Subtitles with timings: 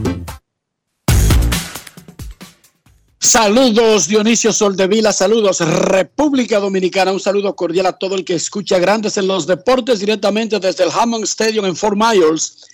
[3.26, 9.18] Saludos Dionisio Soldevila, saludos República Dominicana, un saludo cordial a todo el que escucha Grandes
[9.18, 12.68] en los Deportes directamente desde el Hammond Stadium en Fort Myers,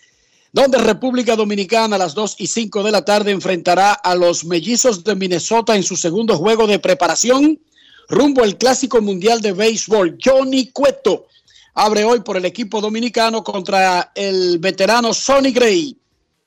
[0.52, 5.06] donde República Dominicana a las 2 y 5 de la tarde enfrentará a los mellizos
[5.06, 7.58] de Minnesota en su segundo juego de preparación
[8.10, 10.18] rumbo al Clásico Mundial de Béisbol.
[10.22, 11.28] Johnny Cueto
[11.76, 15.98] abre hoy por el equipo dominicano contra el veterano Sonny Gray.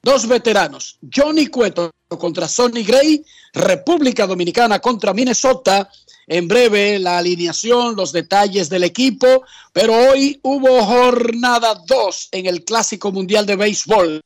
[0.02, 5.90] Dos veteranos, Johnny Cueto contra Sonny Gray, República Dominicana contra Minnesota.
[6.26, 12.64] En breve la alineación, los detalles del equipo, pero hoy hubo jornada 2 en el
[12.64, 14.20] Clásico Mundial de Béisbol.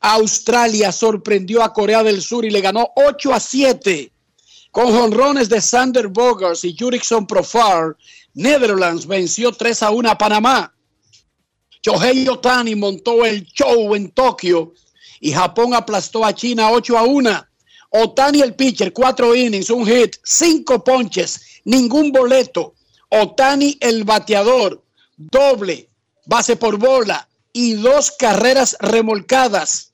[0.00, 4.12] Australia sorprendió a Corea del Sur y le ganó 8 a 7
[4.70, 7.96] con jonrones de Sander Bogers y Jurickson Profar.
[8.34, 10.72] Netherlands venció 3 a 1 a Panamá.
[11.82, 14.74] Shohei Otani montó el show en Tokio
[15.20, 17.46] y Japón aplastó a China 8 a 1.
[17.90, 22.74] Otani el pitcher, cuatro innings, un hit, cinco ponches, ningún boleto.
[23.08, 24.82] Otani el bateador,
[25.16, 25.88] doble,
[26.26, 29.92] base por bola y dos carreras remolcadas.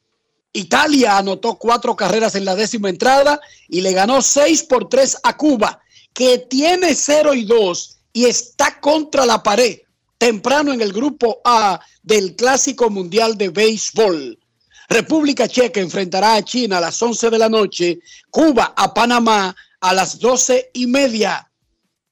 [0.52, 5.36] Italia anotó cuatro carreras en la décima entrada y le ganó seis por tres a
[5.36, 5.80] Cuba,
[6.12, 9.80] que tiene 0 y 2 y está contra la pared
[10.16, 14.38] temprano en el grupo A del Clásico Mundial de Béisbol.
[14.88, 17.98] República Checa enfrentará a China a las 11 de la noche,
[18.30, 21.50] Cuba a Panamá a las 12 y media.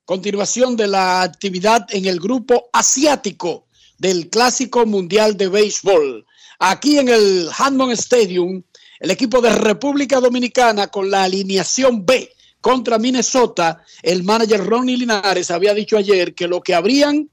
[0.05, 3.67] Continuación de la actividad en el grupo asiático
[3.99, 6.27] del Clásico Mundial de Béisbol.
[6.59, 8.63] Aquí en el Hammond Stadium,
[9.01, 12.31] el equipo de República Dominicana con la alineación B
[12.61, 17.29] contra Minnesota, el manager Ronnie Linares había dicho ayer que lo que habrían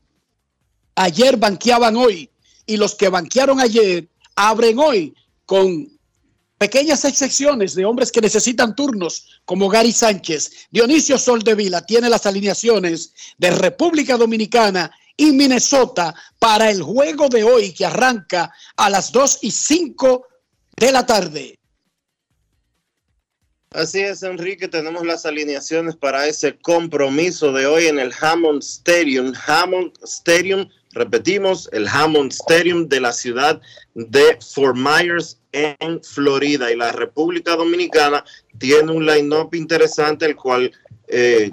[0.96, 2.30] ayer banqueaban hoy
[2.66, 5.14] y los que banquearon ayer abren hoy
[5.52, 5.86] con
[6.58, 10.70] pequeñas excepciones de hombres que necesitan turnos, como Gary Sánchez.
[10.72, 17.74] Dionisio Soldevila tiene las alineaciones de República Dominicana y Minnesota para el juego de hoy
[17.74, 20.26] que arranca a las 2 y 5
[20.78, 21.60] de la tarde.
[23.72, 29.34] Así es, Enrique, tenemos las alineaciones para ese compromiso de hoy en el Hammond Stadium.
[29.48, 33.62] Hammond Stadium, repetimos, el Hammond Stadium de la ciudad
[33.94, 36.72] de Fort Myers en Florida.
[36.72, 38.24] Y la República Dominicana
[38.58, 40.72] tiene un line-up interesante, el cual,
[41.08, 41.52] eh,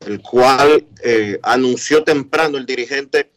[0.00, 3.30] el cual eh, anunció temprano el dirigente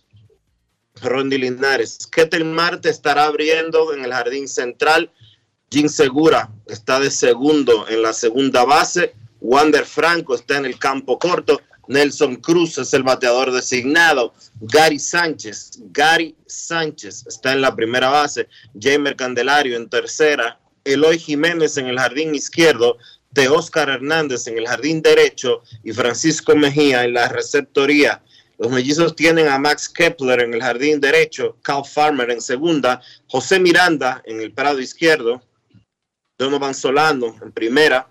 [1.02, 2.08] Rondy Linares.
[2.08, 5.12] Ketel Marte estará abriendo en el Jardín Central.
[5.70, 9.14] Jim Segura está de segundo en la segunda base.
[9.40, 11.62] Wander Franco está en el campo corto.
[11.88, 14.34] Nelson Cruz es el bateador designado.
[14.62, 18.48] Gary Sánchez, Gary Sánchez está en la primera base.
[18.80, 20.60] Jamer Candelario en tercera.
[20.84, 22.98] Eloy Jiménez en el jardín izquierdo.
[23.32, 28.24] De Oscar Hernández en el jardín derecho y Francisco Mejía en la receptoría.
[28.58, 33.60] Los mellizos tienen a Max Kepler en el jardín derecho, Cal Farmer en segunda, José
[33.60, 35.44] Miranda en el parado izquierdo,
[36.40, 38.10] Donovan Solano en primera,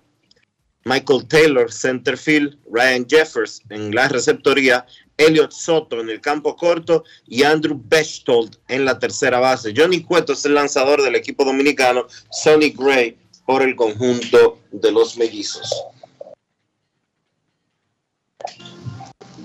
[0.87, 4.85] Michael Taylor, centerfield, Ryan Jeffers en la receptoría,
[5.17, 9.73] Elliot Soto en el campo corto y Andrew Bechtold en la tercera base.
[9.75, 15.17] Johnny Cueto es el lanzador del equipo dominicano, Sonny Gray por el conjunto de los
[15.17, 15.69] mellizos.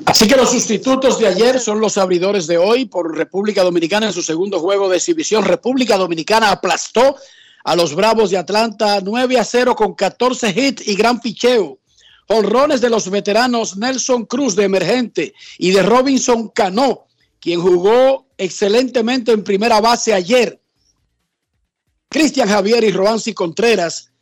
[0.07, 4.13] Así que los sustitutos de ayer son los abridores de hoy por República Dominicana en
[4.13, 5.45] su segundo juego de exhibición.
[5.45, 7.17] República Dominicana aplastó
[7.65, 11.79] a los Bravos de Atlanta 9 a 0 con 14 hits y gran picheo.
[12.29, 17.07] Honrones de los veteranos Nelson Cruz de emergente y de Robinson Cano,
[17.41, 20.61] quien jugó excelentemente en primera base ayer.
[22.09, 24.13] Cristian Javier y Roansi Contreras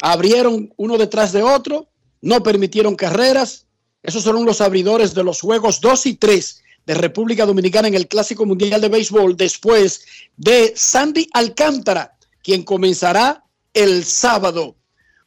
[0.00, 1.88] abrieron uno detrás de otro,
[2.20, 3.66] no permitieron carreras.
[4.02, 8.08] Esos son los abridores de los juegos 2 y 3 de República Dominicana en el
[8.08, 10.04] Clásico Mundial de Béisbol después
[10.36, 12.17] de Sandy Alcántara
[12.48, 14.74] quien comenzará el sábado.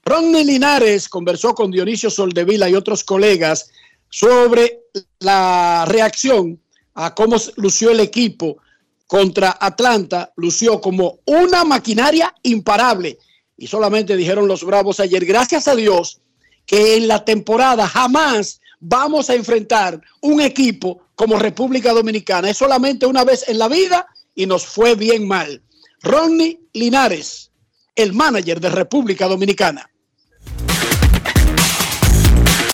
[0.03, 3.69] Ronnie Linares conversó con Dionisio Soldevila y otros colegas
[4.09, 4.85] sobre
[5.19, 6.59] la reacción
[6.95, 8.57] a cómo lució el equipo
[9.05, 10.33] contra Atlanta.
[10.35, 13.19] Lució como una maquinaria imparable.
[13.55, 16.21] Y solamente dijeron los Bravos ayer, gracias a Dios,
[16.65, 22.49] que en la temporada jamás vamos a enfrentar un equipo como República Dominicana.
[22.49, 25.61] Es solamente una vez en la vida y nos fue bien mal.
[26.03, 27.51] Ronnie Linares,
[27.95, 29.87] el manager de República Dominicana.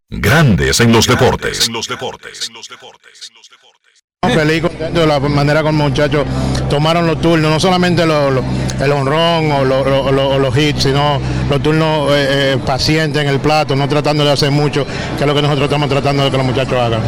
[0.10, 1.68] Grandes en los deportes.
[1.68, 2.50] En los deportes.
[4.24, 6.26] Feliz contento de la manera como los muchachos
[6.72, 12.58] tomaron los turnos, no solamente el honrón o, los hits, sino los turnos eh, eh,
[12.66, 14.88] pacientes en el plato, no tratando de hacer mucho,
[15.18, 17.02] que es lo que nosotros estamos tratando de que los muchachos hagan.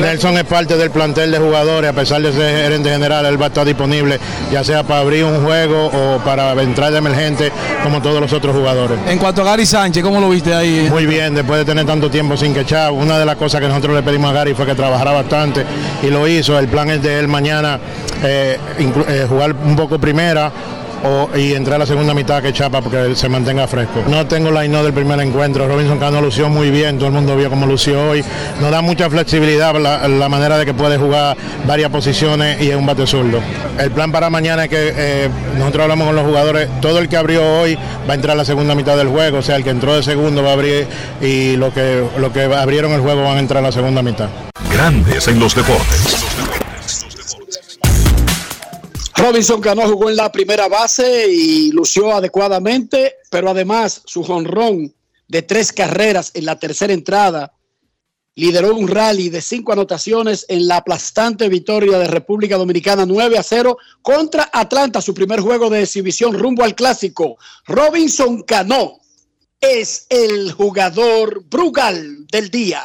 [0.00, 3.44] Nelson es parte del plantel de jugadores, a pesar de ser gerente general, él va
[3.44, 4.18] a estar disponible,
[4.50, 7.52] ya sea para abrir un juego o para entrar de emergente,
[7.84, 8.98] como todos los otros jugadores.
[9.06, 10.88] En cuanto a Gary Sánchez, ¿cómo lo viste ahí?
[10.90, 13.94] Muy bien, después de tener tanto tiempo sin quechar, una de las cosas que nosotros
[13.94, 15.64] le pedimos a Gary fue que trabajara bastante
[16.02, 17.80] y lo hizo el plan es de él mañana
[18.22, 20.52] eh, eh, jugar un poco primera
[21.36, 24.02] y entrar a la segunda mitad que chapa porque se mantenga fresco.
[24.08, 25.66] No tengo la no del primer encuentro.
[25.68, 28.24] Robinson Cano lució muy bien, todo el mundo vio cómo lució hoy.
[28.60, 32.86] Nos da mucha flexibilidad la, manera de que puede jugar varias posiciones y es un
[32.86, 33.40] bate zurdo.
[33.78, 37.16] El plan para mañana es que eh, nosotros hablamos con los jugadores, todo el que
[37.16, 37.76] abrió hoy
[38.08, 40.02] va a entrar a la segunda mitad del juego, o sea, el que entró de
[40.02, 40.86] segundo va a abrir
[41.20, 44.28] y lo que, lo que abrieron el juego van a entrar a la segunda mitad.
[44.70, 46.27] Grandes en los deportes.
[49.28, 54.94] Robinson Cano jugó en la primera base y lució adecuadamente, pero además su jonrón
[55.26, 57.52] de tres carreras en la tercera entrada
[58.36, 63.42] lideró un rally de cinco anotaciones en la aplastante victoria de República Dominicana 9 a
[63.42, 67.36] 0 contra Atlanta, su primer juego de exhibición rumbo al clásico.
[67.66, 68.98] Robinson Cano
[69.60, 72.82] es el jugador Brugal del día.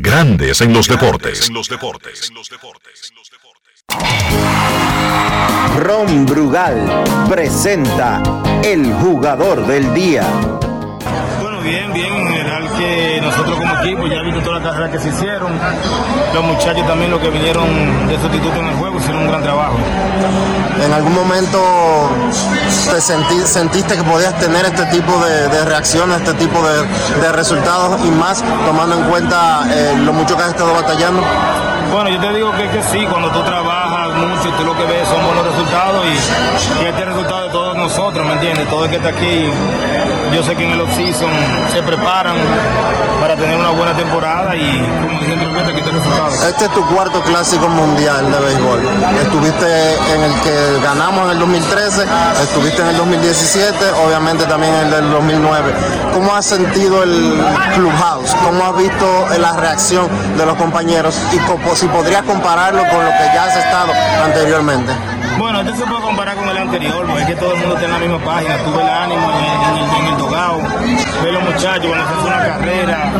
[0.00, 1.48] Grandes en los deportes.
[1.48, 2.32] En los deportes.
[5.80, 8.22] Ron Brugal presenta
[8.62, 10.22] el jugador del día.
[11.40, 12.12] Bueno, bien, bien.
[12.12, 13.47] En general que nosotros
[13.88, 15.52] equipo, ya he visto todas las carreras que se hicieron.
[16.34, 17.66] Los muchachos también, los que vinieron
[18.06, 19.76] de sustituto en el juego, hicieron un gran trabajo.
[20.84, 21.58] ¿En algún momento
[22.90, 28.42] te sentiste que podías tener este tipo de, reacciones, este tipo de, resultados y más
[28.66, 31.22] tomando en cuenta eh, lo mucho que has estado batallando?
[31.92, 35.08] Bueno, yo te digo que, que sí, cuando tú trabajas mucho, tú lo que ves
[35.08, 38.68] son buenos resultados y, y este resultado de todos nosotros, ¿me entiendes?
[38.68, 39.50] Todo el que está aquí
[40.32, 41.30] yo sé que en el off-season
[41.72, 42.36] se preparan
[43.20, 46.44] para tener una buena temporada y como dicen aquí te resultados.
[46.44, 48.80] Este es tu cuarto clásico mundial de béisbol.
[49.22, 52.04] Estuviste en el que ganamos en el 2013,
[52.42, 55.72] estuviste en el 2017, obviamente también en el del 2009.
[56.12, 57.40] ¿Cómo has sentido el
[57.74, 58.34] clubhouse?
[58.44, 61.18] ¿Cómo has visto la reacción de los compañeros?
[61.32, 63.92] Y si podrías compararlo con lo que ya has estado
[64.24, 64.92] anteriormente.
[65.38, 67.92] Bueno, esto se puede comparar con el anterior, porque es que todo el mundo tiene
[67.92, 68.56] la misma página.
[68.58, 69.30] Tuve el ánimo
[70.00, 70.58] en, el, dogado,
[71.22, 73.12] ve los muchachos cuando se hace una carrera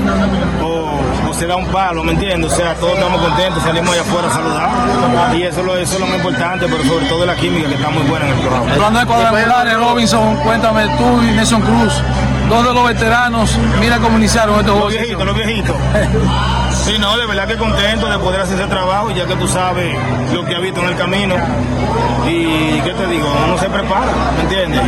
[0.62, 2.52] o, se da un palo, ¿me entiendes?
[2.52, 5.36] O sea, todos estamos contentos, salimos allá afuera a saludar.
[5.36, 8.02] Y eso, eso es lo más importante, pero sobre todo la química que está muy
[8.08, 8.72] buena en el programa.
[8.72, 12.02] Hablando de cuadrangulares, Robinson, cuéntame tú y Cruz,
[12.48, 15.76] dos de los veteranos, mira cómo iniciaron estos Los viejitos, los viejitos.
[16.84, 19.94] Sí, no, de verdad que contento de poder hacer ese trabajo, ya que tú sabes
[20.32, 21.34] lo que ha visto en el camino.
[22.26, 23.26] Y, ¿qué te digo?
[23.46, 24.80] Uno se prepara, ¿me entiendes?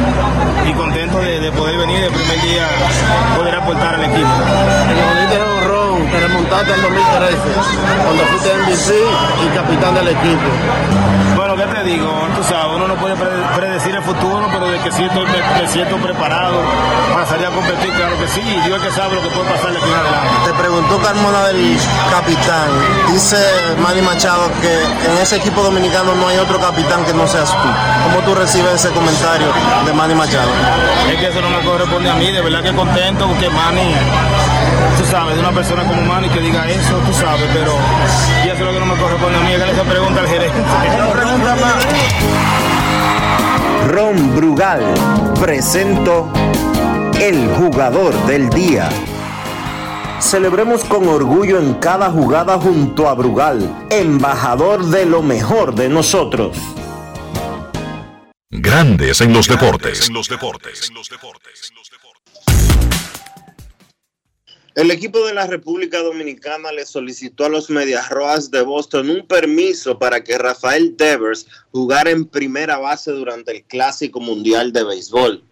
[0.69, 2.67] Y contento de, poder venir el primer día,
[3.37, 4.29] poder aportar al equipo.
[6.11, 7.37] Te remontaste al 2013,
[8.05, 8.95] cuando fuiste NBC
[9.47, 10.43] y capitán del equipo.
[11.37, 12.11] Bueno, ¿qué te digo?
[12.35, 16.61] Tú sabes, uno no puede predecir el futuro, pero de que siento, me siento preparado
[17.12, 18.40] para salir a competir, claro que sí.
[18.40, 20.29] Y Dios que sabe lo que puede pasar de fin adelante.
[20.47, 21.79] Te preguntó Carmona del
[22.11, 22.69] capitán.
[23.12, 23.37] Dice
[23.81, 27.69] Manny Machado que en ese equipo dominicano no hay otro capitán que no seas tú.
[28.05, 29.47] ¿Cómo tú recibes ese comentario
[29.87, 30.50] de Manny Machado?
[31.09, 33.95] Es que eso no me corresponde a mí, de verdad que contento porque Manny,
[34.99, 37.72] tú sabes, de una persona como Manny que diga eso, tú sabes, pero
[38.44, 40.58] ya sé lo que no me corresponde a mí, que esa pregunta al gerente.
[41.12, 41.87] pregunta más.
[43.88, 44.82] Ron Brugal
[45.40, 46.30] presento
[47.20, 48.88] el jugador del día.
[50.20, 56.56] Celebremos con orgullo en cada jugada junto a Brugal, embajador de lo mejor de nosotros.
[58.50, 60.10] Grandes en los deportes.
[64.77, 69.27] El equipo de la República Dominicana le solicitó a los Medias Rojas de Boston un
[69.27, 75.43] permiso para que Rafael Devers jugara en primera base durante el Clásico Mundial de Béisbol.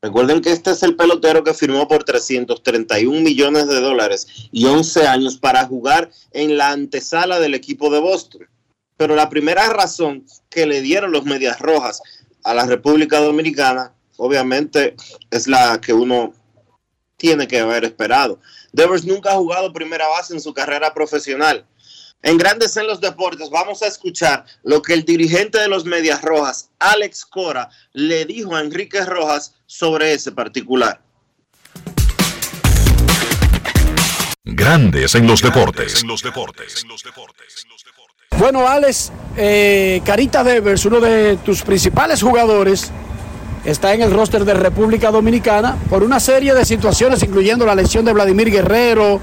[0.00, 5.04] Recuerden que este es el pelotero que firmó por 331 millones de dólares y 11
[5.08, 8.48] años para jugar en la antesala del equipo de Boston.
[8.96, 12.02] Pero la primera razón que le dieron los Medias Rojas
[12.44, 14.94] a la República Dominicana, obviamente,
[15.32, 16.32] es la que uno
[17.20, 18.40] tiene que haber esperado.
[18.72, 21.66] Devers nunca ha jugado primera base en su carrera profesional.
[22.22, 26.20] En Grandes en los Deportes vamos a escuchar lo que el dirigente de los Medias
[26.20, 31.00] Rojas, Alex Cora, le dijo a Enrique Rojas sobre ese particular.
[34.44, 36.04] Grandes en los Deportes.
[38.36, 42.90] Bueno, Alex, eh, Carita Devers, uno de tus principales jugadores,
[43.64, 48.04] está en el roster de República Dominicana por una serie de situaciones, incluyendo la lesión
[48.04, 49.20] de Vladimir Guerrero,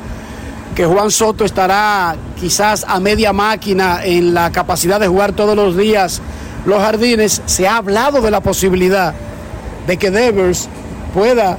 [0.76, 5.76] que Juan Soto estará quizás a media máquina en la capacidad de jugar todos los
[5.76, 6.22] días
[6.68, 9.14] los jardines, se ha hablado de la posibilidad
[9.88, 10.68] de que Devers
[11.14, 11.58] pueda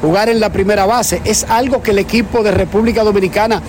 [0.00, 1.20] jugar en la primera base.
[1.24, 3.60] Es algo que el equipo de República Dominicana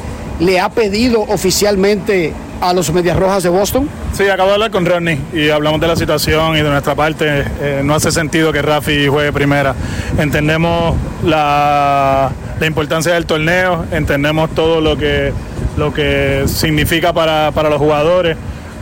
[0.43, 3.89] le ha pedido oficialmente a los Medias Rojas de Boston?
[4.13, 7.45] Sí, acabo de hablar con Ronnie y hablamos de la situación y de nuestra parte
[7.61, 9.73] eh, no hace sentido que Rafi juegue primera.
[10.17, 12.31] Entendemos la,
[12.65, 15.33] importancia del torneo, entendemos todo lo que,
[15.75, 18.37] lo que significa para, para los jugadores,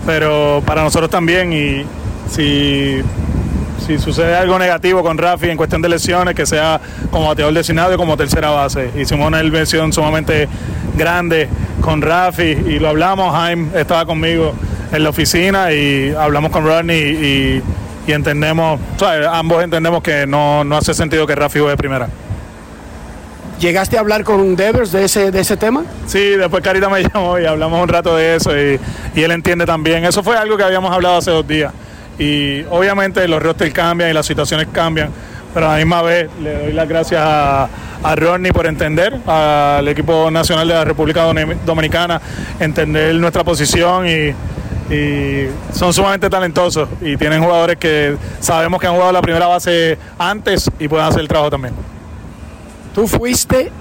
[0.06, 1.84] pero para nosotros también y
[2.30, 3.02] si
[3.86, 7.94] si sucede algo negativo con Rafi en cuestión de lesiones, que sea como bateador designado
[7.94, 8.92] y como tercera base.
[8.96, 10.48] Hicimos una inversión sumamente
[10.96, 11.50] grande
[11.82, 14.54] con Rafi y lo hablamos, Jaime estaba conmigo
[14.92, 17.62] en la oficina y hablamos con Rodney
[18.08, 18.80] y, entendemos,
[19.32, 22.10] ambos entendemos que no, hace sentido que Rafi juegue primera.
[23.60, 25.84] ¿Llegaste a hablar con Devers de ese, de ese tema?
[26.08, 28.80] Sí, después Carita me llamó y hablamos un rato de eso y,
[29.16, 30.04] y él entiende también.
[30.04, 31.72] Eso fue algo que habíamos hablado hace dos días
[32.18, 35.10] y obviamente los rosters cambian y las situaciones cambian,
[35.54, 37.70] pero a la misma vez le doy las gracias a,
[38.04, 38.16] a
[38.54, 41.24] por entender, al equipo nacional de la República
[41.66, 42.22] Dominicana,
[42.60, 44.34] entender nuestra posición y,
[45.74, 50.70] son sumamente talentosos y tienen jugadores que sabemos que han jugado la primera base antes
[50.80, 51.74] y pueden hacer el trabajo también.
[52.94, 53.72] Tú fuiste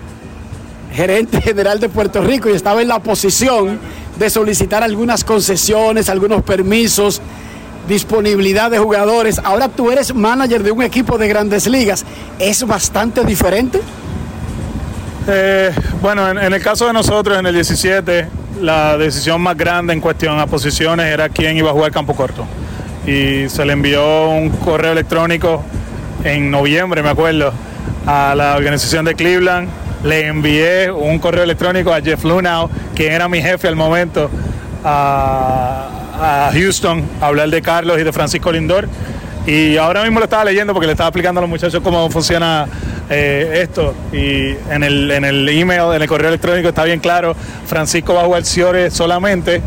[0.93, 3.81] gerente general de Puerto Rico y estaba en la posición
[4.21, 7.21] de solicitar algunas concesiones, algunos permisos,
[7.91, 9.39] disponibilidad de jugadores.
[9.41, 12.07] Ahora tú eres manager de un equipo de grandes ligas.
[12.39, 13.81] ¿Es bastante diferente?
[15.29, 18.27] Eh, bueno, en, el caso de nosotros, en el 17,
[18.63, 22.47] la decisión más grande en cuestión a posiciones era quién iba a jugar campo corto.
[23.07, 25.63] Y se le envió un correo electrónico
[26.25, 27.53] en noviembre, me acuerdo,
[28.07, 29.69] a la organización de Cleveland.
[30.05, 34.31] Le envié un correo electrónico a Jeff Lunau, quien era mi jefe al momento,
[34.85, 38.89] a, a Houston, a hablar de Carlos y de Francisco Lindor.
[39.47, 42.67] Y ahora mismo lo estaba leyendo porque le estaba explicando a los muchachos cómo funciona
[43.09, 43.95] eh, esto.
[44.13, 47.35] Y en el, en el email, en el correo electrónico está bien claro,
[47.67, 49.63] Francisco va a jugar Ciore solamente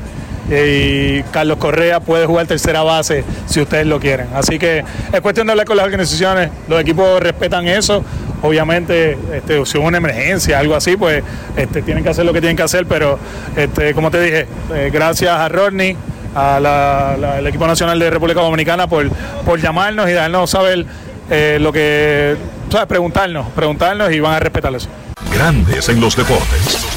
[0.50, 4.28] eh, y Carlos Correa puede jugar tercera base si ustedes lo quieren.
[4.36, 8.04] Así que es cuestión de hablar con las organizaciones, los equipos respetan eso.
[8.44, 11.24] Obviamente, este, si hubo una emergencia, algo así, pues
[11.56, 13.18] este, tienen que hacer lo que tienen que hacer, pero
[13.56, 15.96] este, como te dije, eh, gracias a Rodney,
[16.36, 19.10] al equipo nacional de República Dominicana por,
[19.46, 20.86] por llamarnos y darnos saber
[21.30, 22.36] eh, lo que,
[22.70, 22.88] ¿sabes?
[22.88, 24.90] preguntarnos, preguntarnos y van a respetar eso.
[25.34, 26.88] Grandes en los deportes.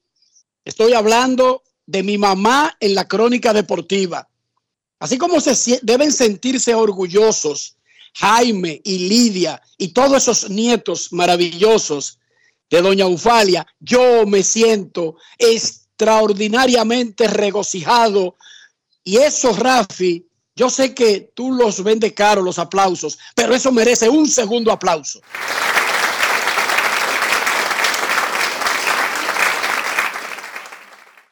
[0.64, 4.26] estoy hablando de mi mamá en la crónica deportiva.
[4.98, 7.76] Así como se deben sentirse orgullosos
[8.14, 12.18] Jaime y Lidia y todos esos nietos maravillosos
[12.70, 15.16] de doña Ufalia, yo me siento
[15.98, 18.36] extraordinariamente regocijado.
[19.02, 24.08] Y eso, Rafi, yo sé que tú los vendes caro los aplausos, pero eso merece
[24.08, 25.20] un segundo aplauso.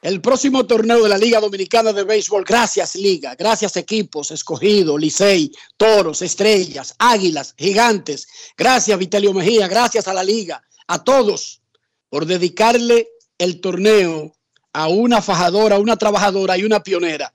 [0.01, 5.51] El próximo torneo de la Liga Dominicana de Béisbol, gracias Liga, gracias equipos, escogido, Licey,
[5.75, 8.27] Toros, Estrellas, Águilas, Gigantes,
[8.57, 11.61] gracias Vitelio Mejía, gracias a la Liga, a todos
[12.09, 14.36] por dedicarle el torneo
[14.73, 17.33] a una fajadora, una trabajadora y una pionera.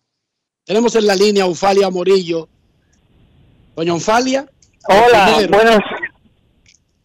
[0.64, 2.48] Tenemos en la línea a Ufalia Morillo.
[3.74, 4.46] Doña Ufalia.
[4.88, 5.80] Hola, buenas.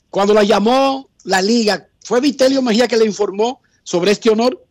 [0.10, 4.63] Cuando la llamó la Liga, ¿fue Vitelio Mejía que le informó sobre este honor?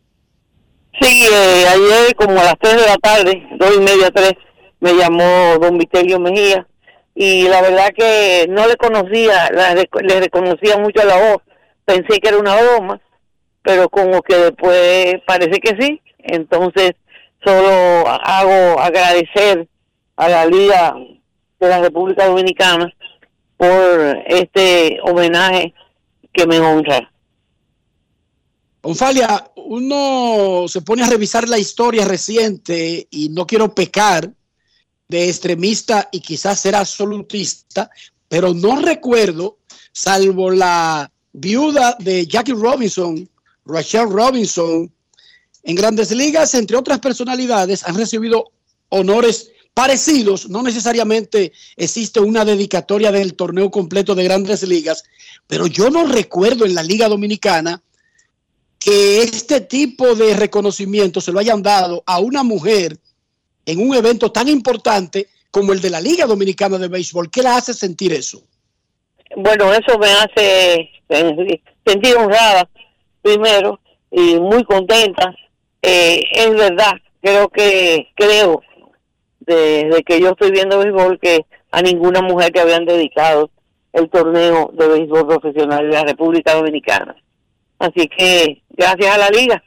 [0.99, 4.33] Sí, eh, ayer como a las 3 de la tarde, dos y media, tres,
[4.79, 6.67] me llamó don Vitelio Mejía
[7.13, 11.41] y la verdad que no le conocía, le reconocía mucho la voz,
[11.83, 13.01] pensé que era una broma,
[13.61, 16.91] pero como que después parece que sí, entonces
[17.43, 19.67] solo hago agradecer
[20.15, 20.95] a la Liga
[21.59, 22.91] de la República Dominicana
[23.55, 25.73] por este homenaje
[26.31, 27.11] que me honra.
[28.81, 34.31] Onfalia, uno se pone a revisar la historia reciente y no quiero pecar
[35.07, 37.89] de extremista y quizás ser absolutista,
[38.27, 39.57] pero no recuerdo,
[39.91, 43.27] salvo la viuda de Jackie Robinson,
[43.67, 44.91] Rachel Robinson,
[45.63, 48.51] en grandes ligas, entre otras personalidades, han recibido
[48.89, 50.49] honores parecidos.
[50.49, 55.03] No necesariamente existe una dedicatoria del torneo completo de grandes ligas,
[55.45, 57.81] pero yo no recuerdo en la Liga Dominicana
[58.79, 62.97] que este tipo de reconocimiento se lo hayan dado a una mujer
[63.65, 67.29] en un evento tan importante como el de la Liga Dominicana de Béisbol.
[67.29, 68.43] ¿Qué la hace sentir eso?
[69.35, 70.89] Bueno, eso me hace
[71.85, 72.69] sentir honrada,
[73.27, 75.35] primero, y muy contenta.
[75.81, 78.61] Eh, es verdad, creo que, creo,
[79.41, 83.49] desde que yo estoy viendo béisbol, que a ninguna mujer que habían dedicado
[83.91, 87.15] el torneo de béisbol profesional de la República Dominicana.
[87.79, 89.61] Así que gracias a la liga.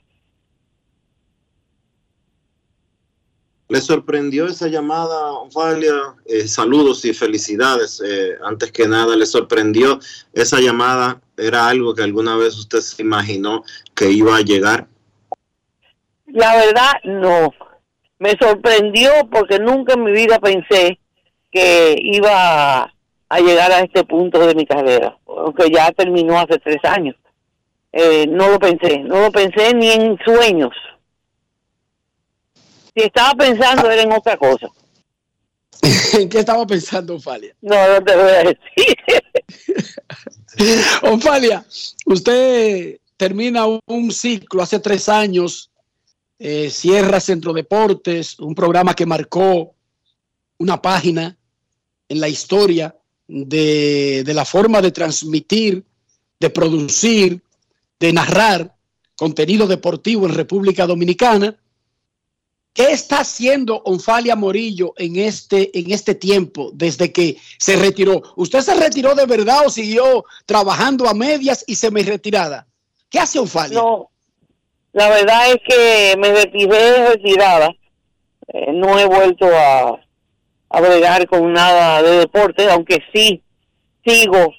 [3.70, 5.94] ¿Le sorprendió esa llamada, Ofalia?
[6.26, 8.02] Eh, saludos y felicidades.
[8.04, 10.00] Eh, antes que nada, ¿le sorprendió
[10.32, 11.20] esa llamada?
[11.36, 13.62] ¿Era algo que alguna vez usted se imaginó
[13.94, 14.88] que iba a llegar?
[16.26, 17.54] La verdad, no.
[18.18, 20.98] Me sorprendió porque nunca en mi vida pensé
[21.52, 22.92] que iba
[23.28, 27.14] a, llegar a este punto de mi carrera, aunque ya terminó hace tres años.
[27.92, 30.74] Eh, no lo pensé, no lo pensé ni en sueños.
[32.94, 34.68] Si estaba pensando era en otra cosa.
[36.12, 37.54] ¿En qué estaba pensando, Onfalia?
[37.60, 38.96] No, no te voy a decir.
[41.02, 41.64] Onfalia,
[42.06, 45.70] usted termina un ciclo hace tres años,
[46.38, 49.74] eh, cierra Centro Deportes, un programa que marcó
[50.58, 51.36] una página
[52.08, 52.94] en la historia
[53.28, 55.84] de, de la forma de transmitir,
[56.38, 57.40] de producir,
[57.98, 58.74] de narrar
[59.16, 61.54] contenido deportivo en República Dominicana.
[62.72, 68.22] ¿Qué está haciendo Onfalia Morillo en este, en este tiempo desde que se retiró?
[68.36, 72.66] ¿Usted se retiró de verdad o siguió trabajando a medias y semi retirada?
[73.08, 73.76] ¿Qué hace Onfalia?
[73.76, 74.10] No,
[74.92, 77.70] la verdad es que me retiré retirada.
[78.52, 80.00] Eh, no he vuelto a,
[80.68, 83.42] a bregar con nada de deporte, aunque sí
[84.04, 84.54] sigo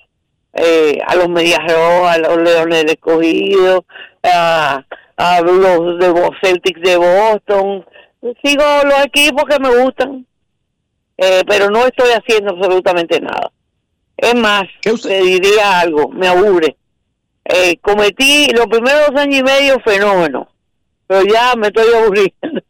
[0.54, 3.86] eh, a los Medias Rojas, a los Leones del Escogido,
[4.24, 7.86] a, a los de Celtics de Boston.
[8.44, 10.28] Sigo los equipos que me gustan,
[11.18, 13.52] eh, pero no estoy haciendo absolutamente nada.
[14.16, 16.78] Es más, te diría algo, me aburre.
[17.46, 20.48] Eh, cometí los primeros dos años y medio fenómeno,
[21.08, 22.62] pero ya me estoy aburriendo.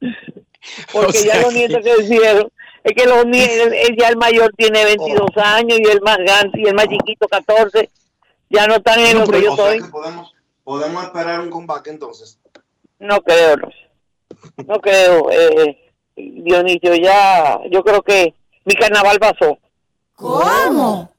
[0.92, 2.52] Porque O sea ya los nietos que hicieron,
[2.84, 6.68] es que los nietos, ya el mayor tiene 22 años y el más grande y
[6.68, 7.90] el más chiquito 14,
[8.50, 9.80] ya no están en lo que yo soy.
[9.80, 12.38] que podemos, podemos esperar un combate entonces.
[12.98, 13.70] No creo, no.
[14.66, 15.78] No creo, eh,
[16.16, 19.58] Dionisio, ya, yo creo que mi carnaval pasó.
[20.14, 21.10] ¿Cómo?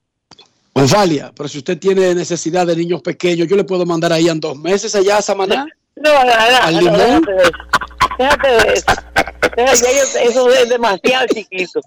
[0.74, 4.40] Onfalia, pero si usted tiene necesidad de niños pequeños, yo le puedo mandar ahí en
[4.40, 5.68] dos meses allá a Samaná.
[5.96, 6.32] No, no, no,
[6.62, 7.26] ¿Al no, limón?
[8.18, 8.86] déjate de eso.
[9.58, 10.20] Déjate de eso.
[10.20, 11.82] Eso es demasiado chiquito.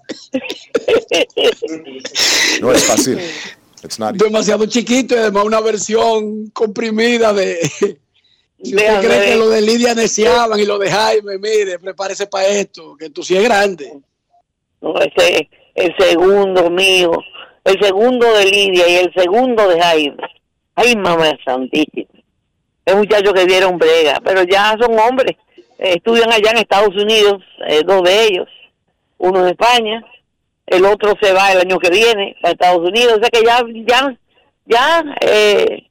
[2.61, 3.19] No es fácil.
[3.83, 7.59] It's not Demasiado chiquito y además una versión comprimida de...
[8.61, 12.47] Si usted cree que lo de Lidia neciaban y lo de Jaime, mire, prepárese para
[12.47, 13.99] esto, que tú sí es grande.
[14.81, 17.11] No, ese, el segundo mío,
[17.63, 20.23] el segundo de Lidia y el segundo de Jaime.
[20.75, 22.09] Ay, mamá santísima.
[22.85, 25.35] Es muchachos que dieron brega, pero ya son hombres.
[25.79, 28.47] Eh, estudian allá en Estados Unidos, eh, dos de ellos.
[29.17, 30.05] Uno en España,
[30.67, 33.13] el otro se va el año que viene a Estados Unidos.
[33.17, 34.17] O sea que ya, ya,
[34.65, 35.87] ya, eh,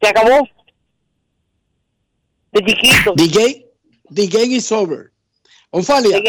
[0.00, 0.48] se acabó.
[2.52, 3.14] De chiquito.
[4.12, 5.12] The game is over.
[5.72, 6.20] Onfalia,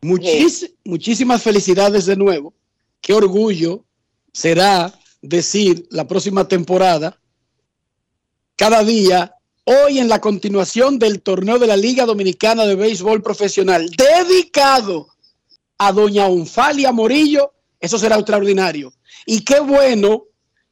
[0.00, 2.54] muchis- muchísimas felicidades de nuevo.
[3.02, 3.84] Qué orgullo
[4.32, 7.20] será decir la próxima temporada,
[8.56, 13.90] cada día, hoy en la continuación del torneo de la Liga Dominicana de Béisbol Profesional,
[13.90, 15.08] dedicado
[15.76, 18.92] a doña Onfalia Morillo, eso será extraordinario.
[19.26, 20.24] Y qué bueno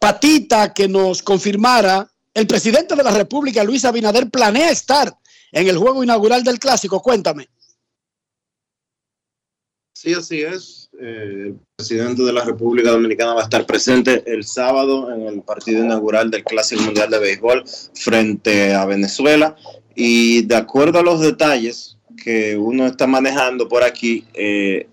[0.00, 2.10] patita que nos confirmara.
[2.34, 5.14] El presidente de la República, Luis Abinader, planea estar
[5.52, 7.00] en el juego inaugural del Clásico.
[7.00, 7.48] Cuéntame.
[9.92, 10.88] Sí, así es.
[10.98, 15.42] Eh, el presidente de la República Dominicana va a estar presente el sábado en el
[15.42, 19.56] partido inaugural del Clásico Mundial de Béisbol frente a Venezuela.
[19.94, 24.88] Y de acuerdo a los detalles que uno está manejando por aquí, eh,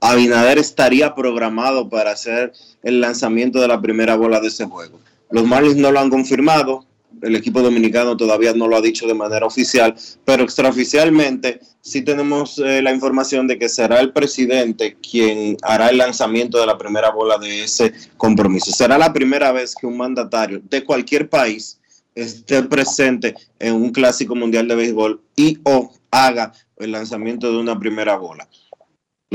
[0.00, 5.00] Abinader estaría programado para hacer el lanzamiento de la primera bola de ese juego.
[5.30, 6.84] Los Marlins no lo han confirmado,
[7.22, 12.58] el equipo dominicano todavía no lo ha dicho de manera oficial, pero extraoficialmente sí tenemos
[12.58, 17.10] eh, la información de que será el presidente quien hará el lanzamiento de la primera
[17.10, 18.70] bola de ese compromiso.
[18.72, 21.80] Será la primera vez que un mandatario de cualquier país
[22.14, 27.78] esté presente en un clásico mundial de béisbol y o haga el lanzamiento de una
[27.78, 28.48] primera bola.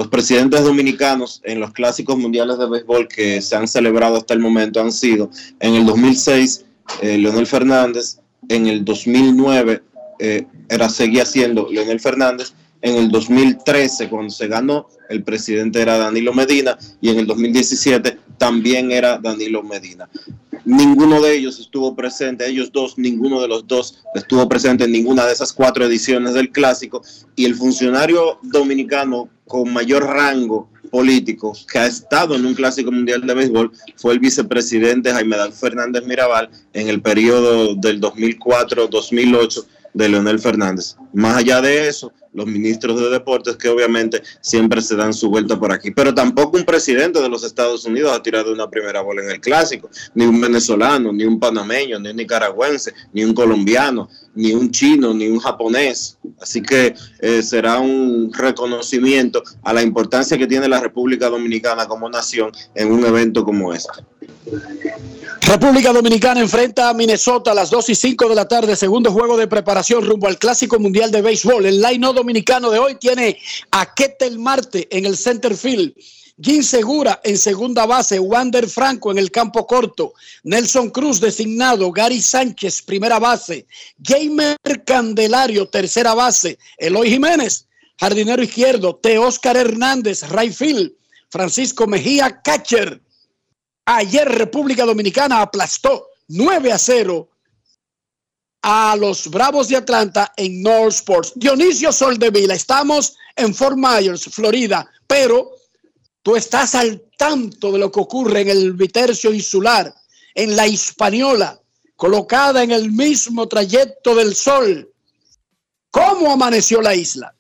[0.02, 4.40] Los presidentes dominicanos en los clásicos mundiales de béisbol que se han celebrado hasta el
[4.40, 6.66] momento han sido en el 2006
[7.04, 8.18] eh, Leonel Fernández,
[8.50, 9.84] en el 2009
[10.18, 15.98] eh, era seguía siendo Leonel Fernández, en el 2013 cuando se ganó el presidente era
[15.98, 20.10] Danilo Medina y en el 2017 también era Danilo Medina.
[20.66, 25.26] Ninguno de ellos estuvo presente, ellos dos, ninguno de los dos estuvo presente en ninguna
[25.26, 27.02] de esas cuatro ediciones del clásico
[27.36, 33.26] y el funcionario dominicano con mayor rango político que ha estado en un clásico mundial
[33.26, 40.40] de béisbol fue el vicepresidente Jaime Fernández Mirabal en el periodo del 2004-2008 de Leonel
[40.40, 40.96] Fernández.
[41.14, 45.60] Más allá de eso, los ministros de deportes que obviamente siempre se dan su vuelta
[45.60, 45.92] por aquí.
[45.92, 49.40] Pero tampoco un presidente de los Estados Unidos ha tirado una primera bola en el
[49.40, 54.72] clásico, ni un venezolano, ni un panameño, ni un nicaragüense, ni un colombiano, ni un
[54.72, 56.18] chino, ni un japonés.
[56.40, 62.10] Así que eh, será un reconocimiento a la importancia que tiene la República Dominicana como
[62.10, 63.90] nación en un evento como este.
[65.42, 69.36] República Dominicana enfrenta a Minnesota a las 2 y 5 de la tarde, segundo juego
[69.36, 71.66] de preparación rumbo al Clásico Mundial de Béisbol.
[71.66, 73.38] El line dominicano de hoy tiene
[73.72, 75.94] a Ketel Marte en el center field,
[76.42, 82.22] Jim Segura en segunda base, Wander Franco en el campo corto, Nelson Cruz designado, Gary
[82.22, 83.66] Sánchez primera base,
[84.02, 87.68] Jamer Candelario tercera base, Eloy Jiménez
[88.00, 89.20] jardinero izquierdo, T.
[89.20, 90.92] Oscar Hernández right field,
[91.30, 93.00] Francisco Mejía catcher.
[93.86, 97.30] Ayer República Dominicana aplastó 9 a 0
[98.62, 101.34] a los Bravos de Atlanta en North Sports.
[101.36, 105.52] Dionisio Soldevila, estamos en Fort Myers, Florida, pero
[106.22, 109.94] tú estás al tanto de lo que ocurre en el Vitercio Insular,
[110.36, 111.60] en la Hispaniola,
[111.96, 114.94] colocada en el mismo trayecto del sol.
[115.90, 117.36] ¿Cómo amaneció la isla?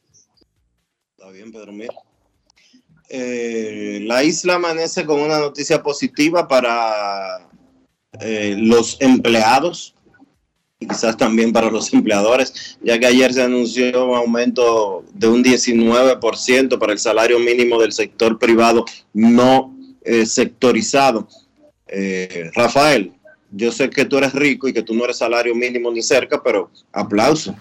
[1.17, 1.93] Está bien, Pedro, mira.
[3.13, 7.45] Eh, la isla amanece con una noticia positiva para
[8.21, 9.95] eh, los empleados
[10.80, 15.43] y quizás también para los empleadores, ya que ayer se anunció un aumento de un
[15.43, 21.28] 19% para el salario mínimo del sector privado no eh, sectorizado.
[22.54, 23.12] Rafael,
[23.52, 26.41] yo sé que tú eres rico y que tú no eres salario mínimo ni cerca,
[26.41, 27.54] pero aplauso.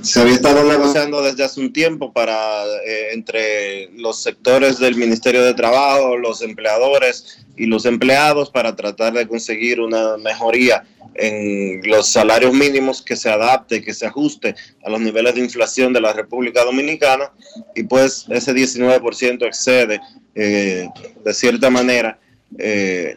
[0.00, 5.42] Se había estado negociando desde hace un tiempo para eh, entre los sectores del Ministerio
[5.42, 12.08] de Trabajo, los empleadores y los empleados para tratar de conseguir una mejoría en los
[12.08, 16.12] salarios mínimos que se adapte, que se ajuste a los niveles de inflación de la
[16.12, 17.30] República Dominicana
[17.74, 20.00] y pues ese 19% excede
[20.34, 20.88] eh,
[21.24, 22.18] de cierta manera
[22.58, 23.14] eh,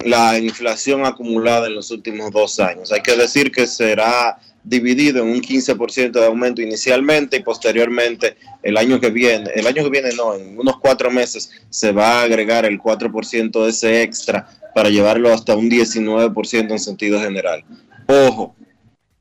[0.00, 2.92] la inflación acumulada en los últimos dos años.
[2.92, 8.76] Hay que decir que será dividido en un 15% de aumento inicialmente y posteriormente el
[8.76, 12.22] año que viene, el año que viene no, en unos cuatro meses se va a
[12.22, 17.64] agregar el 4% de ese extra para llevarlo hasta un 19% en sentido general.
[18.06, 18.54] Ojo,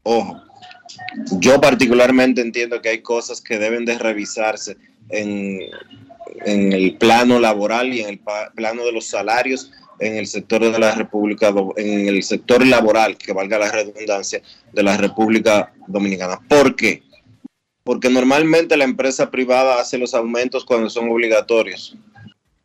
[0.03, 0.41] ojo.
[1.39, 4.77] Yo particularmente entiendo que hay cosas que deben de revisarse
[5.09, 5.61] en,
[6.45, 8.19] en el plano laboral y en el
[8.53, 13.33] plano de los salarios en el sector de la República, en el sector laboral, que
[13.33, 16.39] valga la redundancia, de la República Dominicana.
[16.47, 17.03] ¿Por qué?
[17.83, 21.95] Porque normalmente la empresa privada hace los aumentos cuando son obligatorios.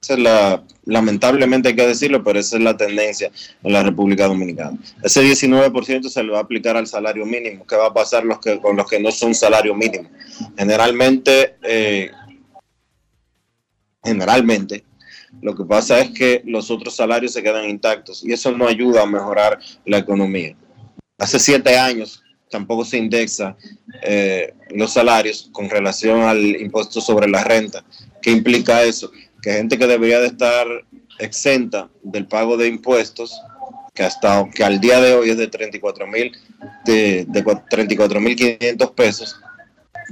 [0.02, 3.30] Esa es la, lamentablemente hay que decirlo, pero esa es la tendencia
[3.62, 4.76] en la República Dominicana.
[5.00, 7.64] Ese 19% se le va a aplicar al salario mínimo.
[7.64, 10.10] ¿Qué va a pasar los que, con los que no son salario mínimo?
[10.58, 12.10] Generalmente, eh,
[14.02, 14.82] generalmente,
[15.40, 19.02] lo que pasa es que los otros salarios se quedan intactos y eso no ayuda
[19.02, 20.54] a mejorar la economía.
[21.18, 23.56] Hace siete años tampoco se indexa
[24.02, 27.82] eh, los salarios con relación al impuesto sobre la renta.
[28.20, 29.10] ¿Qué implica eso?
[29.40, 30.66] Que gente que debería de estar
[31.18, 33.40] exenta del pago de impuestos,
[33.94, 36.32] que hasta que al día de hoy es de 34 mil
[36.84, 39.40] de, de 34 mil 500 pesos,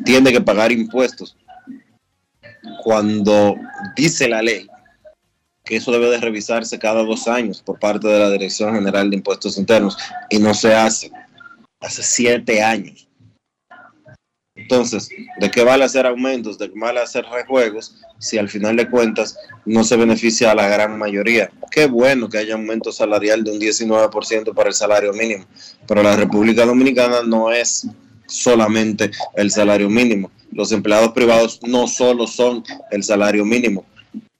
[0.04, 1.37] tiene que pagar impuestos.
[2.83, 3.56] Cuando
[3.96, 4.66] dice la ley
[5.70, 9.16] que eso debe de revisarse cada dos años por parte de la Dirección General de
[9.16, 9.96] Impuestos Internos
[10.28, 11.12] y no se hace.
[11.78, 13.09] Hace siete años.
[14.56, 16.59] Entonces, ¿de qué vale hacer aumentos?
[16.59, 20.68] ¿De qué vale hacer rejuegos si al final de cuentas no se beneficia a la
[20.68, 21.50] gran mayoría?
[21.70, 25.46] Qué bueno que haya aumento salarial de un 19% para el salario mínimo,
[25.87, 27.87] pero la República Dominicana no es
[28.26, 30.33] solamente el salario mínimo.
[30.50, 33.85] Los empleados privados no solo son el salario mínimo,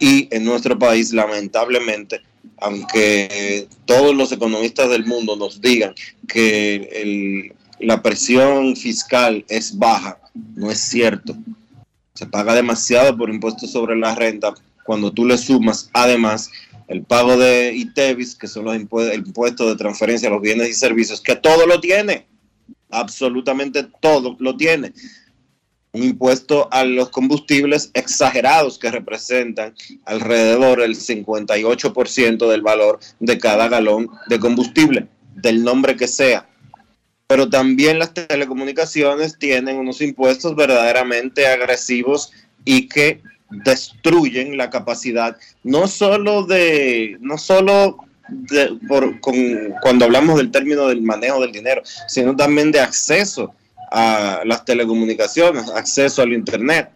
[0.00, 2.22] y en nuestro país lamentablemente
[2.56, 5.94] aunque todos los economistas del mundo nos digan
[6.28, 10.18] que la presión fiscal es baja,
[10.54, 11.34] no es cierto.
[12.14, 14.52] Se paga demasiado por impuestos sobre la renta
[14.84, 16.50] cuando tú le sumas además
[16.88, 20.74] el pago de ITEVIS, que son los impue- impuestos de transferencia a los bienes y
[20.74, 22.26] servicios, que todo lo tiene,
[22.90, 24.92] absolutamente todo lo tiene.
[25.92, 29.74] Un impuesto a los combustibles exagerados que representan
[30.05, 36.46] alrededor del 58% del valor de cada galón de combustible, del nombre que sea.
[37.26, 42.33] Pero también las telecomunicaciones tienen unos impuestos verdaderamente agresivos
[42.64, 47.98] y que destruyen la capacidad no solo de no solo
[48.29, 53.53] de- por- con- cuando hablamos del término del manejo del dinero, sino también de acceso
[53.90, 56.90] a las telecomunicaciones, acceso al internet.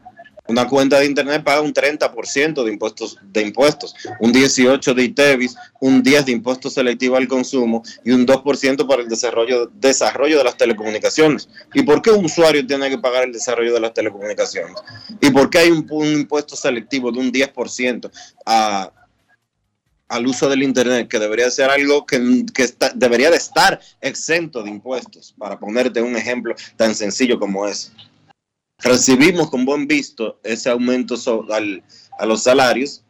[0.46, 5.56] Una cuenta de internet paga un 30% de impuestos, de impuestos, un 18% de ITEVIS,
[5.80, 10.44] un 10% de impuesto selectivo al consumo y un 2% para el desarrollo, desarrollo de
[10.44, 11.48] las telecomunicaciones.
[11.72, 14.76] ¿Y por qué un usuario tiene que pagar el desarrollo de las telecomunicaciones?
[15.22, 18.10] ¿Y por qué hay un, un impuesto selectivo de un 10%
[18.44, 18.92] a,
[20.08, 24.70] al uso del Internet, que debería ser algo que, que debería de estar exento de
[24.70, 27.90] impuestos, para ponerte un ejemplo tan sencillo como ese?
[28.82, 31.14] Recibimos con buen visto ese aumento
[31.52, 31.82] al-
[32.18, 33.03] a los salarios,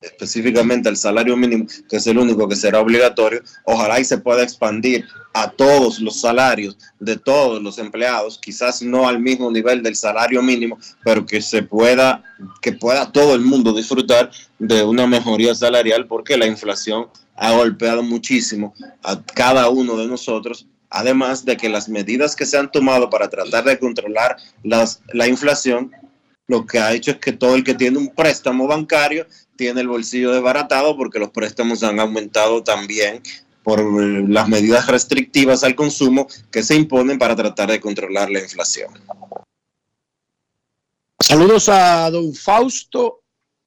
[0.00, 3.42] específicamente al salario mínimo, que es el único que será obligatorio.
[3.64, 9.08] Ojalá y se pueda expandir a todos los salarios de todos los empleados, quizás no
[9.08, 12.22] al mismo nivel del salario mínimo, pero que se pueda,
[12.60, 18.02] que pueda todo el mundo disfrutar de una mejoría salarial, porque la inflación ha golpeado
[18.02, 23.10] muchísimo a cada uno de nosotros además de que las medidas que se han tomado
[23.10, 25.92] para tratar de controlar las- la inflación,
[26.46, 29.26] lo que ha hecho es que todo el que tiene un préstamo bancario
[29.58, 33.20] tiene el bolsillo desbaratado porque los préstamos han aumentado también
[33.62, 38.90] por las medidas restrictivas al consumo que se imponen para tratar de controlar la inflación.
[41.18, 43.20] Saludos a don Fausto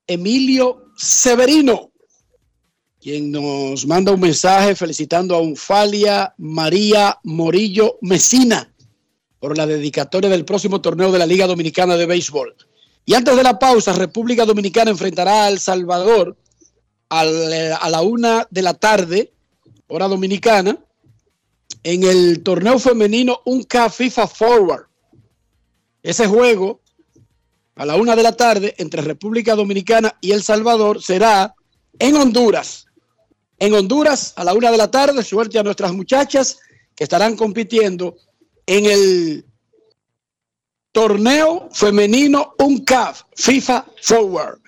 [0.07, 1.91] Emilio Severino,
[2.99, 8.73] quien nos manda un mensaje felicitando a Unfalia María Morillo Mesina
[9.39, 12.55] por la dedicatoria del próximo torneo de la Liga Dominicana de Béisbol.
[13.05, 16.37] Y antes de la pausa, República Dominicana enfrentará a El Salvador
[17.09, 19.33] al- eh, a la una de la tarde,
[19.87, 20.77] hora dominicana,
[21.83, 24.85] en el torneo femenino UNCA FIFA Forward.
[26.03, 26.79] Ese juego
[27.75, 31.55] a la una de la tarde entre República Dominicana y El Salvador será
[31.99, 32.85] en Honduras.
[33.57, 36.59] En Honduras, a la una de la tarde, suerte a nuestras muchachas
[36.95, 38.15] que estarán compitiendo
[38.65, 39.45] en el
[40.91, 44.59] torneo femenino UNCAF FIFA Forward.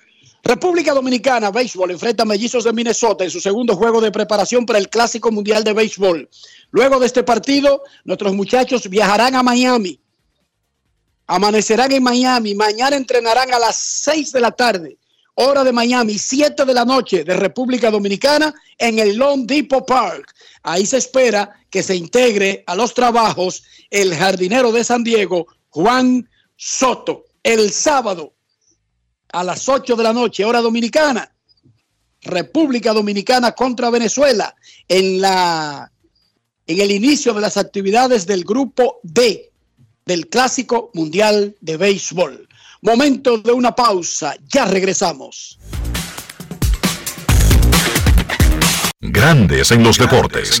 [0.42, 4.78] República Dominicana, béisbol, enfrenta a Mellizos de Minnesota en su segundo juego de preparación para
[4.78, 6.28] el Clásico Mundial de Béisbol.
[6.70, 10.00] Luego de este partido, nuestros muchachos viajarán a Miami
[11.26, 12.54] amanecerán en Miami.
[12.54, 14.98] Mañana entrenarán a las 6 de la tarde,
[15.34, 20.34] hora de Miami, 7 de la noche de República Dominicana en el Lone Depot Park.
[20.62, 26.30] Ahí se espera que se integre a los trabajos el jardinero de San Diego, Juan
[26.54, 28.34] Soto, el sábado
[29.32, 31.28] a las 8 de la noche, hora dominicana.
[32.22, 34.54] República Dominicana contra Venezuela
[34.88, 35.90] en la
[36.66, 39.50] en el inicio de las actividades del grupo D
[40.06, 42.48] del Clásico Mundial de Béisbol.
[42.80, 45.58] Momento de una pausa, ya regresamos.
[49.00, 50.60] Grandes en los deportes.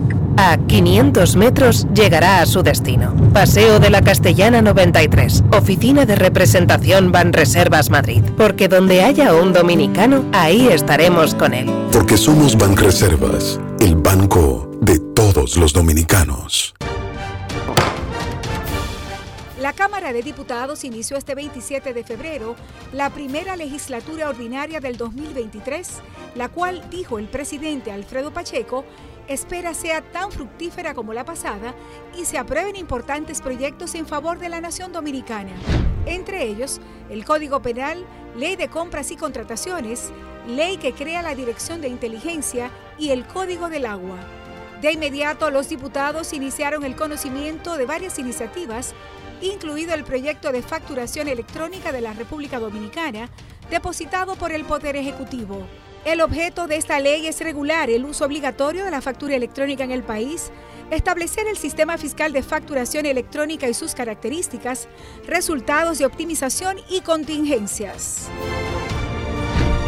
[0.43, 3.13] A 500 metros llegará a su destino.
[3.31, 8.23] Paseo de la Castellana 93, Oficina de Representación Banreservas Madrid.
[8.37, 11.69] Porque donde haya un dominicano, ahí estaremos con él.
[11.91, 16.73] Porque somos Banreservas, el banco de todos los dominicanos.
[19.61, 22.55] La Cámara de Diputados inició este 27 de febrero
[22.93, 25.87] la primera legislatura ordinaria del 2023,
[26.33, 28.85] la cual, dijo el presidente Alfredo Pacheco,
[29.27, 31.73] espera sea tan fructífera como la pasada
[32.17, 35.51] y se aprueben importantes proyectos en favor de la nación dominicana.
[36.05, 38.05] Entre ellos, el Código Penal,
[38.35, 40.11] Ley de Compras y Contrataciones,
[40.47, 44.17] Ley que crea la Dirección de Inteligencia y el Código del Agua.
[44.81, 48.95] De inmediato, los diputados iniciaron el conocimiento de varias iniciativas,
[49.41, 53.29] incluido el proyecto de facturación electrónica de la República Dominicana,
[53.69, 55.67] depositado por el Poder Ejecutivo.
[56.03, 59.91] El objeto de esta ley es regular el uso obligatorio de la factura electrónica en
[59.91, 60.51] el país,
[60.89, 64.87] establecer el sistema fiscal de facturación electrónica y sus características,
[65.27, 68.29] resultados de optimización y contingencias.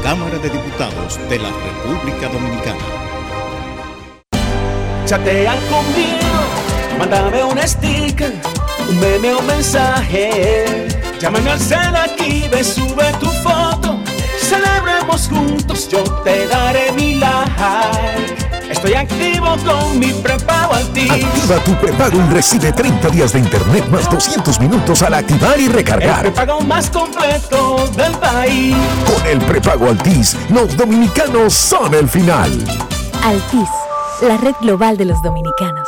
[0.03, 2.77] Cámara de Diputados de la República Dominicana.
[5.05, 8.33] Chatea conmigo, mándame un sticker,
[8.87, 10.87] un meme o mensaje.
[11.19, 13.72] Llámame al cel aquí, ve, sube tu foto.
[14.53, 18.43] Celebremos juntos, yo te daré mi like.
[18.69, 21.09] Estoy activo con mi prepago Altis.
[21.11, 25.65] Activa tu prepago y recibe 30 días de internet más 200 minutos al activar y
[25.65, 26.21] El recargar.
[26.21, 28.75] prepago más completo del país.
[29.05, 32.51] Con el prepago Altis, los dominicanos son el final.
[33.23, 33.69] Altis,
[34.21, 35.87] la red global de los dominicanos.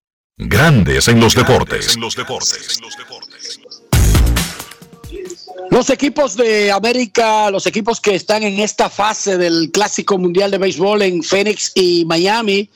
[0.43, 1.95] Grandes en los deportes.
[5.69, 10.57] Los equipos de América, los equipos que están en esta fase del Clásico Mundial de
[10.57, 12.67] Béisbol en Phoenix y Miami,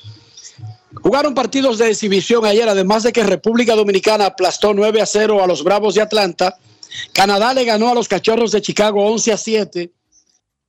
[0.94, 5.48] jugaron partidos de exhibición ayer, además de que República Dominicana aplastó 9 a 0 a
[5.48, 6.60] los Bravos de Atlanta.
[7.14, 9.92] Canadá le ganó a los Cachorros de Chicago 11 a 7.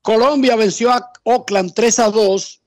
[0.00, 2.60] Colombia venció a Oakland 3 a 2.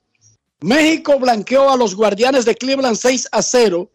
[0.61, 3.89] México blanqueó a los Guardianes de Cleveland 6 a 0.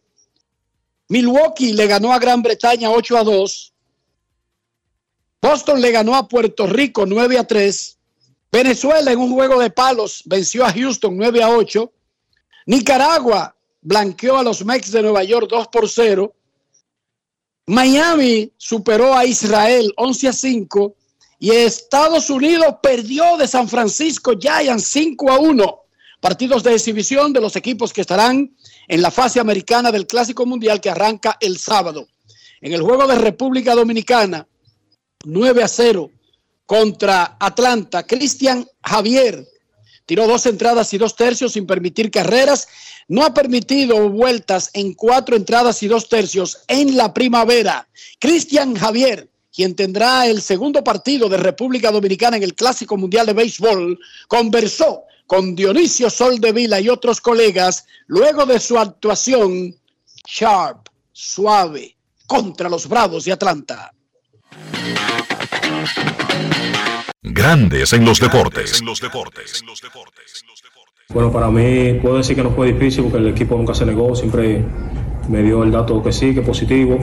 [1.08, 3.72] Milwaukee le ganó a Gran Bretaña 8 a 2.
[5.42, 7.98] Boston le ganó a Puerto Rico 9 a 3.
[8.50, 11.92] Venezuela en un juego de palos venció a Houston 9 a 8.
[12.66, 16.34] Nicaragua blanqueó a los Mex de Nueva York 2 por 0.
[17.66, 20.96] Miami superó a Israel 11 a 5.
[21.40, 25.83] Y Estados Unidos perdió de San Francisco Giants 5 a 1.
[26.24, 28.56] Partidos de exhibición de los equipos que estarán
[28.88, 32.08] en la fase americana del Clásico Mundial que arranca el sábado.
[32.62, 34.48] En el juego de República Dominicana,
[35.26, 36.10] 9 a 0
[36.64, 38.06] contra Atlanta.
[38.06, 39.46] Cristian Javier
[40.06, 42.68] tiró dos entradas y dos tercios sin permitir carreras.
[43.06, 47.86] No ha permitido vueltas en cuatro entradas y dos tercios en la primavera.
[48.18, 53.34] Cristian Javier, quien tendrá el segundo partido de República Dominicana en el Clásico Mundial de
[53.34, 59.74] Béisbol, conversó con Dionisio Soldevila y otros colegas luego de su actuación
[60.26, 61.96] sharp, suave,
[62.26, 63.92] contra los Bravos de Atlanta.
[67.22, 68.82] Grandes en los deportes.
[71.08, 74.14] Bueno, para mí puedo decir que no fue difícil porque el equipo nunca se negó,
[74.14, 74.64] siempre
[75.28, 76.98] me dio el dato que sí, que positivo.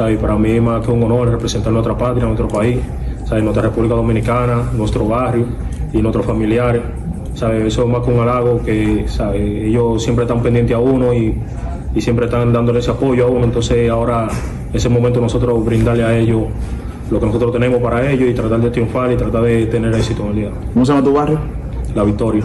[0.00, 0.18] ¿sabes?
[0.18, 2.80] Para mí es más que un honor representar nuestra patria, nuestro país,
[3.26, 3.42] ¿sabes?
[3.42, 5.46] nuestra República Dominicana, nuestro barrio
[5.92, 6.82] y nuestros familiares.
[7.34, 7.66] ¿Sabes?
[7.66, 9.40] Eso es más que un halago que ¿sabes?
[9.40, 11.34] ellos siempre están pendientes a uno y,
[11.94, 13.44] y siempre están dándole ese apoyo a uno.
[13.44, 14.28] Entonces ahora,
[14.72, 16.44] ese momento nosotros brindarle a ellos
[17.10, 20.22] lo que nosotros tenemos para ellos y tratar de triunfar y tratar de tener éxito
[20.22, 20.50] en el día.
[20.72, 21.40] ¿Cómo se llama tu barrio?
[21.94, 22.44] La Victoria.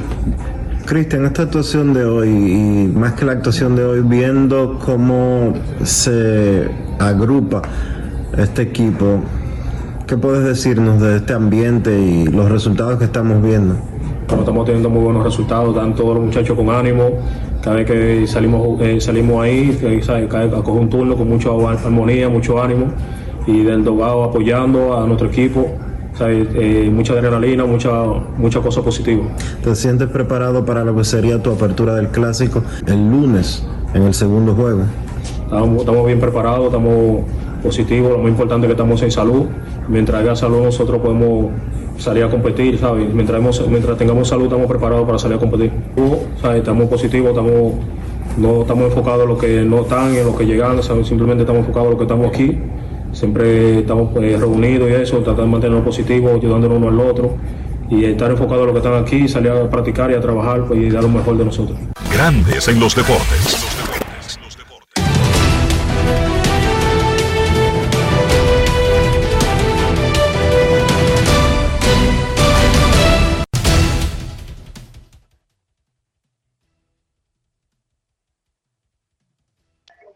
[0.85, 6.69] Cristian, esta actuación de hoy, y más que la actuación de hoy, viendo cómo se
[6.99, 7.63] agrupa
[8.37, 9.19] este equipo,
[10.05, 13.75] ¿qué puedes decirnos de este ambiente y los resultados que estamos viendo?
[14.27, 17.03] Bueno, estamos teniendo muy buenos resultados, están todos los muchachos con ánimo.
[17.61, 20.27] Cada vez que salimos, eh, salimos ahí, eh, ¿sabes?
[20.29, 22.85] Cada- a coger un turno con mucha armonía, mucho ánimo
[23.47, 25.67] y del dogado apoyando a nuestro equipo.
[26.17, 26.47] ¿sabes?
[26.55, 27.91] Eh, mucha adrenalina, mucha,
[28.37, 29.23] mucha cosa positiva.
[29.61, 34.13] ¿Te sientes preparado para lo que sería tu apertura del clásico el lunes en el
[34.13, 34.83] segundo juego?
[35.43, 37.19] Estamos, estamos bien preparados, estamos
[37.61, 39.47] positivos, lo más importante es que estamos en salud.
[39.89, 41.47] Mientras haya salud nosotros podemos
[41.97, 43.11] salir a competir, ¿sabes?
[43.13, 45.71] Mientras, hemos- mientras tengamos salud estamos preparados para salir a competir.
[46.41, 46.59] ¿sabes?
[46.59, 47.73] Estamos positivos, estamos,
[48.37, 51.07] no estamos enfocados en lo que no están y en lo que llegan, ¿sabes?
[51.07, 52.57] simplemente estamos enfocados en lo que estamos aquí.
[53.13, 57.35] Siempre estamos pues, reunidos y eso, tratando de mantenernos positivos, ayudándonos uno al otro
[57.89, 60.81] y estar enfocados en lo que están aquí, salir a practicar y a trabajar pues,
[60.81, 61.77] y dar lo mejor de nosotros.
[62.11, 63.74] Grandes en los deportes.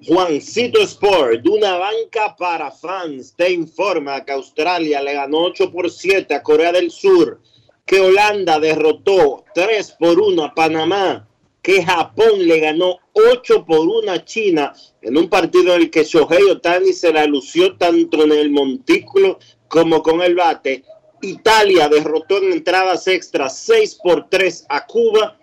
[0.10, 5.91] Juancito Sport, de una banca para fans, te informa que Australia le ganó 8 por
[5.91, 7.39] 7 a Corea del Sur,
[7.86, 11.28] que Holanda derrotó 3 por 1 a Panamá,
[11.62, 16.03] que Japón le ganó 8 por 1 a China en un partido en el que
[16.03, 19.38] Shohei Otani se la lució tanto en el montículo
[19.68, 20.86] como con el bate.
[21.22, 25.38] Italia derrotó en entradas extras 6 por 3 a Cuba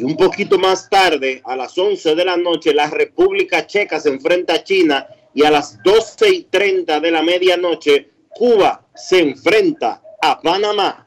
[0.00, 4.08] y un poquito más tarde, a las 11 de la noche, la República Checa se
[4.08, 10.00] enfrenta a China y a las 12 y 30 de la medianoche, Cuba se enfrenta
[10.22, 11.06] a Panamá.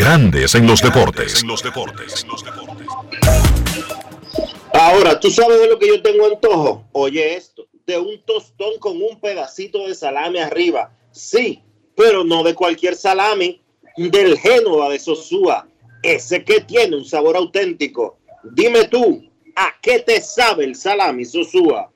[0.00, 1.44] Grandes en los deportes.
[4.72, 6.86] Ahora, ¿tú sabes de lo que yo tengo antojo?
[6.92, 10.90] Oye esto, de un tostón con un pedacito de salame arriba.
[11.10, 11.62] Sí,
[11.94, 13.60] pero no de cualquier salami,
[13.98, 15.68] del Génova de Sosúa,
[16.02, 18.20] ese que tiene un sabor auténtico.
[18.42, 21.90] Dime tú, ¿a qué te sabe el salami Sosúa?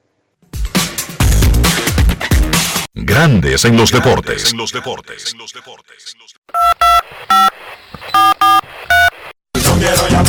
[2.92, 4.52] Grandes en los deportes.
[4.52, 5.34] En los deportes.
[5.38, 5.64] No quiero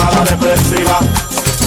[0.06, 1.00] llamada depresiva.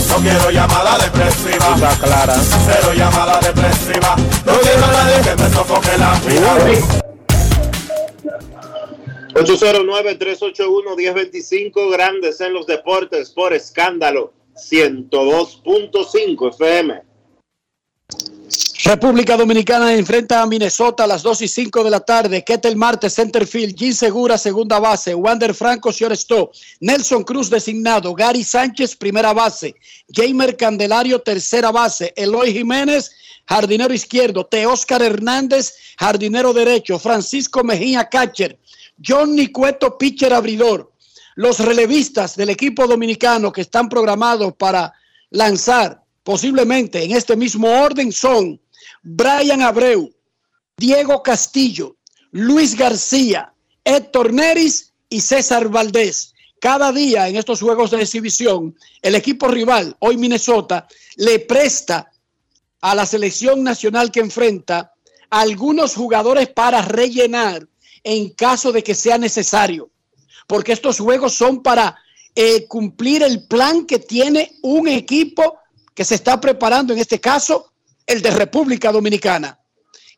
[0.08, 1.74] No quiero llamada depresiva.
[1.74, 2.36] Está clara.
[2.66, 4.14] Cero llamada depresiva.
[4.46, 6.56] No quiero a nadie que me sofoque la vida.
[9.34, 17.02] 809-381-1025, grandes en los deportes por escándalo, 102.5 FM.
[18.88, 22.42] República Dominicana enfrenta a Minnesota a las 2 y 5 de la tarde.
[22.42, 23.76] Ketel Marte, Centerfield.
[23.76, 25.14] Gin Segura, segunda base.
[25.14, 26.54] Wander Franco, shortstop.
[26.80, 28.14] Nelson Cruz, designado.
[28.14, 29.74] Gary Sánchez, primera base.
[30.10, 32.14] Jamer Candelario, tercera base.
[32.16, 33.10] Eloy Jiménez,
[33.46, 34.46] jardinero izquierdo.
[34.46, 36.98] Teóscar Hernández, jardinero derecho.
[36.98, 38.58] Francisco Mejía, catcher.
[39.06, 40.94] John Nicueto, pitcher abridor.
[41.34, 44.94] Los relevistas del equipo dominicano que están programados para
[45.28, 48.58] lanzar posiblemente en este mismo orden son
[49.10, 50.12] Brian Abreu,
[50.76, 51.96] Diego Castillo,
[52.30, 56.34] Luis García, Héctor Neris y César Valdés.
[56.60, 60.86] Cada día en estos juegos de exhibición, el equipo rival, hoy Minnesota,
[61.16, 62.10] le presta
[62.82, 64.92] a la selección nacional que enfrenta
[65.30, 67.66] algunos jugadores para rellenar
[68.04, 69.90] en caso de que sea necesario.
[70.46, 71.96] Porque estos juegos son para
[72.34, 75.60] eh, cumplir el plan que tiene un equipo
[75.94, 77.72] que se está preparando, en este caso,
[78.08, 79.60] el de República Dominicana.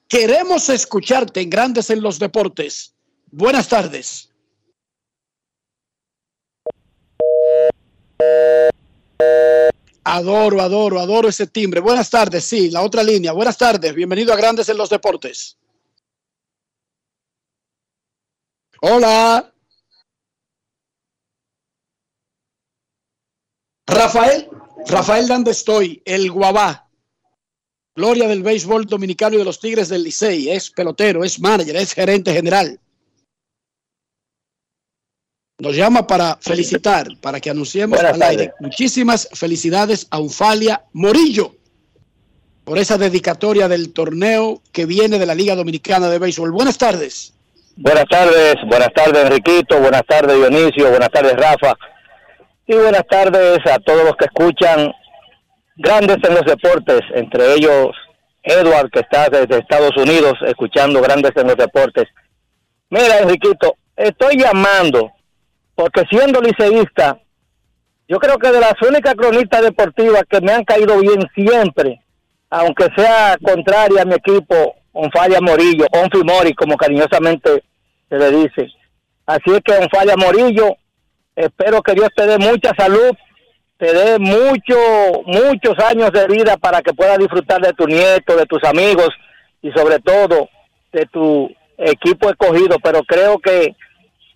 [0.08, 2.94] Queremos escucharte en Grandes en los Deportes.
[3.30, 4.30] Buenas tardes.
[10.04, 11.80] Adoro, adoro, adoro ese timbre.
[11.80, 13.32] Buenas tardes, sí, la otra línea.
[13.32, 15.58] Buenas tardes, bienvenido a Grandes en los Deportes.
[18.80, 19.52] Hola.
[23.86, 24.48] Rafael,
[24.86, 26.00] Rafael ¿dónde estoy?
[26.04, 26.89] El Guabá.
[27.94, 30.50] Gloria del béisbol dominicano y de los Tigres del Licey.
[30.50, 32.78] Es pelotero, es manager, es gerente general.
[35.58, 38.52] Nos llama para felicitar, para que anunciemos Buenas al aire.
[38.60, 41.54] Muchísimas felicidades a Unfalia Morillo
[42.64, 46.52] por esa dedicatoria del torneo que viene de la Liga Dominicana de Béisbol.
[46.52, 47.34] Buenas tardes.
[47.76, 51.74] Buenas tardes, buenas tardes Enriquito, buenas tardes Dionisio, buenas tardes Rafa
[52.66, 54.92] y buenas tardes a todos los que escuchan
[55.82, 57.96] Grandes en los Deportes, entre ellos
[58.42, 62.04] Edward que está desde Estados Unidos escuchando Grandes en los Deportes.
[62.90, 65.10] Mira Enriquito, estoy llamando
[65.74, 67.18] porque siendo liceísta,
[68.06, 72.02] yo creo que de las únicas cronistas deportivas que me han caído bien siempre,
[72.50, 77.64] aunque sea contraria a mi equipo, Onfalla Morillo, Onfi Mori, como cariñosamente
[78.10, 78.68] se le dice.
[79.24, 80.76] Así es que Onfalla Morillo,
[81.34, 83.16] espero que Dios te dé mucha salud,
[83.80, 84.76] te dé mucho,
[85.24, 89.08] muchos años de vida para que puedas disfrutar de tu nieto, de tus amigos
[89.62, 90.50] y sobre todo
[90.92, 92.76] de tu equipo escogido.
[92.82, 93.74] Pero creo que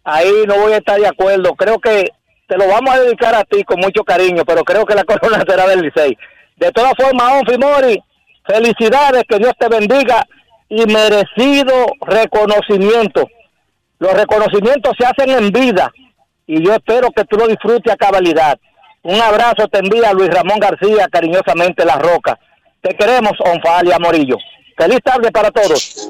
[0.03, 1.55] ahí no voy a estar de acuerdo.
[1.57, 2.07] Creo que
[2.49, 5.45] te lo vamos a dedicar a ti con mucho cariño, pero creo que la corona
[5.47, 6.17] será del Licey.
[6.57, 8.03] De todas formas, Onfi Mori,
[8.47, 10.25] felicidades, que Dios te bendiga
[10.71, 13.29] y merecido reconocimiento.
[13.99, 15.93] Los reconocimientos se hacen en vida
[16.47, 18.59] y yo espero que tú lo disfrutes a cabalidad.
[19.05, 22.39] Un abrazo te envía Luis Ramón García, cariñosamente La Roca.
[22.81, 24.39] Te queremos, Onfalia Morillo.
[24.79, 26.09] Feliz tarde para todos.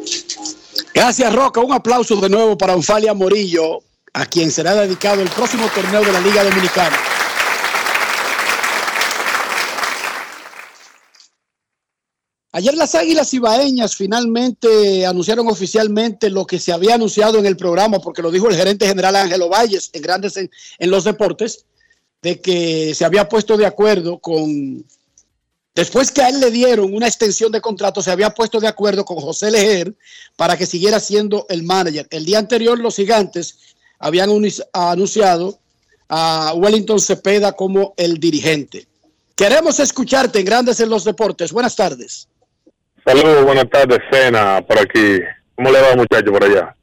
[0.95, 1.61] Gracias, Roca.
[1.61, 3.80] Un aplauso de nuevo para Onfalia Morillo,
[4.12, 6.97] a quien será dedicado el próximo torneo de la Liga Dominicana.
[12.53, 17.99] Ayer las Águilas Ibaeñas finalmente anunciaron oficialmente lo que se había anunciado en el programa,
[17.99, 21.66] porque lo dijo el gerente general Ángelo Valles en Grandes en, en los Deportes,
[22.25, 24.83] de que se había puesto de acuerdo con,
[25.75, 29.05] después que a él le dieron una extensión de contrato, se había puesto de acuerdo
[29.05, 29.95] con José Lejer
[30.35, 32.07] para que siguiera siendo el manager.
[32.09, 34.31] El día anterior los gigantes habían
[34.72, 35.59] anunciado
[36.09, 38.87] a Wellington Cepeda como el dirigente.
[39.37, 41.53] Queremos escucharte en Grandes en los Deportes.
[41.53, 42.27] Buenas tardes.
[43.05, 45.18] Saludos, buenas tardes, Cena, por aquí.
[45.57, 46.75] ¿Cómo le va, muchacho, por allá?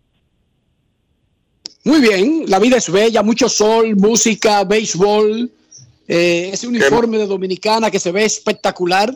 [1.84, 5.50] Muy bien, la vida es bella, mucho sol, música, béisbol,
[6.08, 9.12] eh, ese uniforme de Dominicana que se ve espectacular.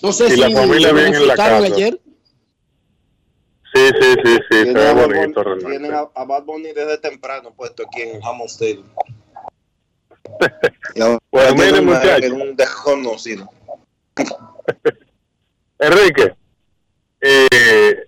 [0.00, 1.56] No sé Y si la familia lo bien en la casa.
[1.64, 2.00] ayer.
[3.74, 6.72] Sí, sí, sí, sí, se ve a Bad bonito Bunny- tienen a, a Bad Bunny
[6.72, 8.86] desde temprano puesto aquí en Hammond Stadium.
[10.94, 11.18] Tienen
[11.56, 12.24] miren, muchachos.
[12.24, 13.50] en un desconocido.
[15.80, 16.34] Enrique,
[17.20, 18.07] eh,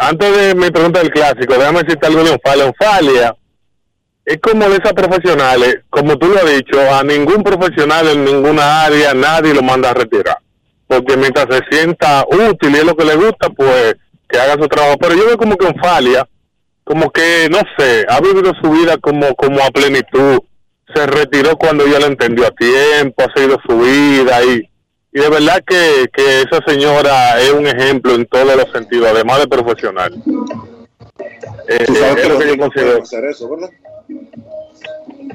[0.00, 2.66] antes de mi pregunta del clásico, déjame decirte algo de Onfalia.
[2.66, 3.36] Onfalia
[4.24, 8.84] es como de esas profesionales, como tú lo has dicho, a ningún profesional en ninguna
[8.84, 10.38] área nadie lo manda a retirar.
[10.86, 13.96] Porque mientras se sienta útil y es lo que le gusta, pues
[14.28, 14.96] que haga su trabajo.
[15.00, 16.26] Pero yo veo como que Onfalia,
[16.84, 20.38] como que, no sé, ha vivido su vida como, como a plenitud.
[20.94, 24.69] Se retiró cuando ya lo entendió a tiempo, ha seguido su vida y
[25.12, 29.40] y de verdad que, que esa señora es un ejemplo en todos los sentidos, además
[29.40, 30.14] de profesional.
[31.68, 33.02] Eh, Tú sabes es que lo que yo considero.
[33.02, 33.70] hacer eso, ¿verdad?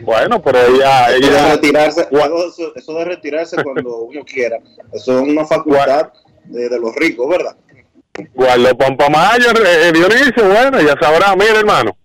[0.02, 1.10] Bueno, pero ella...
[1.10, 4.58] Eso de ella retirarse, eso, eso de retirarse cuando uno quiera,
[4.94, 6.10] eso es una facultad
[6.46, 7.56] de, de los ricos, ¿verdad?
[8.34, 11.98] guardó Pampamayo, eh, Dionisio, bueno, ya sabrá, mira hermano.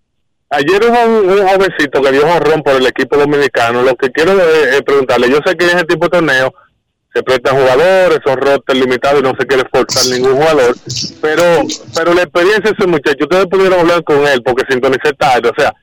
[0.49, 3.83] Ayer hubo un, un jovencito que dio honrón por el equipo dominicano.
[3.83, 6.53] Lo que quiero es, es preguntarle, yo sé que en ese tipo de torneo
[7.13, 10.77] se prestan jugadores, son rosters limitados y no se quiere forzar ningún jugador,
[11.21, 11.43] pero
[11.95, 15.55] pero la experiencia de ese muchacho, ustedes pudieron hablar con él porque sintonicé tarde, o
[15.61, 15.75] sea,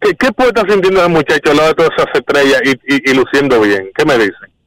[0.00, 3.10] ¿qué, qué puede estar sintiendo ese muchacho al lado de todas esas estrellas y, y,
[3.10, 3.90] y luciendo bien?
[3.94, 4.58] ¿Qué me dicen?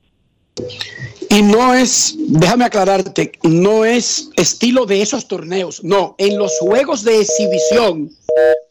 [1.30, 5.82] Y no es, déjame aclararte, no es estilo de esos torneos.
[5.82, 8.12] No, en los juegos de exhibición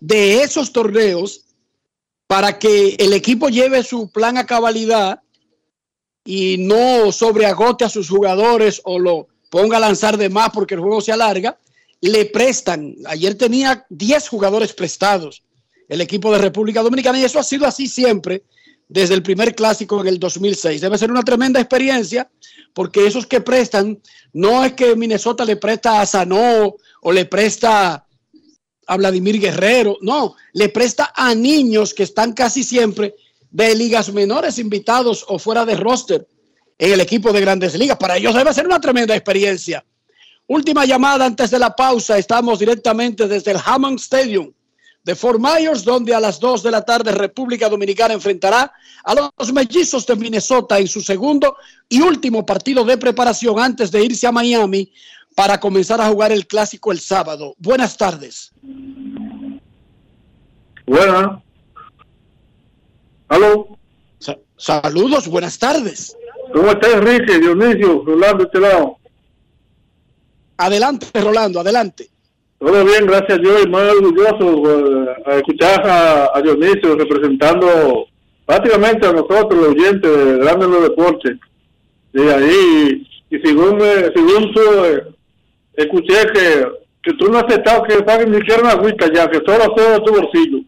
[0.01, 1.47] de esos torneos,
[2.27, 5.21] para que el equipo lleve su plan a cabalidad
[6.33, 10.81] y no sobreagote a sus jugadores o lo ponga a lanzar de más porque el
[10.81, 11.59] juego se alarga,
[12.01, 12.95] le prestan.
[13.07, 15.43] Ayer tenía 10 jugadores prestados
[15.89, 18.45] el equipo de República Dominicana y eso ha sido así siempre
[18.87, 20.81] desde el primer clásico en el 2006.
[20.81, 22.31] Debe ser una tremenda experiencia
[22.75, 24.01] porque esos que prestan,
[24.33, 28.07] no es que Minnesota le presta a Sanó o le presta
[28.87, 33.17] a Vladimir Guerrero, no, le presta a niños que están casi siempre
[33.51, 36.27] de ligas menores invitados o fuera de roster
[36.79, 37.97] en el equipo de grandes ligas.
[37.97, 39.85] Para ellos debe ser una tremenda experiencia.
[40.47, 42.19] Última llamada antes de la pausa.
[42.19, 44.53] Estamos directamente desde el Hammond Stadium
[45.03, 48.73] de Fort Myers, donde a las 2 de la tarde República Dominicana enfrentará
[49.05, 51.57] a los mellizos de Minnesota en su segundo
[51.89, 54.93] y último partido de preparación antes de irse a Miami
[55.35, 57.55] para comenzar a jugar el clásico el sábado.
[57.59, 58.53] Buenas tardes.
[63.31, 63.69] ¿Aló?
[64.19, 66.17] Sa- saludos, buenas tardes.
[66.53, 68.97] ¿Cómo estás, Enrique, Dionisio, Rolando, este lado?
[70.57, 72.09] Adelante, Rolando, adelante.
[72.59, 74.47] Todo bien, gracias a Dios y muy orgulloso
[75.07, 78.07] eh, a escuchar a, a Dionisio representando
[78.45, 81.37] prácticamente a nosotros, los oyentes de Grandes los Deportes.
[82.13, 85.05] Y ahí, y según, me- según tú, eh,
[85.77, 86.67] escuché que,
[87.05, 89.91] que tú no has aceptado que paguen ni siquiera una agüita ya, que solo todo
[89.93, 90.59] de tu bolsillo.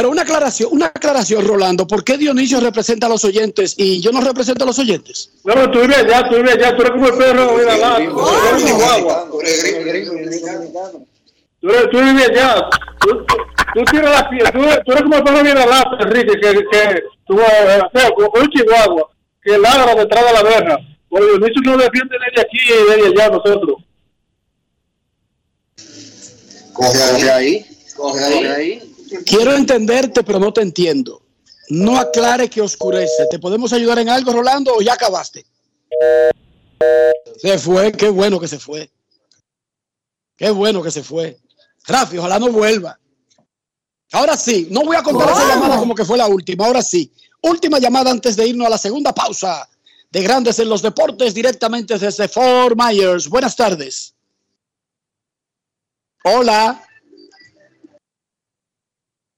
[0.00, 1.86] Pero una aclaración, una aclaración, Rolando.
[1.86, 5.30] ¿Por qué Dionisio representa a los oyentes y yo no represento a los oyentes?
[5.44, 7.76] No, pero tú vives allá, tú vives allá, tú eres como el perro de la
[7.76, 9.28] lata, tú eres chihuahua.
[9.30, 9.36] Tú,
[12.00, 12.66] vives allá,
[12.98, 13.26] tú,
[13.90, 17.02] tienes la piel, tú, tú eres como el perro de la lata, Enrique, que, que
[17.26, 17.82] tú, eh,
[18.16, 19.06] como un chihuahua,
[19.42, 20.78] que ladra detrás de la verja.
[21.10, 23.76] Porque Dionisio no defiende desde aquí y desde allá nosotros.
[26.72, 28.89] Coge ahí, coge ahí.
[29.24, 31.22] Quiero entenderte, pero no te entiendo.
[31.68, 33.26] No aclare que oscurece.
[33.30, 35.44] ¿Te podemos ayudar en algo, Rolando, o ya acabaste?
[37.40, 38.90] Se fue, qué bueno que se fue.
[40.36, 41.38] Qué bueno que se fue.
[41.86, 42.98] Rafi, ojalá no vuelva.
[44.12, 46.66] Ahora sí, no voy a contar esa llamada como que fue la última.
[46.66, 49.68] Ahora sí, última llamada antes de irnos a la segunda pausa
[50.10, 53.28] de Grandes en los Deportes directamente desde Fort Myers.
[53.28, 54.14] Buenas tardes.
[56.24, 56.84] Hola.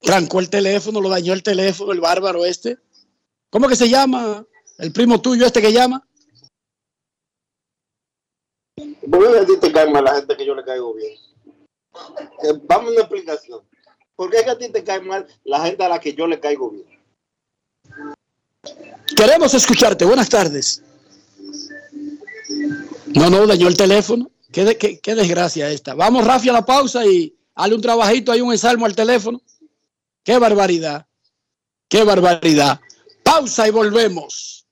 [0.02, 2.78] Trancó el teléfono, lo dañó el teléfono, el bárbaro este.
[3.50, 4.44] ¿Cómo que se llama?
[4.78, 6.06] El primo tuyo este que llama.
[9.10, 11.12] ¿Por qué a ti te cae mal la gente que yo le caigo bien?
[12.44, 13.60] Eh, Dame una explicación.
[14.16, 16.26] ¿Por qué es que a ti te cae mal la gente a la que yo
[16.26, 16.86] le caigo bien?
[19.16, 20.04] Queremos escucharte.
[20.04, 20.82] Buenas tardes.
[23.14, 24.30] No, no, dañó el teléfono.
[24.50, 25.94] Qué, de- qué- qué desgracia esta.
[25.94, 29.40] Vamos, Rafi, a la pausa y hazle un trabajito, hay un ensalmo al teléfono.
[30.24, 31.08] Qué barbaridad.
[31.88, 32.80] Qué barbaridad.
[33.24, 34.68] Pausa y volvemos.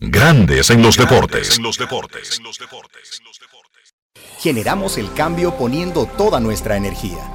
[0.00, 1.56] Grandes en los deportes.
[1.56, 2.40] En los deportes.
[4.40, 7.30] Generamos el cambio poniendo toda nuestra energía.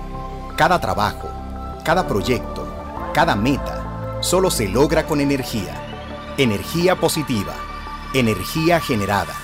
[0.57, 1.29] Cada trabajo,
[1.85, 2.67] cada proyecto,
[3.13, 6.35] cada meta, solo se logra con energía.
[6.37, 7.55] Energía positiva,
[8.13, 9.35] energía generada,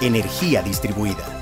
[0.00, 1.41] energía distribuida.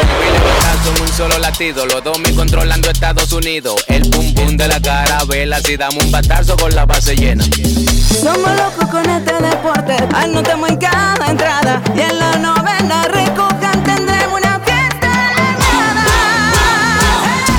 [0.83, 3.83] Son un solo latido, los dos me controlando Estados Unidos.
[3.87, 7.43] El pum pum de la carabela, si damos un batazo con la base llena.
[7.43, 14.39] Somos locos con este deporte, anotamos en cada entrada y en la novena recojan tendremos
[14.39, 15.11] una fiesta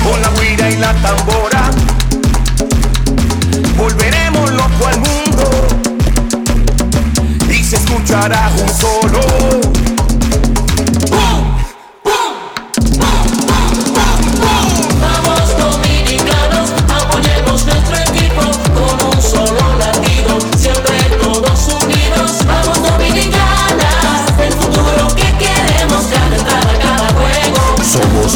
[0.03, 1.71] con la guira y la tambora.
[3.77, 5.49] Volveremos loco al mundo
[7.49, 9.82] y se escuchará un solo.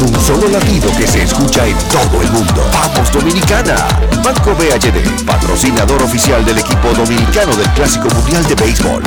[0.00, 2.64] Un solo latido que se escucha en todo el mundo.
[2.72, 3.74] ¡Vamos Dominicana!
[4.22, 9.02] Banco BHD, patrocinador oficial del equipo dominicano del Clásico Mundial de Béisbol.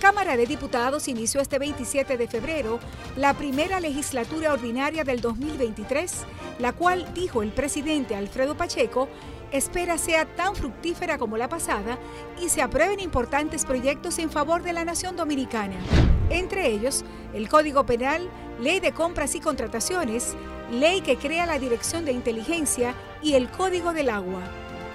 [0.00, 2.80] Cámara de Diputados inició este 27 de febrero
[3.16, 6.24] la primera legislatura ordinaria del 2023,
[6.58, 9.10] la cual, dijo el presidente Alfredo Pacheco,
[9.52, 11.98] espera sea tan fructífera como la pasada
[12.40, 15.76] y se aprueben importantes proyectos en favor de la nación dominicana.
[16.30, 20.34] Entre ellos, el Código Penal, Ley de Compras y Contrataciones,
[20.70, 24.40] Ley que crea la Dirección de Inteligencia y el Código del Agua.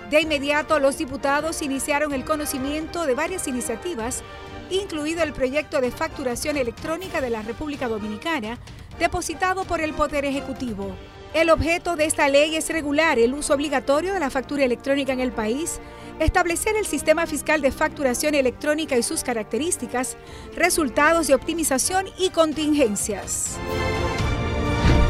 [0.09, 4.23] De inmediato, los diputados iniciaron el conocimiento de varias iniciativas,
[4.69, 8.57] incluido el proyecto de facturación electrónica de la República Dominicana,
[8.99, 10.95] depositado por el Poder Ejecutivo.
[11.33, 15.19] El objeto de esta ley es regular el uso obligatorio de la factura electrónica en
[15.19, 15.81] el país,
[16.19, 20.15] establecer el sistema fiscal de facturación electrónica y sus características,
[20.55, 23.57] resultados de optimización y contingencias.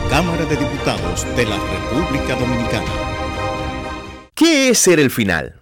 [0.10, 2.92] Cámara de Diputados de la República Dominicana.
[4.34, 5.62] ¿Qué es ser el final?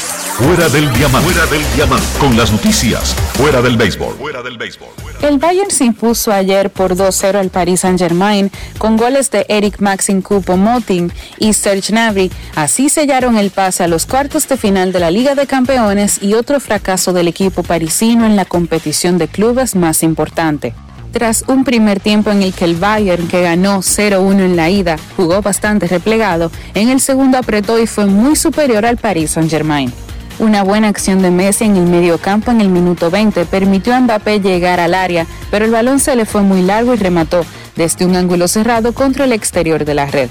[0.43, 1.29] Fuera del diamante.
[1.29, 2.05] Fuera del diamante.
[2.19, 3.13] Con las noticias.
[3.33, 4.15] Fuera del béisbol.
[4.15, 4.89] Fuera del béisbol.
[5.21, 10.23] El Bayern se impuso ayer por 2-0 al Paris Saint-Germain con goles de Eric Maxim
[10.23, 12.31] Kupo-Moting y Serge Gnabry.
[12.55, 16.33] Así sellaron el pase a los cuartos de final de la Liga de Campeones y
[16.33, 20.73] otro fracaso del equipo parisino en la competición de clubes más importante.
[21.11, 24.95] Tras un primer tiempo en el que el Bayern, que ganó 0-1 en la ida,
[25.17, 29.93] jugó bastante replegado, en el segundo apretó y fue muy superior al Paris Saint-Germain.
[30.39, 34.39] Una buena acción de Messi en el mediocampo en el minuto 20 permitió a Mbappé
[34.39, 38.15] llegar al área, pero el balón se le fue muy largo y remató desde un
[38.15, 40.29] ángulo cerrado contra el exterior de la red.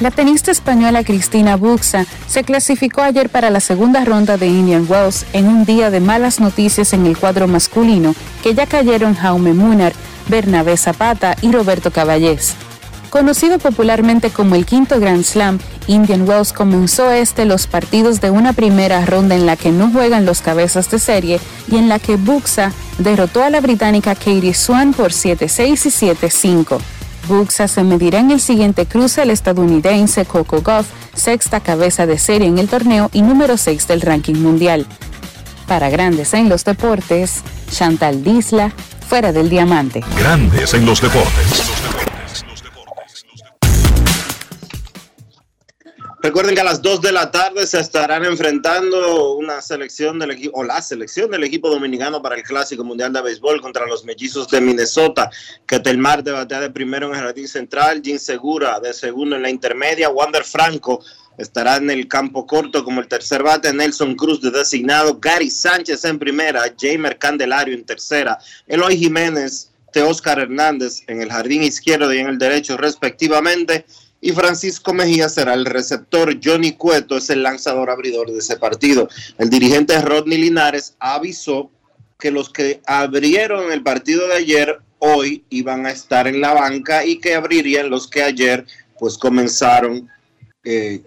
[0.00, 5.24] La tenista española Cristina Buxa se clasificó ayer para la segunda ronda de Indian Wells
[5.32, 9.94] en un día de malas noticias en el cuadro masculino, que ya cayeron Jaume Munar,
[10.28, 12.56] Bernabé Zapata y Roberto Caballés.
[13.16, 18.52] Conocido popularmente como el quinto Grand Slam, Indian Wells comenzó este los partidos de una
[18.52, 21.40] primera ronda en la que no juegan los cabezas de serie
[21.72, 26.78] y en la que Buxa derrotó a la británica Katie Swan por 7-6 y 7-5.
[27.26, 32.48] Buxa se medirá en el siguiente cruce al estadounidense Coco Goff, sexta cabeza de serie
[32.48, 34.86] en el torneo y número 6 del ranking mundial.
[35.66, 37.40] Para Grandes en los Deportes,
[37.70, 38.74] Chantal Disla,
[39.08, 40.04] fuera del diamante.
[40.18, 41.62] Grandes en los deportes.
[46.20, 50.58] Recuerden que a las 2 de la tarde se estarán enfrentando una selección del equipo,
[50.58, 54.48] o la selección del equipo dominicano para el Clásico Mundial de Béisbol contra los mellizos
[54.48, 55.30] de Minnesota.
[55.66, 59.50] Ketelmar de batea de primero en el jardín central, Jim Segura de segundo en la
[59.50, 61.04] intermedia, Wander Franco
[61.36, 66.02] estará en el campo corto como el tercer bate, Nelson Cruz de designado, Gary Sánchez
[66.06, 72.18] en primera, Jamer Candelario en tercera, Eloy Jiménez, Teóscar Hernández en el jardín izquierdo y
[72.18, 73.84] en el derecho respectivamente
[74.20, 76.38] y Francisco Mejía será el receptor.
[76.42, 79.08] Johnny Cueto es el lanzador abridor de ese partido.
[79.38, 81.70] El dirigente Rodney Linares avisó
[82.18, 87.04] que los que abrieron el partido de ayer hoy iban a estar en la banca
[87.04, 88.66] y que abrirían los que ayer
[88.98, 90.08] pues comenzaron
[90.64, 91.02] eh,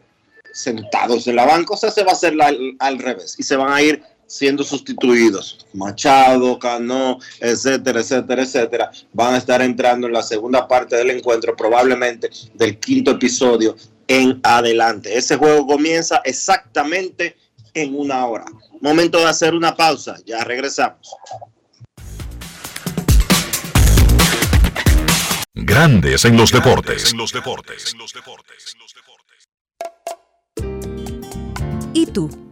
[0.54, 1.74] sentados en la banca.
[1.74, 2.36] O sea, se va a hacer
[2.80, 5.66] al revés y se van a ir siendo sustituidos.
[5.74, 11.56] Machado, Cano, etcétera, etcétera, etcétera, van a estar entrando en la segunda parte del encuentro,
[11.56, 13.76] probablemente del quinto episodio
[14.08, 15.18] en adelante.
[15.18, 17.36] Ese juego comienza exactamente
[17.74, 18.46] en una hora.
[18.82, 21.16] Momento de hacer una pausa, ya regresamos.
[25.56, 27.14] Grandes en los deportes.
[31.94, 32.49] ¿Y tú?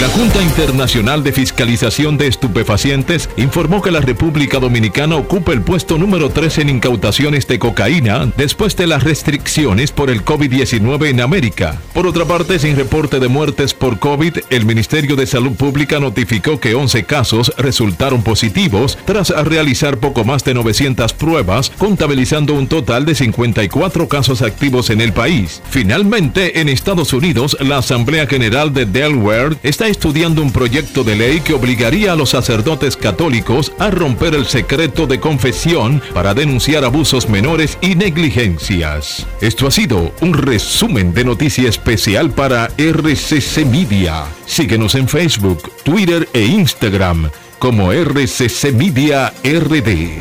[0.00, 5.98] La Junta Internacional de Fiscalización de Estupefacientes informó que la República Dominicana ocupa el puesto
[5.98, 11.78] número 3 en incautaciones de cocaína después de las restricciones por el COVID-19 en América.
[11.92, 16.58] Por otra parte, sin reporte de muertes por COVID, el Ministerio de Salud Pública notificó
[16.58, 23.04] que 11 casos resultaron positivos tras realizar poco más de 900 pruebas, contabilizando un total
[23.04, 25.62] de 54 casos activos en el país.
[25.68, 31.40] Finalmente, en Estados Unidos, la Asamblea General de Delaware está estudiando un proyecto de ley
[31.40, 37.28] que obligaría a los sacerdotes católicos a romper el secreto de confesión para denunciar abusos
[37.28, 39.26] menores y negligencias.
[39.40, 44.24] Esto ha sido un resumen de noticia especial para RCC Media.
[44.46, 50.20] Síguenos en Facebook, Twitter e Instagram como RCC Media RD.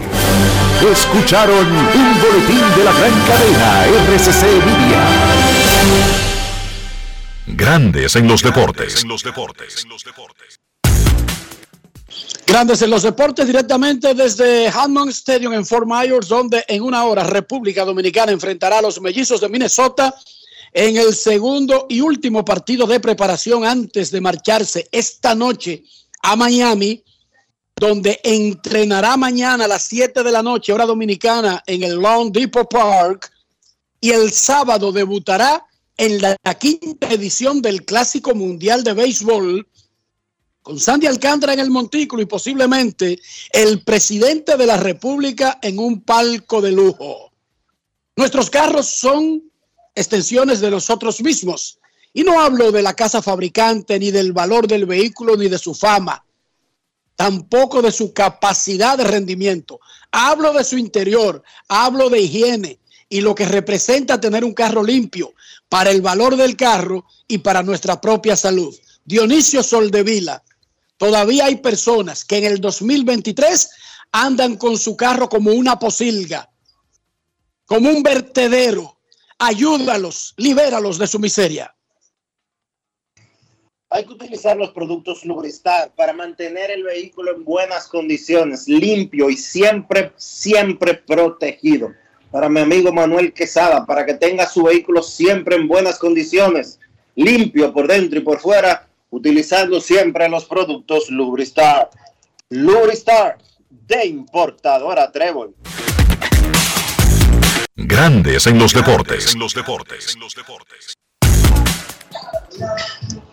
[0.91, 6.30] Escucharon un boletín de la gran cadena RCC Media.
[7.47, 9.03] Grandes en los deportes.
[12.45, 17.23] Grandes en los deportes directamente desde Hammond Stadium en Fort Myers, donde en una hora
[17.23, 20.13] República Dominicana enfrentará a los mellizos de Minnesota
[20.71, 25.83] en el segundo y último partido de preparación antes de marcharse esta noche
[26.21, 27.03] a Miami,
[27.75, 32.69] donde entrenará mañana a las 7 de la noche, hora dominicana, en el Long Depot
[32.69, 33.31] Park,
[33.99, 35.65] y el sábado debutará
[36.01, 39.67] en la quinta edición del Clásico Mundial de Béisbol
[40.63, 43.19] con Sandy Alcántara en el montículo y posiblemente
[43.53, 47.31] el presidente de la República en un palco de lujo.
[48.15, 49.43] Nuestros carros son
[49.93, 51.77] extensiones de nosotros mismos.
[52.13, 55.75] Y no hablo de la casa fabricante, ni del valor del vehículo, ni de su
[55.75, 56.25] fama,
[57.15, 59.79] tampoco de su capacidad de rendimiento.
[60.11, 65.35] Hablo de su interior, hablo de higiene y lo que representa tener un carro limpio
[65.71, 68.77] para el valor del carro y para nuestra propia salud.
[69.05, 70.43] Dionisio Soldevila,
[70.97, 73.69] todavía hay personas que en el 2023
[74.11, 76.51] andan con su carro como una posilga,
[77.65, 78.97] como un vertedero.
[79.39, 81.73] Ayúdalos, libéralos de su miseria.
[83.89, 89.37] Hay que utilizar los productos Lubristar para mantener el vehículo en buenas condiciones, limpio y
[89.37, 91.93] siempre, siempre protegido.
[92.31, 96.79] Para mi amigo Manuel Quesada, para que tenga su vehículo siempre en buenas condiciones,
[97.15, 101.89] limpio por dentro y por fuera, utilizando siempre los productos Lubristar.
[102.49, 103.37] Lubristar
[103.69, 105.53] de importadora Trébol.
[107.75, 109.35] Grandes en los deportes.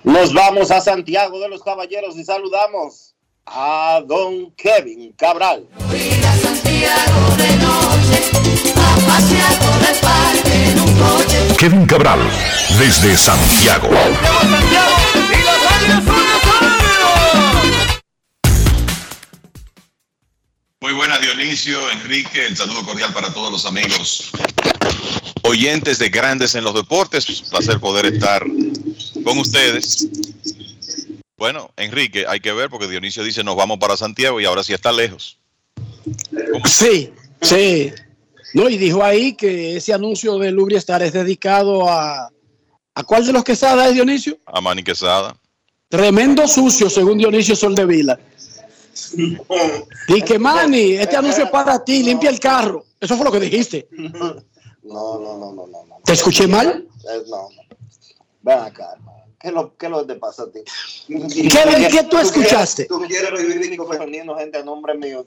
[0.02, 3.14] Nos vamos a Santiago de los Caballeros y saludamos
[3.46, 5.68] a don Kevin Cabral.
[11.58, 12.20] Kevin Cabral,
[12.78, 13.90] desde Santiago.
[20.80, 24.30] Muy buena Dionisio, Enrique, el saludo cordial para todos los amigos
[25.42, 27.42] oyentes de Grandes en los Deportes.
[27.50, 28.44] Placer poder estar
[29.24, 30.06] con ustedes.
[31.36, 34.72] Bueno, Enrique, hay que ver porque Dionisio dice nos vamos para Santiago y ahora sí
[34.72, 35.38] está lejos.
[36.64, 37.12] Sí,
[37.42, 37.92] sí.
[38.54, 42.30] No, y dijo ahí que ese anuncio de Lubriestar es dedicado a.
[42.94, 44.38] ¿A cuál de los Quesada es Dionisio?
[44.46, 45.36] A Manny Quesada.
[45.88, 48.18] Tremendo sucio, según Dionisio Soldevila.
[50.08, 52.84] Y que Manny, este anuncio es para ti, limpia el carro.
[53.00, 53.86] Eso fue lo que dijiste.
[53.92, 54.34] No,
[54.82, 55.84] no, no, no, no.
[56.04, 56.86] ¿Te escuché mal?
[57.04, 57.62] Eh, No, no.
[58.42, 58.88] Ven acá.
[59.40, 60.58] ¿Qué es lo, qué lo que te pasa a ti?
[61.06, 62.86] ¿Qué- qué tú escuchaste?
[62.86, 65.26] Tú quieres vivir ofendiendo gente a nombre mío.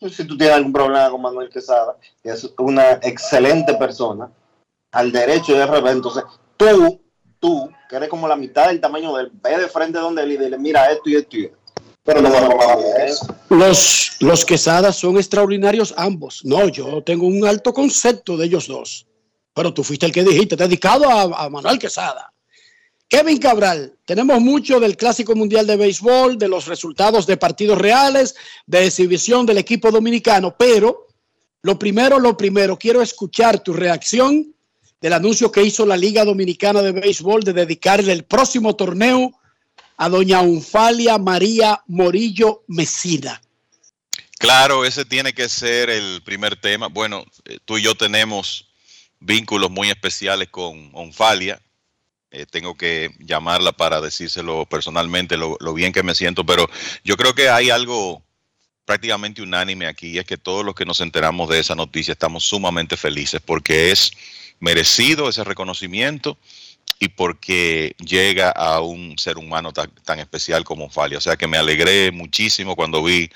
[0.00, 4.30] Pues, Si tú tienes algún problema con Manuel Quesada, que es una excelente persona,
[4.92, 6.24] al derecho al revés, entonces
[6.56, 7.00] tú,
[7.38, 10.36] tú, que eres como la mitad del tamaño del ve de frente donde él y
[10.38, 11.58] dile, mira esto y esto y esto.
[12.02, 12.30] Pero no
[13.04, 13.26] eso.
[13.50, 16.40] Los, los Quesadas son extraordinarios ambos.
[16.44, 19.06] No, yo tengo un alto concepto de ellos dos.
[19.52, 22.32] Pero tú fuiste el que dijiste, dedicado a, a Manuel Quesada.
[23.10, 28.36] Kevin Cabral, tenemos mucho del Clásico Mundial de Béisbol, de los resultados de partidos reales,
[28.66, 31.08] de exhibición del equipo dominicano, pero
[31.62, 34.54] lo primero, lo primero, quiero escuchar tu reacción
[35.00, 39.32] del anuncio que hizo la Liga Dominicana de Béisbol de dedicarle el próximo torneo
[39.96, 43.42] a doña Unfalia María Morillo Mesina.
[44.38, 46.86] Claro, ese tiene que ser el primer tema.
[46.86, 48.68] Bueno, eh, tú y yo tenemos
[49.18, 51.60] vínculos muy especiales con Onfalia.
[52.32, 56.68] Eh, tengo que llamarla para decírselo personalmente lo, bien que me siento, pero
[57.02, 58.22] yo creo que hay algo
[58.84, 62.44] prácticamente unánime aquí, y es que todos los que nos enteramos de esa noticia estamos
[62.44, 64.12] sumamente felices porque es
[64.60, 66.38] merecido ese reconocimiento
[67.00, 71.18] y porque llega a un ser humano tan, tan especial como Falia.
[71.18, 73.30] O sea que me alegré muchísimo cuando vi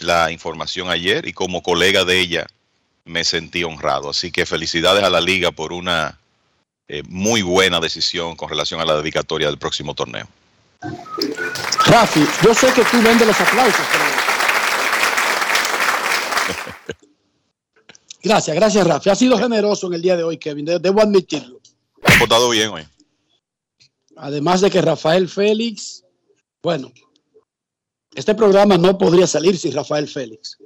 [0.00, 2.46] la información ayer y como colega de ella
[3.04, 4.10] me sentí honrado.
[4.10, 6.18] Así que felicidades a la liga por una
[6.88, 10.26] eh, muy buena decisión con relación a la dedicatoria del próximo torneo.
[11.86, 14.04] Rafi, yo sé que tú vendes los aplausos, pero...
[18.22, 19.10] Gracias, gracias Rafi.
[19.10, 20.64] Ha sido generoso en el día de hoy, Kevin.
[20.64, 21.60] de- Debo admitirlo.
[22.04, 22.82] Ha portado bien hoy.
[24.16, 26.04] Además de que Rafael Félix,
[26.62, 26.90] bueno,
[28.14, 30.56] este programa no podría salir sin Rafael Félix.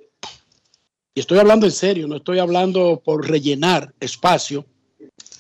[1.14, 4.64] Y estoy hablando en serio, no estoy hablando por rellenar espacio.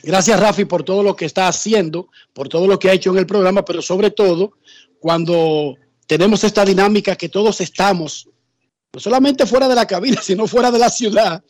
[0.02, 3.18] Gracias, Rafi, por todo lo que está haciendo, por todo lo que ha hecho en
[3.18, 4.52] el programa, pero sobre todo
[5.00, 5.76] cuando
[6.06, 8.28] tenemos esta dinámica que todos estamos,
[8.92, 11.42] no solamente fuera de la cabina, sino fuera de la ciudad,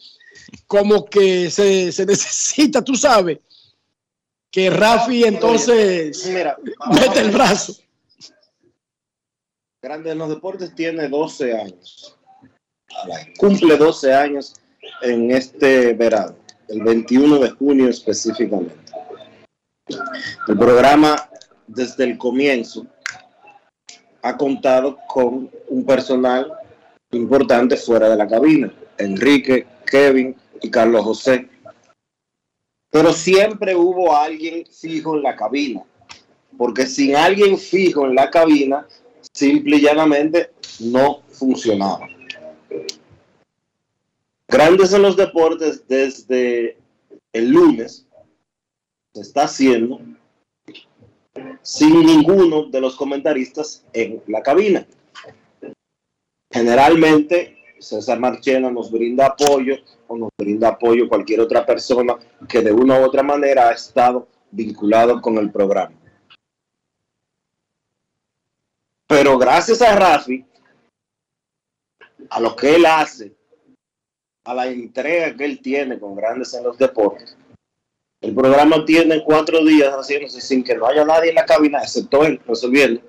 [0.66, 3.38] como que se, se necesita, tú sabes,
[4.50, 6.56] que Rafi entonces Mira,
[6.90, 7.74] mete el brazo.
[9.82, 12.16] Grande en los Deportes tiene 12 años.
[13.38, 14.54] Cumple 12 años
[15.02, 16.34] en este verano,
[16.68, 18.74] el 21 de junio específicamente.
[20.46, 21.28] El programa
[21.66, 22.86] desde el comienzo
[24.22, 26.52] ha contado con un personal
[27.12, 28.72] importante fuera de la cabina.
[28.98, 31.48] Enrique, Kevin y Carlos José.
[32.90, 35.82] Pero siempre hubo alguien fijo en la cabina.
[36.56, 38.86] Porque sin alguien fijo en la cabina,
[39.32, 40.50] simple y llanamente
[40.80, 42.08] no funcionaba.
[44.50, 46.78] Grandes en los deportes desde
[47.34, 48.06] el lunes
[49.12, 50.00] se está haciendo
[51.60, 54.86] sin ninguno de los comentaristas en la cabina.
[56.50, 59.76] Generalmente César Marchena nos brinda apoyo
[60.06, 62.16] o nos brinda apoyo cualquier otra persona
[62.48, 65.94] que de una u otra manera ha estado vinculado con el programa.
[69.06, 70.44] Pero gracias a Rafi,
[72.30, 73.37] a lo que él hace,
[74.48, 77.36] a la entrega que él tiene con Grandes en los Deportes,
[78.22, 82.24] el programa tiene cuatro días haciéndose sin que no haya nadie en la cabina, excepto
[82.24, 83.02] él, resolviendo.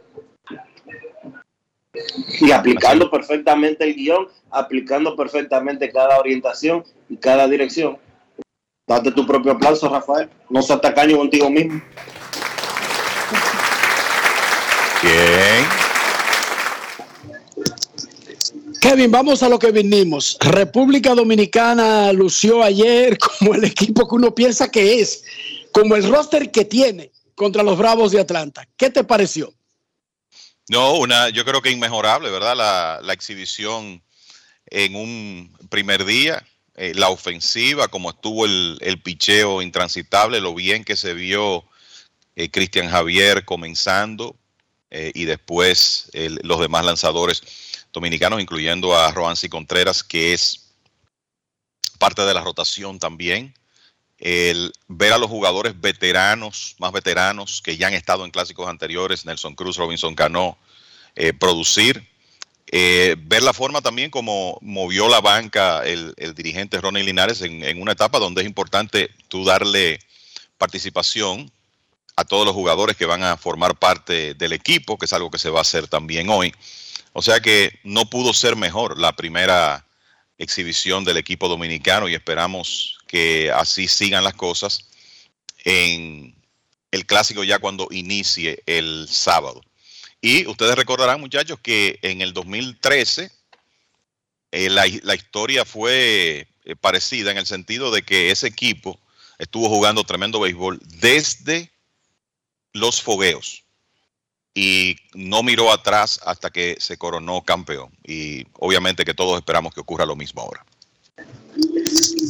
[2.41, 7.97] Y aplicando perfectamente el guion, aplicando perfectamente cada orientación y cada dirección.
[8.85, 10.29] Date tu propio aplauso, Rafael.
[10.49, 11.81] No seas tacaño contigo mismo.
[18.81, 20.37] Kevin, vamos a lo que vinimos.
[20.39, 25.23] República Dominicana lució ayer como el equipo que uno piensa que es,
[25.71, 28.67] como el roster que tiene contra los Bravos de Atlanta.
[28.77, 29.53] ¿Qué te pareció?
[30.69, 33.01] No, una, yo creo que inmejorable, ¿verdad?
[33.01, 34.03] La, exhibición
[34.67, 40.83] en un primer día, eh, la ofensiva, como estuvo el, el picheo intransitable, lo bien
[40.83, 41.65] que se vio
[42.35, 44.35] eh, Cristian Javier comenzando
[44.91, 47.41] eh, y después el- los demás lanzadores
[47.93, 50.73] dominicanos, incluyendo a Roansi Contreras, que es
[51.97, 53.53] parte de la rotación también.
[54.17, 59.25] El ver a los jugadores veteranos, más veteranos, que ya han estado en clásicos anteriores,
[59.25, 60.57] Nelson Cruz, Robinson Cano,
[61.15, 62.07] eh, producir.
[62.71, 67.81] Eh, ver la forma también como movió la banca el, dirigente Ronnie Linares en, en
[67.81, 69.99] una etapa donde es importante tú darle
[70.59, 71.51] participación
[72.15, 75.39] a todos los jugadores que van a formar parte del equipo, que es algo que
[75.39, 76.53] se va a hacer también hoy.
[77.19, 79.85] O sea que no pudo ser mejor la primera
[80.37, 84.87] exhibición del equipo dominicano y esperamos que así sigan las cosas
[85.65, 86.33] en
[86.91, 89.61] el clásico ya cuando inicie el sábado.
[90.21, 93.29] Y ustedes recordarán, muchachos, que en el 2013
[94.53, 98.97] eh, la, la historia fue eh, parecida en el sentido de que ese equipo
[99.39, 101.69] estuvo jugando tremendo béisbol desde
[102.71, 103.65] los fogueos
[104.53, 107.89] y no miró atrás hasta que se coronó campeón.
[108.05, 110.65] Y obviamente que todos esperamos que ocurra lo mismo ahora.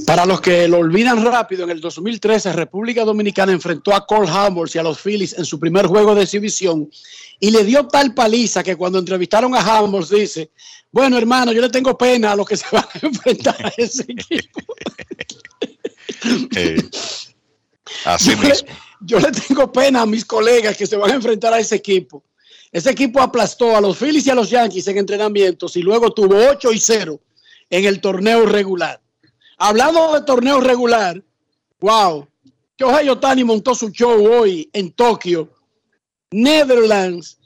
[0.06, 4.74] Para los que lo olvidan rápido, en el 2013 República Dominicana enfrentó a Cole Hamels
[4.76, 6.90] y a los Phillies en su primer juego de exhibición
[7.40, 10.50] y le dio tal paliza que cuando entrevistaron a Hamels dice,
[10.92, 14.04] bueno hermano, yo le tengo pena a los que se van a enfrentar a ese
[14.04, 14.62] equipo.
[16.56, 16.84] Eh,
[18.04, 18.68] así mismo.
[19.02, 22.24] Yo le tengo pena a mis colegas que se van a enfrentar a ese equipo.
[22.72, 26.36] Ese equipo aplastó a los Phillies y a los Yankees en entrenamientos y luego tuvo
[26.36, 27.20] 8 y 0
[27.70, 29.02] en el torneo regular.
[29.58, 31.22] Hablando de torneo regular,
[31.80, 32.28] wow,
[32.78, 35.50] Shohei Otani montó su show hoy en Tokio.
[36.32, 37.40] Netherlands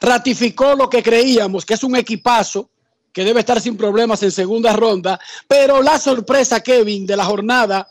[0.00, 2.68] ratificó lo que creíamos, que es un equipazo
[3.12, 7.88] que debe estar sin problemas en segunda ronda, pero la sorpresa, Kevin, de la jornada,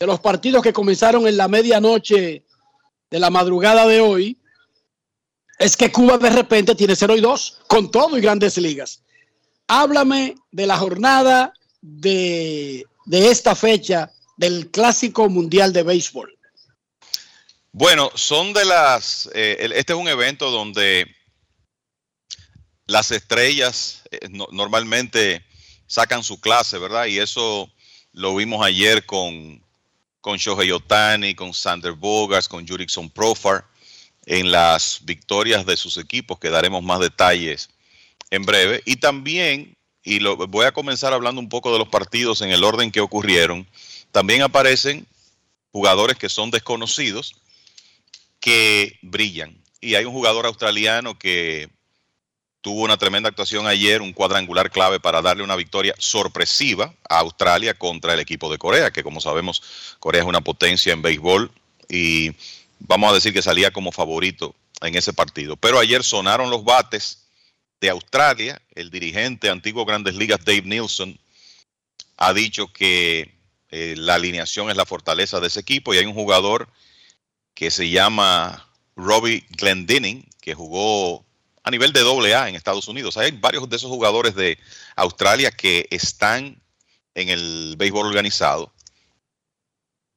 [0.00, 2.42] de los partidos que comenzaron en la medianoche
[3.12, 4.38] de la madrugada de hoy
[5.58, 9.02] es que Cuba de repente tiene 0 y 2 con todo y grandes ligas.
[9.68, 11.52] Háblame de la jornada
[11.82, 16.36] de, de esta fecha del Clásico Mundial de Béisbol.
[17.70, 19.28] Bueno, son de las.
[19.34, 21.06] eh, este es un evento donde
[22.86, 25.44] las estrellas eh, no- normalmente
[25.86, 27.06] sacan su clase, ¿verdad?
[27.06, 27.70] Y eso
[28.12, 29.61] lo vimos ayer con,
[30.22, 33.66] con Shohei Otani, con Sander Bogarts, con Jurickson Profar,
[34.24, 37.68] en las victorias de sus equipos, que daremos más detalles
[38.30, 38.82] en breve.
[38.86, 42.62] Y también, y lo, voy a comenzar hablando un poco de los partidos en el
[42.62, 43.66] orden que ocurrieron,
[44.12, 45.06] también aparecen
[45.72, 47.34] jugadores que son desconocidos
[48.38, 49.60] que brillan.
[49.80, 51.68] Y hay un jugador australiano que
[52.62, 57.74] tuvo una tremenda actuación ayer, un cuadrangular clave para darle una victoria sorpresiva a Australia
[57.74, 61.50] contra el equipo de Corea, que como sabemos Corea es una potencia en béisbol
[61.88, 62.30] y
[62.78, 65.56] vamos a decir que salía como favorito en ese partido.
[65.56, 67.26] Pero ayer sonaron los bates
[67.80, 71.18] de Australia, el dirigente antiguo Grandes Ligas Dave Nielsen
[72.16, 73.34] ha dicho que
[73.70, 76.68] eh, la alineación es la fortaleza de ese equipo y hay un jugador
[77.54, 81.24] que se llama Robbie Glendinning, que jugó
[81.62, 83.16] a nivel de doble A en Estados Unidos.
[83.16, 84.58] Hay varios de esos jugadores de
[84.96, 86.60] Australia que están
[87.14, 88.72] en el béisbol organizado,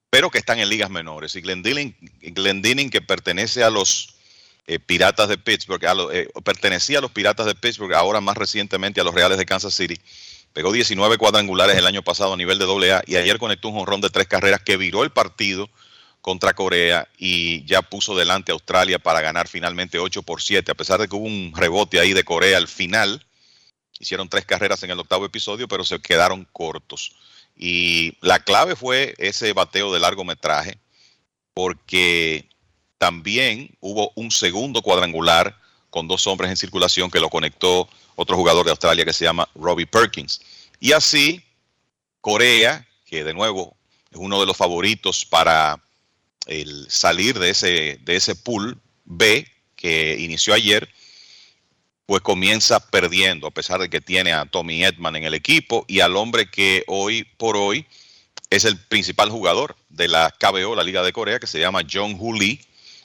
[0.10, 1.36] pero que están en ligas menores.
[1.36, 4.16] Y Glendinning, que pertenece a los
[4.66, 9.02] eh, Piratas de Pittsburgh, a eh, pertenecía a los Piratas de Pittsburgh, ahora más recientemente
[9.02, 10.00] a los Reales de Kansas City.
[10.54, 13.76] Pegó 19 cuadrangulares el año pasado a nivel de doble A y ayer conectó un
[13.76, 15.70] jonrón de tres carreras que viró el partido
[16.26, 20.74] contra Corea y ya puso delante a Australia para ganar finalmente 8 por 7, a
[20.74, 23.24] pesar de que hubo un rebote ahí de Corea al final.
[24.00, 27.12] Hicieron tres carreras en el octavo episodio, pero se quedaron cortos.
[27.56, 30.80] Y la clave fue ese bateo de largometraje,
[31.54, 32.50] porque
[32.98, 35.56] también hubo un segundo cuadrangular
[35.92, 39.48] con dos hombres en circulación que lo conectó otro jugador de Australia que se llama
[39.54, 40.42] Robbie Perkins.
[40.80, 41.46] Y así,
[42.20, 43.78] Corea, que de nuevo
[44.10, 45.85] es uno de los favoritos para
[46.46, 50.90] el salir de ese, de ese pool B que inició ayer,
[52.06, 56.02] pues comienza perdiendo, a pesar de que tiene a Tommy Edman en el equipo y
[56.02, 57.86] al hombre que hoy por hoy
[58.50, 62.16] es el principal jugador de la KBO, la Liga de Corea, que se llama John
[62.20, 62.62] Hu Lee,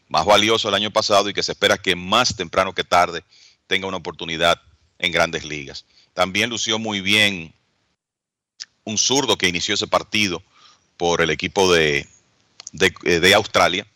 [0.08, 3.24] más valioso el año pasado y que se espera que más temprano que tarde
[3.66, 4.60] tenga una oportunidad
[4.98, 5.86] en grandes ligas.
[6.12, 7.54] También lució muy bien
[8.84, 10.42] un zurdo que inició ese partido
[10.96, 12.06] por el equipo de,
[12.72, 13.86] de, eh, de Australia,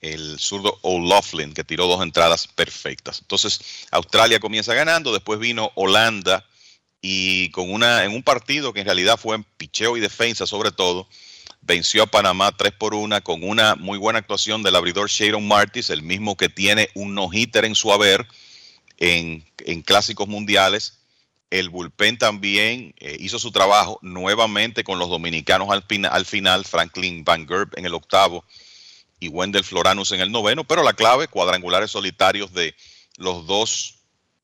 [0.00, 3.20] el zurdo O'Loughlin, que tiró dos entradas perfectas.
[3.20, 3.60] Entonces,
[3.90, 6.44] Australia comienza ganando, después vino Holanda
[7.00, 10.70] y con una, en un partido que en realidad fue en picheo y defensa sobre
[10.70, 11.08] todo,
[11.62, 15.90] venció a Panamá 3 por 1 con una muy buena actuación del abridor Sharon Martis,
[15.90, 18.26] el mismo que tiene un no-hitter en su haber
[18.98, 20.98] en, en clásicos mundiales.
[21.52, 27.46] El bullpen también eh, hizo su trabajo nuevamente con los dominicanos al, final, Franklin Van
[27.46, 28.42] Gerb en el octavo
[29.20, 32.74] y Wendell Floranus en el noveno, pero la clave, cuadrangulares solitarios de
[33.18, 33.96] los dos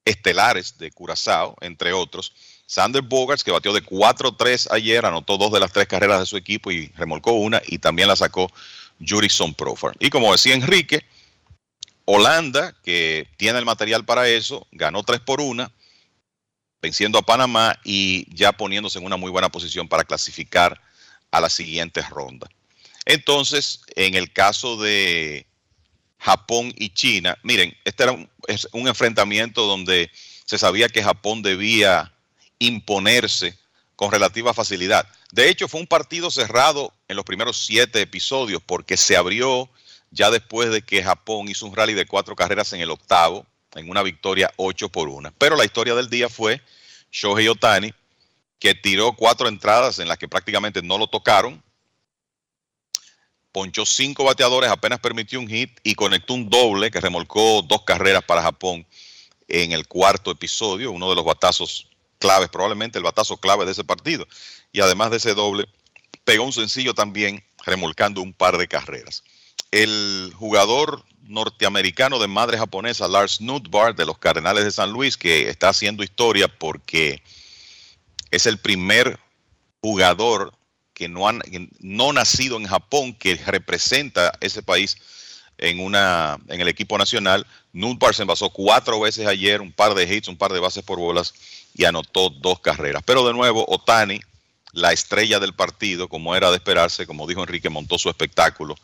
[0.05, 2.35] estelares de Curazao, entre otros.
[2.67, 6.37] Sander Bogarts, que batió de 4-3 ayer, anotó dos de las tres carreras de su
[6.37, 8.53] equipo y remolcó una, y también la sacó
[9.01, 9.97] Jurison Profar.
[9.99, 11.07] Y como decía Enrique,
[12.05, 15.73] Holanda, que tiene el material para eso, ganó 3 por 1,
[16.81, 20.81] venciendo a Panamá y ya poniéndose en una muy buena posición para clasificar
[21.31, 22.49] a la siguiente ronda.
[23.05, 25.47] Entonces, en el caso de
[26.19, 30.11] Japón y China, miren, este era un enfrentamiento donde
[30.45, 32.13] se sabía que Japón debía
[32.59, 33.59] imponerse
[33.97, 35.09] con relativa facilidad.
[35.33, 39.69] De hecho, fue un partido cerrado en los primeros siete episodios porque se abrió
[40.11, 43.91] ya después de que Japón hizo un rally de cuatro carreras en el octavo, en
[43.91, 45.33] una victoria 8 por 1.
[45.39, 46.61] Pero la historia del día fue
[47.11, 47.93] Shohei Otani,
[48.59, 51.63] que tiró cuatro entradas en las que prácticamente no lo tocaron,
[53.53, 58.25] ponchó cinco bateadores, apenas permitió un hit y conectó un doble que remolcó dos carreras
[58.25, 58.87] para Japón
[59.47, 61.89] en el cuarto episodio, uno de los batazos
[62.19, 64.27] claves, probablemente el batazo clave de ese partido.
[64.73, 65.67] Y además de ese doble,
[66.25, 69.23] pegó un sencillo también, remolcando un par de carreras.
[69.71, 75.49] El jugador norteamericano de madre japonesa, Lars Nutbar, de los Cardenales de San Luis, que
[75.49, 77.23] está haciendo historia porque
[78.31, 79.19] es el primer
[79.81, 80.55] jugador
[80.95, 81.41] que no, han,
[81.79, 84.97] no nacido en Japón que representa ese país
[85.59, 87.47] en, una, en el equipo nacional.
[87.73, 90.99] Nutbar se envasó cuatro veces ayer, un par de hits, un par de bases por
[90.99, 91.35] bolas
[91.75, 93.03] y anotó dos carreras.
[93.05, 94.21] Pero de nuevo, Otani,
[94.73, 98.77] la estrella del partido, como era de esperarse, como dijo Enrique, montó su espectáculo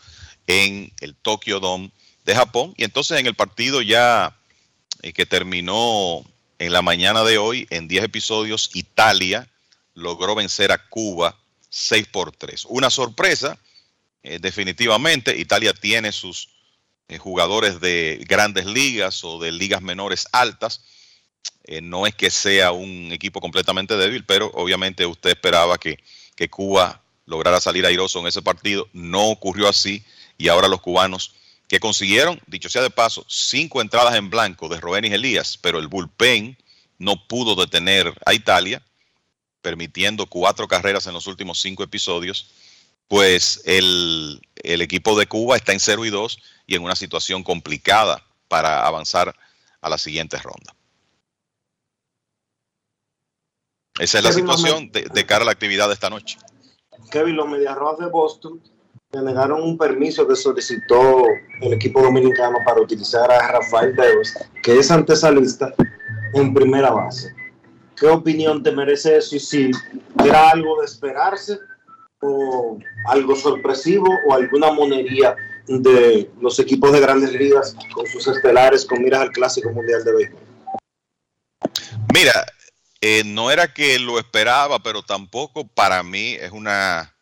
[0.47, 1.91] en el Tokyo Dome
[2.25, 2.75] de Japón.
[2.77, 4.37] Y entonces en el partido ya
[5.03, 6.25] eh, que terminó
[6.59, 9.49] en la mañana de hoy, en 10 episodios, Italia
[9.95, 11.39] logró vencer a Cuba
[11.69, 12.66] 6 por 3.
[12.66, 13.59] Una sorpresa,
[14.23, 15.37] eh, definitivamente.
[15.37, 16.49] Italia tiene sus
[17.09, 20.83] eh, jugadores de grandes ligas o de ligas menores altas.
[21.83, 25.99] No es que sea un equipo completamente débil, pero obviamente usted esperaba que,
[26.37, 28.87] que Cuba lograra salir airoso en ese partido.
[28.93, 30.05] No ocurrió así
[30.39, 31.35] y ahora los cubanos
[31.69, 35.89] que consiguieron, dicho sea de paso, cinco entradas en blanco de Roenis Elías, pero el
[35.89, 36.56] bullpen
[36.98, 38.82] no pudo detener a Italia,
[39.62, 42.51] permitiendo cuatro carreras en los últimos cinco episodios,
[43.09, 47.43] pues el, el equipo de Cuba está en 0 y 2 y en una situación
[47.43, 49.35] complicada para avanzar
[49.81, 50.74] a la siguiente ronda.
[53.98, 56.39] Esa es la Kevin, situación de, de cara a la actividad de esta noche.
[57.11, 58.62] Kevin, los Medias Rojas de Boston
[59.15, 61.24] le negaron un permiso que solicitó
[61.61, 65.73] el equipo dominicano para utilizar a Rafael Devers, que es antesalista
[66.35, 67.35] en primera base.
[67.97, 69.36] ¿Qué opinión te merece eso?
[69.36, 69.70] Y si
[70.24, 71.59] era algo de esperarse
[72.20, 75.36] o algo sorpresivo o alguna monería
[75.69, 80.12] de los equipos de grandes ligas con sus estelares con miras al Clásico Mundial de
[80.12, 80.41] Béisbol.
[82.12, 82.45] Mira,
[83.01, 87.14] eh, no era que lo esperaba, pero tampoco para mí es una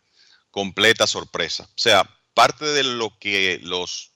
[0.53, 1.65] completa sorpresa.
[1.65, 4.13] O sea, parte de lo que los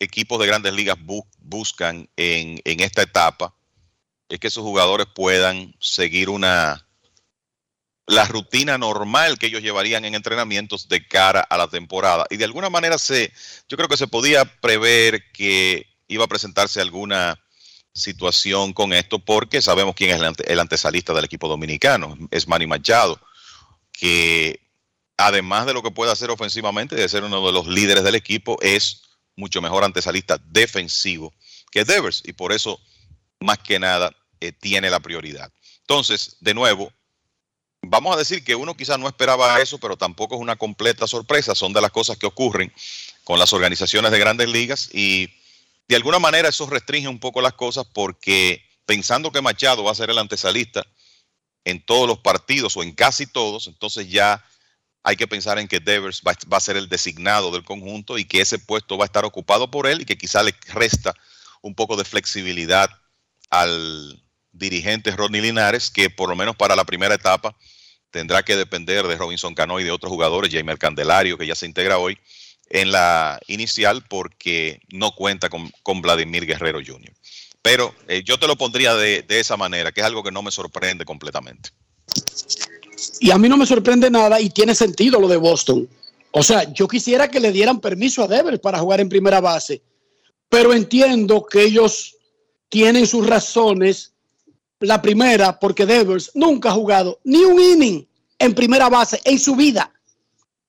[0.00, 3.54] equipos de grandes ligas bu buscan en, en, esta etapa
[4.28, 6.88] es que sus jugadores puedan seguir una
[8.06, 12.26] la rutina normal que ellos llevarían en entrenamientos de cara a la temporada.
[12.30, 13.32] Y de alguna manera se,
[13.68, 17.40] yo creo que se podía prever que iba a presentarse alguna
[17.94, 23.20] situación con esto porque sabemos quién es el antesalista del equipo dominicano, es Manny Machado,
[23.92, 24.61] que
[25.26, 28.58] además de lo que puede hacer ofensivamente, de ser uno de los líderes del equipo,
[28.60, 29.02] es
[29.36, 31.32] mucho mejor antesalista defensivo
[31.70, 32.80] que Devers y por eso
[33.40, 35.50] más que nada eh, tiene la prioridad.
[35.80, 36.92] Entonces, de nuevo,
[37.80, 41.54] vamos a decir que uno quizás no esperaba eso, pero tampoco es una completa sorpresa,
[41.54, 42.72] son de las cosas que ocurren
[43.24, 45.28] con las organizaciones de grandes ligas y
[45.88, 49.96] de alguna manera eso restringe un poco las cosas porque pensando que Machado va a
[49.96, 50.86] ser el antesalista
[51.64, 54.44] en todos los partidos o en casi todos, entonces ya
[55.04, 58.40] hay que pensar en que Devers va, a ser el designado del conjunto y que
[58.40, 61.14] ese puesto va a estar ocupado por él y que quizá le resta
[61.60, 62.88] un poco de flexibilidad
[63.50, 64.22] al
[64.52, 67.56] dirigente Rodney Linares, que por lo menos para la primera etapa
[68.10, 71.66] tendrá que depender de Robinson Cano y de otros jugadores, Jaime Candelario, que ya se
[71.66, 72.18] integra hoy
[72.68, 77.12] en la inicial porque no cuenta con, Vladimir Guerrero Jr.
[77.60, 80.50] Pero eh, yo te lo pondría de esa manera, que es algo que no me
[80.50, 81.70] sorprende completamente.
[83.20, 85.88] Y a mí no me sorprende nada y tiene sentido lo de Boston.
[86.32, 89.82] O sea, yo quisiera que le dieran permiso a Devers para jugar en primera base,
[90.48, 92.16] pero entiendo que ellos
[92.68, 94.12] tienen sus razones.
[94.80, 98.06] La primera, porque Devers nunca ha jugado ni un inning
[98.38, 99.92] en primera base en su vida.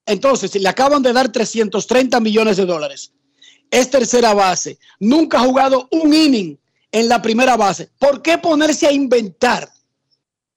[0.06, 3.12] Entonces, le acaban de dar 330 millones de dólares,
[3.72, 6.58] es tercera base, nunca ha jugado un inning
[6.92, 7.90] en la primera base.
[7.98, 9.72] ¿Por qué ponerse a inventar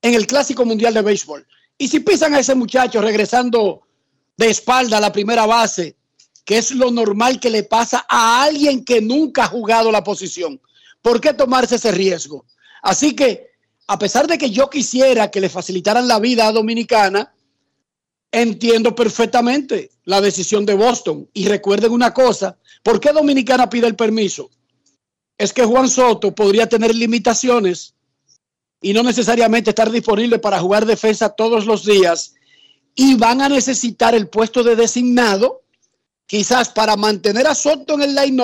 [0.03, 1.47] en el Clásico Mundial de Béisbol?
[1.79, 3.83] Y si pisan a ese muchacho regresando
[4.37, 5.97] de espalda a la primera base,
[6.45, 10.61] que es lo normal que le pasa a alguien que nunca ha jugado la posición,
[11.03, 12.47] ¿por qué tomarse ese riesgo?
[12.83, 13.51] Así que,
[13.89, 17.35] a pesar de que yo quisiera que le facilitaran la vida a Dominicana,
[18.31, 21.29] entiendo perfectamente la decisión de Boston.
[21.33, 24.51] Y recuerden una cosa, ¿por qué Dominicana pide el permiso?
[25.37, 27.96] Es que Juan Soto podría tener limitaciones
[28.81, 32.35] y no necesariamente estar disponible para jugar defensa todos los días
[32.95, 35.63] y van a necesitar el puesto de designado
[36.27, 38.43] quizás para mantener a Soto en el line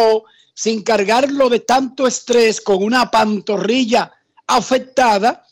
[0.54, 4.12] sin cargarlo de tanto estrés con una pantorrilla
[4.46, 5.46] afectada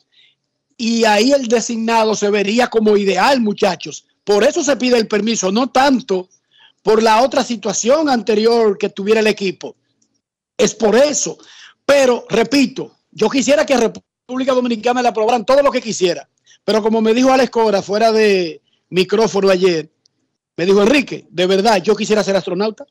[0.76, 4.06] y ahí el designado se vería como ideal, muchachos.
[4.24, 6.28] Por eso se pide el permiso, no tanto
[6.82, 9.76] por la otra situación anterior que tuviera el equipo.
[10.56, 11.36] Es por eso.
[11.84, 13.76] Pero, repito, yo quisiera que
[14.30, 16.28] República Dominicana le aprobaran todo lo que quisiera.
[16.64, 19.90] Pero como me dijo Alex Cora fuera de micrófono ayer,
[20.56, 22.86] me dijo Enrique, de verdad, yo quisiera ser astronauta.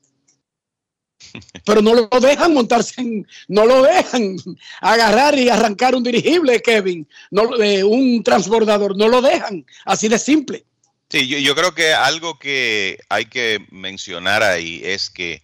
[1.66, 4.36] Pero no lo dejan montarse en, no lo dejan
[4.82, 10.20] agarrar y arrancar un dirigible, Kevin, no, eh, un transbordador, no lo dejan, así de
[10.20, 10.66] simple.
[11.10, 15.42] Sí, yo, yo creo que algo que hay que mencionar ahí es que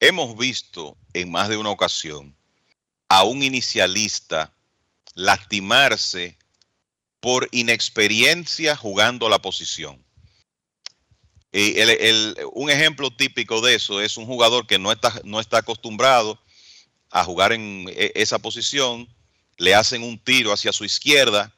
[0.00, 2.34] hemos visto en más de una ocasión
[3.10, 4.54] a un inicialista
[5.20, 6.38] lastimarse
[7.20, 10.02] por inexperiencia jugando la posición.
[12.52, 16.40] Un ejemplo típico de eso es un jugador que no está, no está acostumbrado
[17.10, 19.08] a jugar en e- esa posición,
[19.58, 21.52] le hacen un tiro hacia su izquierda,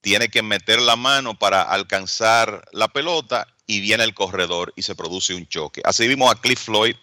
[0.00, 4.96] tiene que meter la mano para alcanzar la pelota y viene el corredor y se
[4.96, 5.80] produce un choque.
[5.84, 6.96] Así vimos a Cliff Floyd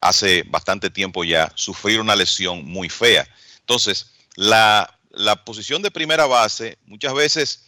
[0.00, 3.26] hace bastante tiempo ya sufrir una lesión muy fea.
[3.60, 7.64] Entonces, la, la posición de primera base muchas veces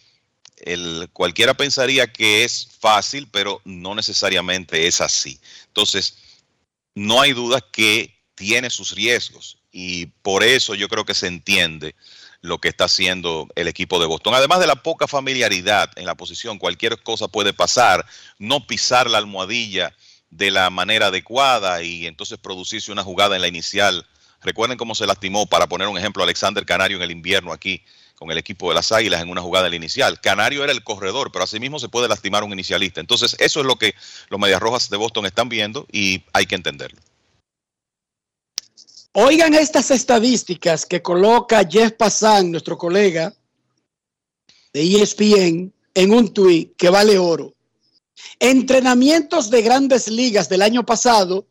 [0.59, 5.41] el, cualquiera pensaría que es fácil, pero no necesariamente es así.
[5.67, 6.19] Entonces,
[6.95, 11.95] no hay duda que tiene sus riesgos y por eso yo creo que se entiende
[12.41, 14.35] lo que está haciendo el equipo de Boston.
[14.35, 18.07] Además de la poca familiaridad en la posición, cualquier cosa puede pasar,
[18.39, 19.95] no pisar la almohadilla
[20.31, 24.07] de la manera adecuada y entonces producirse una jugada en la inicial.
[24.47, 27.83] Recuerden cómo se lastimó, para poner un ejemplo, Alexander Canario en el invierno aquí
[28.15, 30.21] con el equipo de las Águilas en una jugada la inicial.
[30.21, 33.01] Canario era el corredor, pero asimismo se puede lastimar un inicialista.
[33.01, 33.97] Entonces, eso es lo que
[34.29, 37.01] los Medias Rojas de Boston están viendo y hay que entenderlo.
[39.15, 43.35] Oigan estas estadísticas que coloca Jeff Passan, nuestro colega
[44.73, 47.53] de ESPN, en un tuit que vale oro.
[48.39, 51.49] Entrenamientos de grandes ligas del año pasado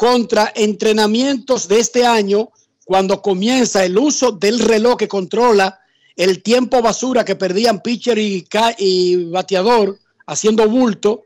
[0.00, 2.48] contra entrenamientos de este año,
[2.86, 5.78] cuando comienza el uso del reloj que controla
[6.16, 11.24] el tiempo basura que perdían pitcher y, bateador haciendo bulto,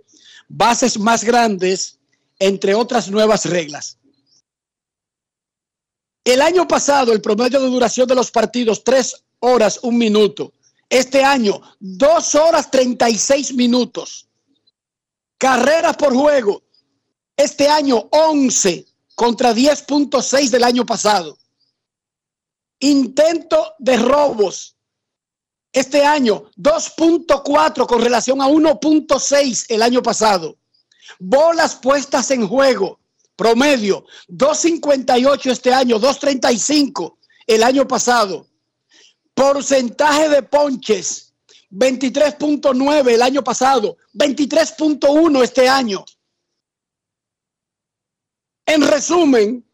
[0.48, 2.01] bases más grandes,
[2.40, 3.96] entre otras nuevas reglas.
[6.24, 10.52] El año pasado, el promedio de duración de los partidos, tres horas, un minuto.
[10.88, 14.26] Este año, dos horas, 36 minutos.
[15.38, 16.63] Carreras por juego.
[17.36, 21.39] Este año, 11 contra 10.6 del año pasado.
[22.81, 24.77] Intento de robos.
[25.73, 30.56] Este año, 2.4 con relación a 1.6 el año pasado.
[31.19, 33.01] Bolas puestas en juego.
[33.36, 37.16] Promedio, 2.58 este año, 2.35
[37.48, 38.47] el año pasado.
[39.35, 41.32] Porcentaje de ponches,
[41.73, 46.05] 23.9 el año pasado, 23.1 este año.
[48.66, 49.64] En resumen,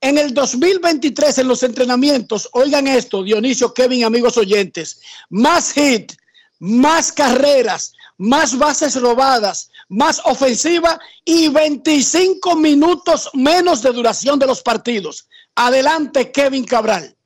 [0.00, 5.00] en el 2023 en los entrenamientos, oigan esto, Dionisio, Kevin, amigos oyentes,
[5.30, 6.12] más hit,
[6.58, 14.62] más carreras, más bases robadas, más ofensiva y 25 minutos menos de duración de los
[14.62, 15.28] partidos.
[15.54, 17.16] Adelante, Kevin Cabral.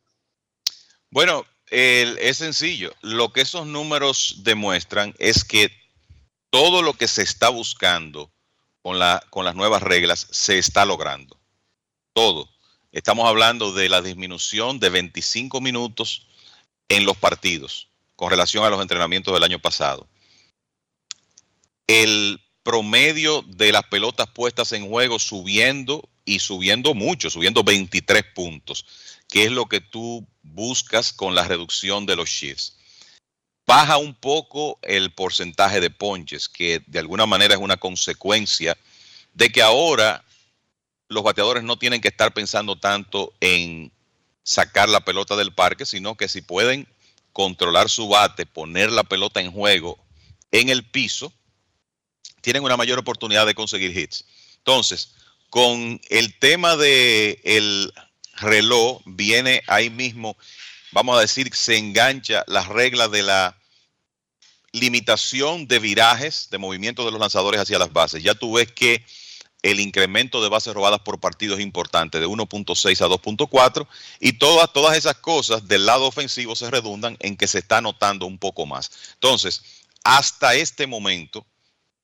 [1.11, 2.93] Bueno, es sencillo.
[3.03, 5.71] Lo que esos números demuestran es que
[6.51, 8.31] todo lo que se está buscando
[8.83, 11.39] con, la, con las nuevas reglas se está logrando.
[12.13, 12.49] Todo.
[12.93, 16.27] Estamos hablando de la disminución de 25 minutos
[16.89, 20.07] en los partidos con relación a los entrenamientos del año pasado.
[21.87, 28.85] El promedio de las pelotas puestas en juego subiendo y subiendo mucho, subiendo 23 puntos,
[29.29, 32.77] que es lo que tú buscas con la reducción de los shifts.
[33.71, 38.77] Baja un poco el porcentaje de ponches, que de alguna manera es una consecuencia
[39.33, 40.25] de que ahora
[41.07, 43.93] los bateadores no tienen que estar pensando tanto en
[44.43, 46.89] sacar la pelota del parque, sino que si pueden
[47.33, 50.05] controlar su bate, poner la pelota en juego
[50.51, 51.33] en el piso,
[52.41, 54.25] tienen una mayor oportunidad de conseguir hits.
[54.57, 55.15] Entonces,
[55.49, 57.93] con el tema de el
[58.35, 60.37] reloj, viene ahí mismo,
[60.91, 63.60] vamos a decir, se engancha las reglas de la
[64.73, 68.23] limitación de virajes, de movimiento de los lanzadores hacia las bases.
[68.23, 69.05] Ya tú ves que
[69.63, 73.87] el incremento de bases robadas por partido es importante, de 1.6 a 2.4,
[74.19, 78.27] y todas, todas esas cosas del lado ofensivo se redundan en que se está notando
[78.27, 78.91] un poco más.
[79.15, 79.63] Entonces,
[80.05, 81.47] hasta este momento,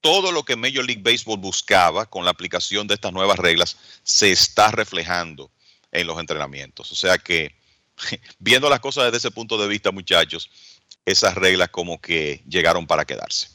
[0.00, 4.30] todo lo que Major League Baseball buscaba con la aplicación de estas nuevas reglas se
[4.30, 5.50] está reflejando
[5.92, 6.92] en los entrenamientos.
[6.92, 7.54] O sea que,
[8.38, 10.50] viendo las cosas desde ese punto de vista, muchachos,
[11.06, 13.48] esas reglas como que llegaron para quedarse.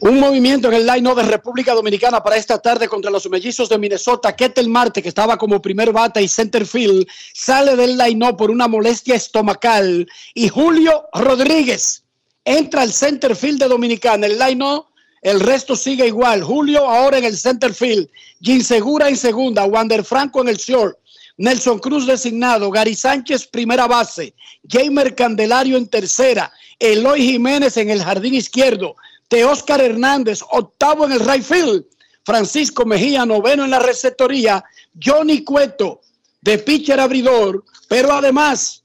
[0.00, 3.78] Un movimiento en el line de República Dominicana para esta tarde contra los mellizos de
[3.78, 4.36] Minnesota.
[4.36, 8.68] Ketel Marte, que estaba como primer bata y center field, sale del line por una
[8.68, 10.06] molestia estomacal.
[10.34, 12.02] Y Julio Rodríguez
[12.44, 14.26] entra al center field de Dominicana.
[14.26, 14.82] El line
[15.22, 16.42] el resto sigue igual.
[16.42, 18.08] Julio ahora en el center field.
[18.42, 19.64] Jim Segura en segunda.
[19.64, 20.98] Wander Franco en el short.
[21.36, 22.70] Nelson Cruz designado.
[22.70, 24.34] Gary Sánchez primera base.
[24.68, 26.52] Jamer Candelario en tercera.
[26.78, 28.96] Eloy Jiménez en el jardín izquierdo.
[29.28, 31.84] Teóscar Hernández, octavo en el right field.
[32.24, 34.64] Francisco Mejía, noveno en la receptoría.
[35.02, 36.00] Johnny Cueto,
[36.40, 37.64] de pitcher abridor.
[37.88, 38.84] Pero además,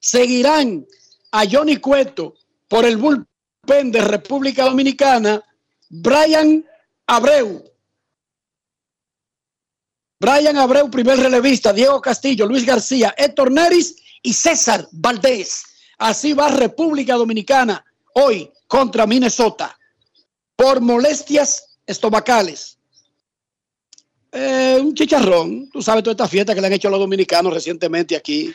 [0.00, 0.86] seguirán
[1.30, 2.34] a Johnny Cueto
[2.68, 5.42] por el bullpen de República Dominicana,
[5.88, 6.64] Brian
[7.06, 7.71] Abreu.
[10.22, 15.64] Brian Abreu, primer relevista, Diego Castillo, Luis García, Héctor Neris y César Valdés.
[15.98, 17.84] Así va República Dominicana
[18.14, 19.76] hoy contra Minnesota
[20.54, 22.78] por molestias estomacales.
[24.30, 27.52] Eh, un chicharrón, tú sabes toda esta fiesta que le han hecho a los dominicanos
[27.52, 28.54] recientemente aquí.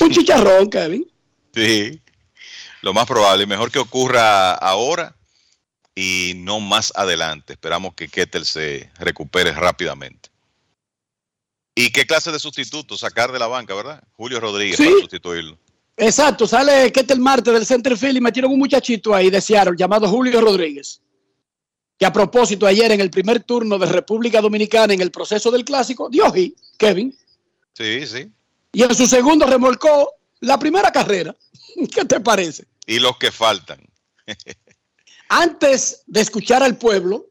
[0.00, 1.10] Un chicharrón, Kevin.
[1.54, 1.98] Sí,
[2.82, 5.16] lo más probable, mejor que ocurra ahora
[5.94, 7.54] y no más adelante.
[7.54, 10.27] Esperamos que Kettel se recupere rápidamente.
[11.78, 14.02] ¿Y qué clase de sustituto sacar de la banca, verdad?
[14.16, 14.84] Julio Rodríguez Sí.
[14.84, 15.58] para sustituirlo.
[15.96, 20.40] Exacto, sale Ketel Marte del Centerfield y metieron un muchachito ahí de Seattle llamado Julio
[20.40, 21.00] Rodríguez.
[21.96, 25.64] Que a propósito, ayer en el primer turno de República Dominicana en el proceso del
[25.64, 27.16] clásico, dio hit, Kevin,
[27.74, 28.28] Sí, sí.
[28.72, 31.34] y en su segundo remolcó la primera carrera.
[31.94, 32.64] ¿Qué te parece?
[32.86, 33.80] Y los que faltan.
[35.28, 37.26] Antes de escuchar al pueblo,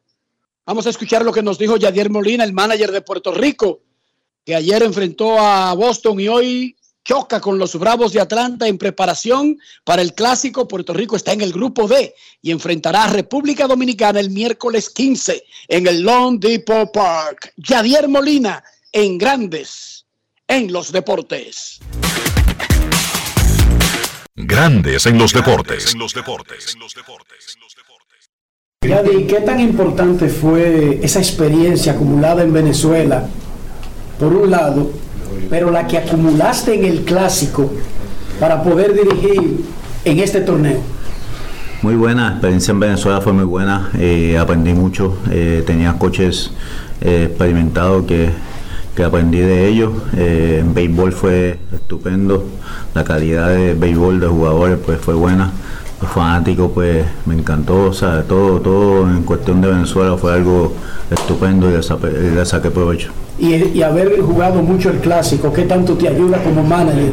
[0.66, 3.82] vamos a escuchar lo que nos dijo Yadier Molina, el manager de Puerto Rico,
[4.48, 9.60] que ayer enfrentó a Boston y hoy choca con los Bravos de Atlanta en preparación
[9.84, 10.70] para el clásico.
[10.70, 15.44] Puerto Rico está en el grupo D y enfrentará a República Dominicana el miércoles 15
[15.68, 17.52] en el Long Depot Park.
[17.58, 18.64] Yadier Molina
[18.94, 20.06] en Grandes
[20.48, 21.80] en los Deportes.
[24.34, 25.94] Grandes en los deportes.
[28.82, 33.28] Yadi, ¿qué tan importante fue esa experiencia acumulada en Venezuela,
[34.20, 34.90] por un lado,
[35.50, 37.72] pero la que acumulaste en el clásico
[38.40, 39.66] para poder dirigir
[40.06, 40.80] en este torneo?
[41.82, 46.52] Muy buena, experiencia en Venezuela fue muy buena, eh, aprendí mucho, eh, tenía coches
[47.02, 48.32] eh, experimentados que,
[48.96, 52.46] que aprendí de ellos, en béisbol fue estupendo,
[52.96, 55.52] la calidad de béisbol de jugadores pues fue buena,
[56.02, 60.74] los fanáticos pues me encantó, o sea, todo, todo en cuestión de Venezuela fue algo
[61.12, 61.74] estupendo y
[62.36, 63.12] le saqué provecho.
[63.40, 67.12] Y, y haber jugado mucho el clásico, ¿qué tanto te ayuda como manager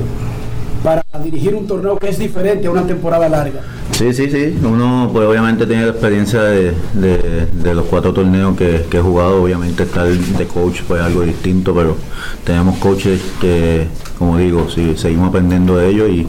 [0.82, 3.60] para dirigir un torneo que es diferente a una temporada larga?
[3.92, 4.58] Sí, sí, sí.
[4.64, 9.00] Uno pues obviamente tiene la experiencia de, de- de los cuatro torneos que, que he
[9.00, 9.42] jugado.
[9.42, 11.96] Obviamente estar de coach pues algo distinto, pero
[12.44, 13.86] tenemos coaches que,
[14.18, 16.26] como digo, sí, seguimos aprendiendo de ellos y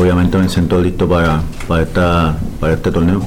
[0.00, 3.20] obviamente me siento listo para, para, esta, para este torneo.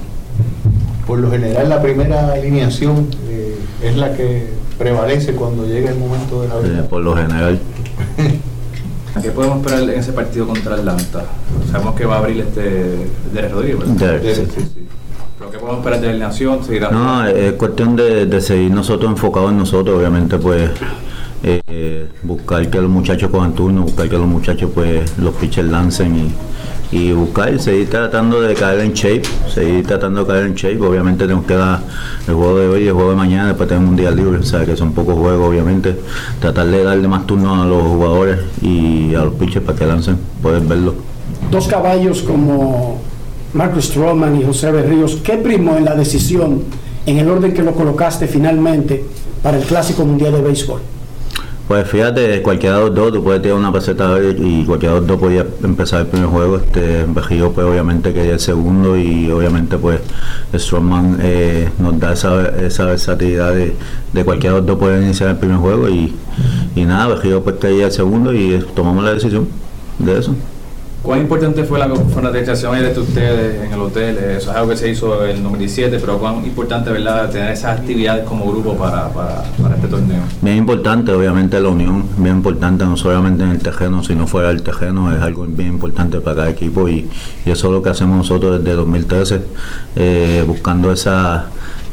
[1.06, 6.42] Por lo general la primera alineación eh, es la que prevalece cuando llega el momento
[6.42, 6.90] de la Eh, verdad.
[6.90, 7.60] por lo general.
[9.22, 11.26] ¿Qué podemos esperar en ese partido contra Atlanta?
[11.72, 13.96] Sabemos que va a abrir este Derek Rodríguez, ¿verdad?
[14.22, 14.68] Derek, sí.
[15.40, 16.32] ¿Pero qué podemos esperar de la?
[16.32, 20.70] ¿Seguirá No, es cuestión de, de seguir nosotros enfocados en nosotros, obviamente pues
[21.44, 26.16] eh, buscar que los muchachos cojan turno, buscar que los muchachos pues los pitchers lancen
[26.16, 26.32] y,
[26.92, 31.26] y buscar, seguir tratando de caer en shape, seguir tratando de caer en shape, obviamente
[31.26, 31.82] tenemos que dar
[32.28, 34.66] el juego de hoy y el juego de mañana, después tenemos un día libre, o
[34.66, 35.96] que son pocos juegos obviamente,
[36.40, 40.18] tratar de darle más turno a los jugadores y a los pitchers para que lancen,
[40.42, 40.96] poder verlo.
[41.52, 43.02] Dos caballos como
[43.54, 46.64] Marcus Stroman y José Berríos, ¿qué primó en la decisión,
[47.06, 49.04] en el orden que lo colocaste finalmente
[49.42, 50.95] para el Clásico Mundial de Béisbol?
[51.68, 55.08] Pues fíjate, cualquiera de los dos, tú puedes tirar una peseta y cualquiera de los
[55.08, 56.58] dos podía empezar el primer juego.
[56.58, 60.00] Este Bejío pues obviamente quería el segundo y obviamente pues
[60.54, 63.76] Strongman eh, nos da esa, esa versatilidad de,
[64.14, 66.14] de cualquiera de los dos poder iniciar el primer juego y,
[66.76, 69.48] y nada, Bejío pues quería el segundo y eh, tomamos la decisión
[69.98, 70.36] de eso.
[71.06, 74.18] ¿Cuán importante fue la ayer de ustedes en el hotel?
[74.18, 77.30] Eso es algo que se hizo en el 2017, pero cuán importante ¿verdad?
[77.30, 80.22] tener esas actividades como grupo para, para, para este torneo.
[80.42, 84.64] Bien importante, obviamente la unión, bien importante, no solamente en el terreno, sino fuera del
[84.64, 87.08] terreno, es algo bien importante para cada equipo y,
[87.46, 89.42] y eso es lo que hacemos nosotros desde 2013,
[89.98, 91.50] eh, buscando esa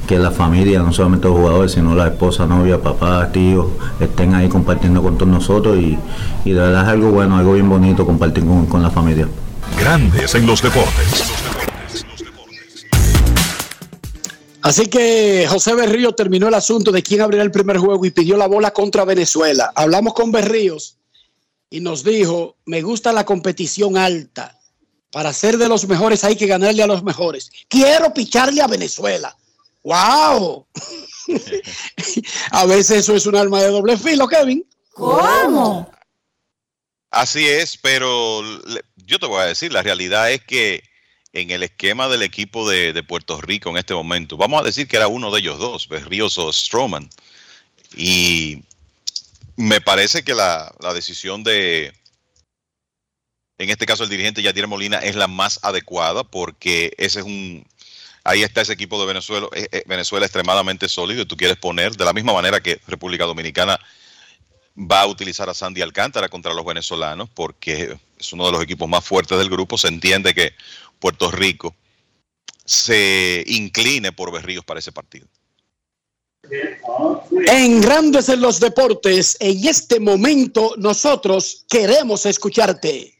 [0.07, 3.69] que la familia, no solamente los jugadores, sino la esposa, novia, papá, tíos,
[4.01, 5.99] estén ahí compartiendo con todos nosotros y,
[6.45, 9.29] y de verdad es algo bueno, algo bien bonito compartir con, con la familia.
[9.79, 11.25] Grandes en los deportes.
[14.63, 18.37] Así que José Berríos terminó el asunto de quién abrirá el primer juego y pidió
[18.37, 19.73] la bola contra Venezuela.
[19.75, 20.99] Hablamos con Berríos
[21.69, 24.57] y nos dijo, me gusta la competición alta.
[25.11, 27.51] Para ser de los mejores hay que ganarle a los mejores.
[27.69, 29.37] Quiero picharle a Venezuela.
[29.83, 30.67] ¡Wow!
[32.53, 34.65] a veces eso es un arma de doble filo, Kevin.
[34.93, 35.91] ¿Cómo?
[37.11, 38.43] Así es, pero
[38.97, 40.83] yo te voy a decir, la realidad es que
[41.33, 44.87] en el esquema del equipo de, de Puerto Rico en este momento, vamos a decir
[44.87, 47.09] que era uno de ellos dos, Berríos o Stroman.
[47.97, 48.63] Y
[49.57, 51.93] me parece que la, la decisión de,
[53.59, 57.65] en este caso el dirigente Yadier Molina, es la más adecuada porque ese es un,
[58.25, 61.97] ahí está ese equipo de Venezuela, eh, eh, Venezuela extremadamente sólido y tú quieres poner
[61.97, 63.79] de la misma manera que República Dominicana
[64.77, 68.89] va a utilizar a Sandy Alcántara contra los venezolanos porque es uno de los equipos
[68.89, 69.77] más fuertes del grupo.
[69.77, 70.53] Se entiende que
[70.99, 71.75] Puerto Rico
[72.65, 75.27] se incline por Berríos para ese partido.
[77.47, 83.15] En Grandes en los Deportes, en este momento nosotros queremos escucharte.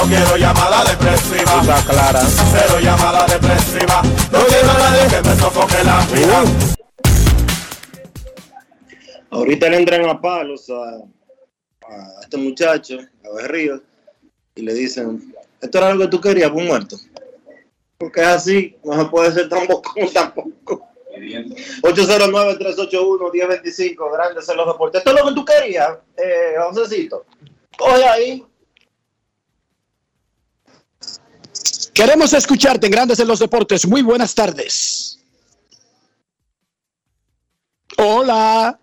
[0.00, 1.60] No quiero llamada depresiva.
[1.60, 2.22] Está clara.
[2.22, 4.00] Cero llamada depresiva.
[4.32, 6.42] No quiero a nadie que me sofoque la vida.
[9.28, 11.02] Ahorita le entran a palos a,
[11.86, 13.82] a este muchacho, a Berríos,
[14.54, 16.96] y le dicen, esto era algo que tú querías, pues muerto.
[17.98, 20.88] Porque es así, no se puede ser tan bocón tampoco.
[21.82, 25.00] 809-381-1025, grandes en los deportes.
[25.00, 27.26] Esto es lo que tú querías, eh, Josecito.
[27.76, 28.46] Coge ahí.
[32.00, 33.86] Queremos escucharte en Grandes en los Deportes.
[33.86, 35.20] Muy buenas tardes.
[37.98, 38.80] Hola.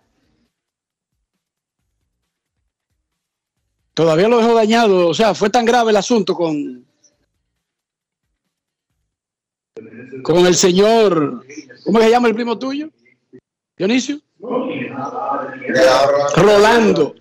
[3.96, 5.08] Todavía lo dejo dañado.
[5.08, 6.86] O sea, fue tan grave el asunto con,
[10.22, 11.44] con el señor.
[11.86, 12.88] ¿Cómo se llama el primo tuyo?
[13.76, 14.22] Dionisio.
[16.36, 17.16] Rolando.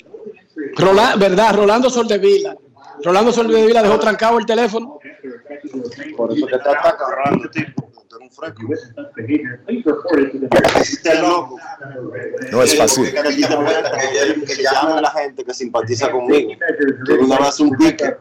[0.77, 1.55] Rola- ¿Verdad?
[1.55, 2.55] Rolando Soldevila.
[3.02, 4.95] Rolando Soldevila dejó trancado el teléfono.
[6.16, 7.90] Por eso que te ataca Rolando, tipo.
[8.09, 8.62] Tú eres un fresco.
[10.80, 11.59] Estás loco.
[12.52, 13.12] No es fácil.
[13.12, 16.52] Que, llame a la gente que simpatiza conmigo.
[17.60, 18.16] Un pique.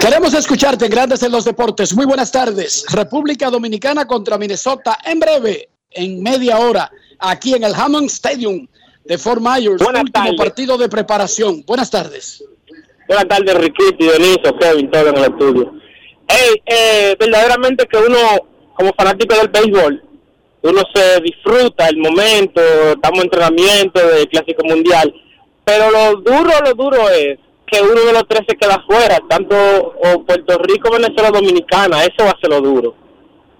[0.00, 1.94] Queremos escucharte Grandes en los Deportes.
[1.94, 2.86] Muy buenas tardes.
[2.90, 8.66] República Dominicana contra Minnesota en breve, en media hora, aquí en el Hammond Stadium
[9.04, 9.82] de Fort Myers.
[9.82, 11.62] último partido de preparación.
[11.66, 12.42] Buenas tardes.
[13.10, 15.72] Buenas tardes, Riquito, Dionisio, Kevin, todo en el estudio.
[16.28, 18.16] Hey, eh, verdaderamente que uno,
[18.74, 20.00] como fanático del béisbol,
[20.62, 25.12] uno se disfruta el momento, estamos en entrenamiento del Clásico Mundial,
[25.64, 29.56] pero lo duro, lo duro es que uno de los tres se queda fuera, tanto
[29.56, 32.94] o Puerto Rico, Venezuela, Dominicana, eso va a ser lo duro.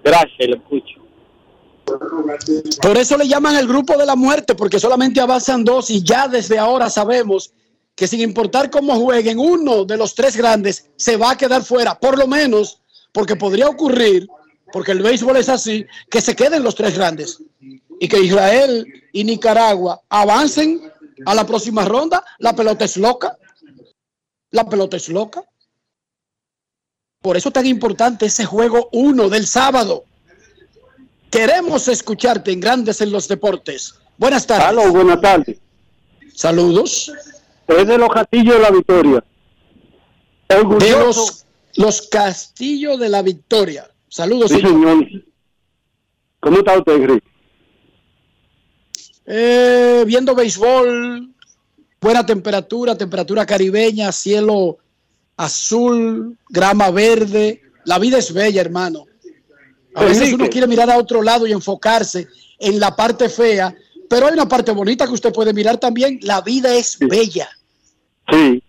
[0.04, 1.00] Gracias, lo escucho.
[2.80, 6.28] Por eso le llaman el grupo de la muerte, porque solamente avanzan dos y ya
[6.28, 7.52] desde ahora sabemos
[8.00, 12.00] que sin importar cómo jueguen, uno de los tres grandes se va a quedar fuera,
[12.00, 12.80] por lo menos,
[13.12, 14.26] porque podría ocurrir,
[14.72, 17.42] porque el béisbol es así, que se queden los tres grandes
[18.00, 20.90] y que Israel y Nicaragua avancen
[21.26, 22.24] a la próxima ronda.
[22.38, 23.36] La pelota es loca.
[24.50, 25.44] La pelota es loca.
[27.20, 30.04] Por eso es tan importante ese juego uno del sábado.
[31.30, 33.96] Queremos escucharte en Grandes en los Deportes.
[34.16, 34.90] Buenas tardes.
[34.90, 35.58] Buenas tardes.
[36.34, 37.12] Saludos.
[37.78, 39.24] Es de los castillos de la victoria.
[40.48, 43.88] De los, los Castillos de la Victoria.
[44.08, 44.98] Saludos, Sí, señor.
[44.98, 45.24] señor.
[46.40, 47.26] ¿Cómo está usted, Enrique?
[49.26, 51.32] Eh, viendo béisbol,
[52.00, 54.78] buena temperatura, temperatura caribeña, cielo
[55.36, 57.62] azul, grama verde.
[57.84, 59.04] La vida es bella, hermano.
[59.94, 62.26] A veces uno quiere mirar a otro lado y enfocarse
[62.58, 63.74] en la parte fea,
[64.08, 66.18] pero hay una parte bonita que usted puede mirar también.
[66.22, 67.48] La vida es bella.
[68.30, 68.62] Sí.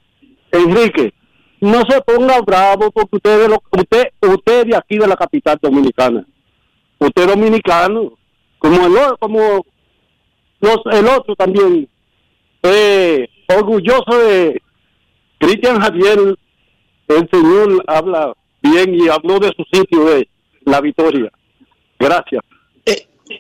[0.52, 1.14] Enrique,
[1.62, 6.26] no se ponga bravo porque usted, lo- usted, usted de aquí de la capital dominicana.
[7.00, 8.14] Usted dominicano,
[8.60, 9.66] como el, como
[10.60, 11.88] los, el otro también.
[12.64, 14.62] Eh, orgulloso de
[15.40, 16.20] Cristian Javier,
[17.08, 20.28] el señor habla bien y habló de su sitio de
[20.66, 21.32] la victoria.
[22.00, 22.42] Gracias.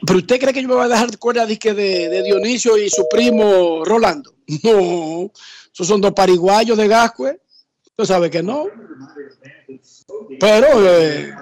[0.07, 1.73] ¿Pero usted cree que yo me voy a dejar cuerda de, de,
[2.09, 4.31] de Dionisio y su primo Rolando?
[4.63, 5.29] No,
[5.73, 7.39] esos son dos pariguayos de Gascue.
[7.85, 8.65] Usted sabe que no.
[10.39, 11.33] Pero eh,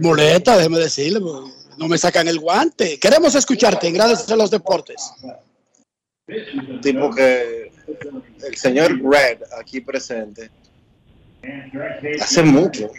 [0.00, 2.98] molesta, déjeme decirle, porque no me sacan el guante.
[2.98, 5.12] Queremos escucharte Grandes en los Deportes.
[6.82, 7.70] Tipo que
[8.44, 10.50] el señor Red aquí presente
[12.20, 12.90] hace mucho,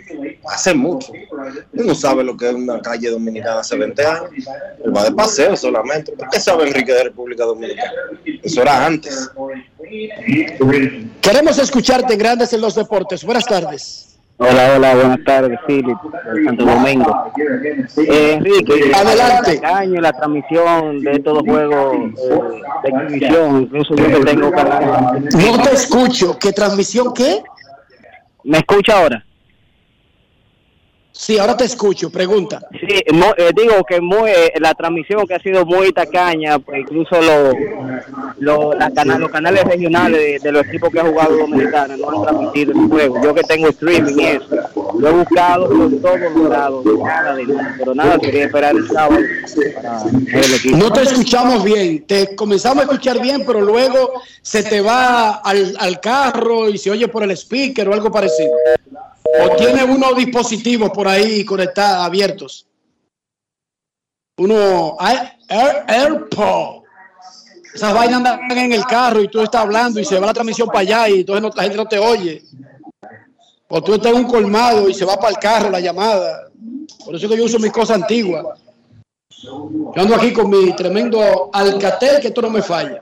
[0.48, 1.14] hace mucho.
[1.14, 4.30] Él no sabe lo que es una calle dominicana hace 20 años.
[4.84, 6.12] Él va de paseo solamente.
[6.14, 7.92] ¿Por qué sabe Enrique de República Dominicana?
[8.44, 9.30] Eso era antes.
[11.22, 13.24] Queremos escucharte en Grandes en los Deportes.
[13.24, 14.08] Buenas tardes.
[14.40, 15.98] Hola, hola, buenas tardes, Philip,
[16.32, 17.32] de Santo Domingo.
[17.98, 19.60] Eh, Enrique, Adelante.
[19.66, 25.24] año la transmisión de estos juegos eh, de exhibición, incluso yo que tengo canal.
[25.24, 26.38] No te escucho.
[26.38, 27.42] ¿Qué transmisión qué?
[28.48, 29.24] ¿Me escucha ahora?
[31.12, 32.62] Sí, ahora te escucho, pregunta.
[32.80, 36.80] Sí, mo- eh, digo que muy, eh, la transmisión que ha sido muy tacaña, pues
[36.82, 37.52] incluso lo,
[38.40, 42.10] lo- la cana- los canales regionales de, de los equipos que ha jugado Dominicana no
[42.10, 43.22] han transmitido el juego.
[43.22, 44.46] Yo que tengo streaming y eso,
[45.00, 49.18] lo he buscado por todos los lados, nada nada, pero nada, quería esperar el sábado
[50.32, 50.78] para el equipo.
[50.78, 55.76] No te escuchamos bien, te comenzamos a escuchar bien, pero luego se te va al,
[55.80, 58.52] al carro y se oye por el speaker o algo parecido.
[59.44, 62.66] O tiene unos dispositivos por ahí conectados, abiertos.
[64.40, 66.84] Uno, Air, Air- AirPod.
[67.74, 70.68] Esas vainas andan en el carro y tú estás hablando y se va la transmisión
[70.68, 72.42] para allá y entonces no- la gente no te oye.
[73.70, 76.48] O tú estás en un colmado y se va para el carro la llamada.
[77.04, 78.46] Por eso que yo uso mis cosas antiguas.
[79.44, 83.02] Yo ando aquí con mi tremendo Alcatel, que esto no me falla.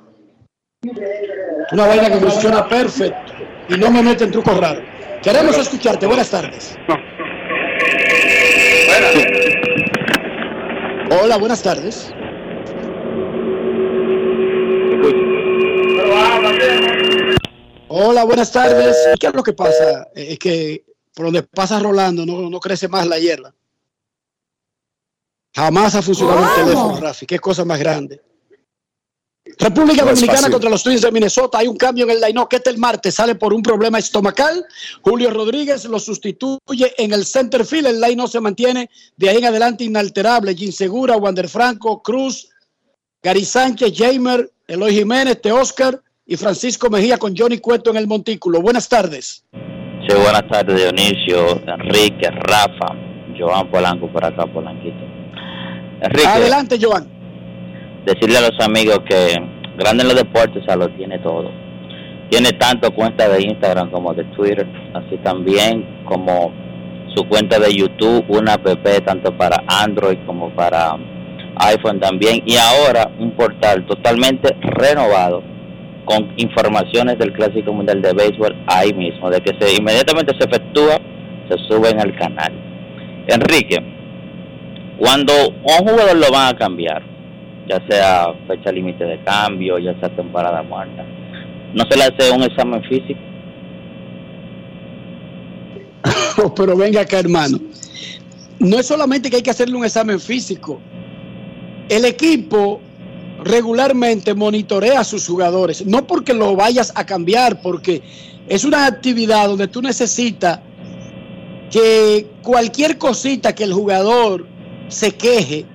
[1.72, 3.34] Una vaina que funciona perfecto
[3.70, 4.84] y no me mete en trucos raros.
[5.22, 6.08] Queremos escucharte.
[6.08, 6.78] Buenas tardes.
[11.22, 12.12] Hola, buenas tardes.
[17.98, 18.98] Hola, buenas tardes.
[19.18, 20.10] ¿Qué es lo que pasa?
[20.14, 23.56] Eh, Es que por donde pasa Rolando no, no crece más la hierba.
[25.56, 27.26] Jamás ha funcionado el teléfono, Rafi.
[27.26, 28.22] Qué cosa más grande.
[29.58, 31.60] República No Dominicana contra los Twins de Minnesota.
[31.60, 34.66] Hay un cambio en el line que este el martes sale por un problema estomacal.
[35.02, 37.88] Julio Rodríguez lo sustituye en el center field.
[37.88, 40.54] El line se mantiene de ahí en adelante inalterable.
[40.54, 42.50] Jim Segura, Wander Franco, Cruz,
[43.24, 48.07] Gary Sánchez, Jamer, Eloy Jiménez, Te Oscar y Francisco Mejía con Johnny Cueto en el
[48.07, 48.61] montículo.
[48.61, 49.43] Buenas tardes.
[50.07, 52.95] Sí, buenas tardes, Dionisio, Enrique, Rafa,
[53.38, 55.03] Joan Polanco por acá, Polanquito.
[56.02, 57.07] Enrique, Adelante, Joan.
[58.06, 59.35] decirle a los amigos que
[59.77, 61.52] Grande en los Deportes a lo tiene todo.
[62.30, 66.52] Tiene tanto cuenta de Instagram como de Twitter, así también como
[67.15, 68.65] su cuenta de YouTube, una app
[69.06, 70.95] tanto para Android como para
[71.57, 75.55] iPhone también, y ahora un portal totalmente renovado
[76.06, 80.99] con informaciones del Clásico Mundial de Béisbol ahí mismo, de que se inmediatamente se efectúa,
[81.49, 82.53] se suben al canal.
[83.27, 83.77] Enrique,
[84.98, 87.03] cuando un jugador lo van a cambiar,
[87.68, 91.03] ya sea fecha límite de cambio, ya sea temporada muerta,
[91.73, 93.19] no se le hace un examen físico.
[96.56, 97.57] Pero venga acá, hermano.
[98.60, 100.80] No es solamente que hay que hacerle un examen físico.
[101.90, 102.80] El equipo
[103.46, 108.02] regularmente monitorea a sus jugadores, no porque lo vayas a cambiar, porque
[108.50, 110.60] es una actividad donde tú necesitas
[111.70, 114.48] que cualquier cosita que el jugador
[114.88, 115.66] se queje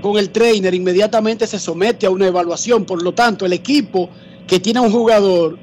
[0.00, 2.84] con el trainer inmediatamente se somete a una evaluación.
[2.84, 4.08] Por lo tanto, el equipo
[4.46, 5.58] que tiene a un jugador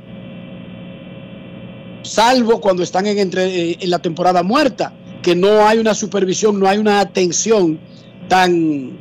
[2.04, 6.60] salvo cuando están en, entre- eh, en la temporada muerta, que no hay una supervisión,
[6.60, 7.80] no hay una atención
[8.28, 9.00] tan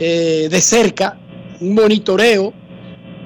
[0.00, 1.18] eh, de cerca,
[1.60, 2.52] un monitoreo.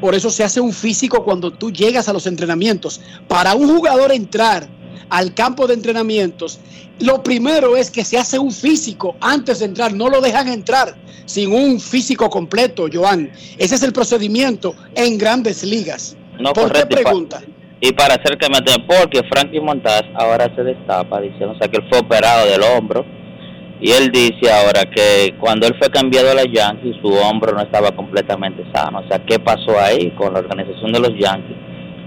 [0.00, 3.00] Por eso se hace un físico cuando tú llegas a los entrenamientos.
[3.28, 4.68] Para un jugador entrar
[5.08, 6.58] al campo de entrenamientos,
[6.98, 9.92] lo primero es que se hace un físico antes de entrar.
[9.92, 13.30] No lo dejan entrar sin un físico completo, Joan.
[13.58, 16.16] Ese es el procedimiento en grandes ligas.
[16.40, 17.42] No, ¿Por qué correcto, pregunta?
[17.80, 21.78] Y para hacer que me porque Frankie Montaz ahora se destapa diciendo o sea, que
[21.78, 23.04] él fue operado del hombro
[23.82, 27.62] y él dice ahora que cuando él fue cambiado a los Yankees su hombro no
[27.62, 29.00] estaba completamente sano.
[29.00, 31.56] O sea, ¿qué pasó ahí con la organización de los Yankees?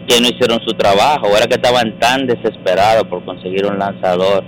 [0.08, 4.46] Que no hicieron su trabajo, era que estaban tan desesperados por conseguir un lanzador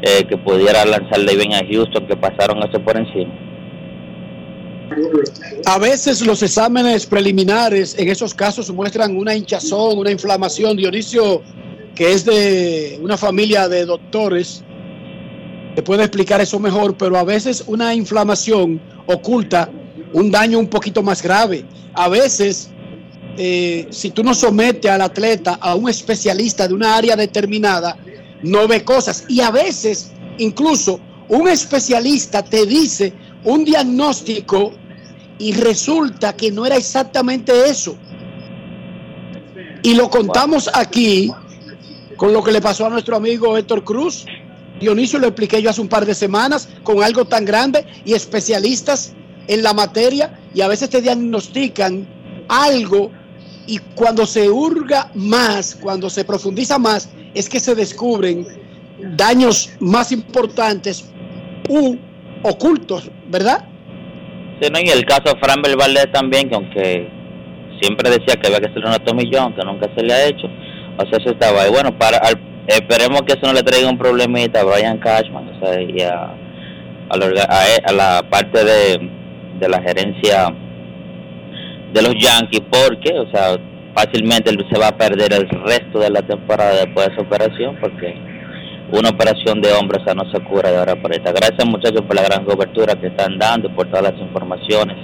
[0.00, 3.32] eh, que pudiera lanzarle bien a Houston que pasaron eso por encima.
[5.66, 10.78] A veces los exámenes preliminares en esos casos muestran una hinchazón, una inflamación.
[10.78, 11.42] Dionisio,
[11.94, 14.64] que es de una familia de doctores,
[15.74, 19.70] te puede explicar eso mejor, pero a veces una inflamación oculta
[20.12, 21.64] un daño un poquito más grave.
[21.94, 22.70] A veces,
[23.36, 27.96] eh, si tú no sometes al atleta a un especialista de una área determinada,
[28.42, 29.24] no ve cosas.
[29.28, 33.12] Y a veces, incluso, un especialista te dice
[33.44, 34.72] un diagnóstico
[35.38, 37.96] y resulta que no era exactamente eso.
[39.82, 41.30] Y lo contamos aquí
[42.16, 44.24] con lo que le pasó a nuestro amigo Héctor Cruz.
[44.80, 49.14] Dionisio lo expliqué yo hace un par de semanas con algo tan grande y especialistas
[49.46, 52.06] en la materia y a veces te diagnostican
[52.48, 53.10] algo
[53.66, 58.46] y cuando se hurga más, cuando se profundiza más, es que se descubren
[59.16, 61.10] daños más importantes
[61.68, 61.96] u
[62.42, 63.64] ocultos, ¿verdad?
[64.60, 64.78] Sí, ¿no?
[64.80, 67.08] Y el caso de Fran Valdez también, que aunque
[67.80, 70.46] siempre decía que había que hacer una tomillón, que nunca se le ha hecho,
[70.98, 71.70] o sea, eso estaba ahí.
[71.70, 75.60] Bueno, para, al- esperemos que eso no le traiga un problemita a Brian Cashman o
[75.64, 76.30] sea, y a,
[77.10, 79.10] a, la, e- a la parte de,
[79.58, 80.54] de la gerencia
[81.92, 83.56] de los Yankees porque, o sea,
[83.94, 88.14] fácilmente se va a perder el resto de la temporada después de esa operación porque
[88.92, 91.32] una operación de hombre, o no se cura de ahora por esta.
[91.32, 94.96] Gracias muchachos por la gran cobertura que están dando, por todas las informaciones,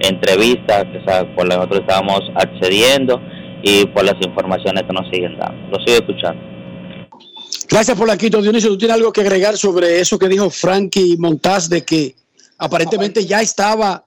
[0.00, 3.20] entrevistas que o sea, por las que nosotros estamos accediendo
[3.62, 5.68] y por las informaciones que nos siguen dando.
[5.70, 6.59] Lo sigo escuchando.
[7.70, 8.70] Gracias por la quito, Dionisio.
[8.70, 12.16] ¿Tú tienes algo que agregar sobre eso que dijo Frankie Montaz de que
[12.58, 14.04] aparentemente ya estaba,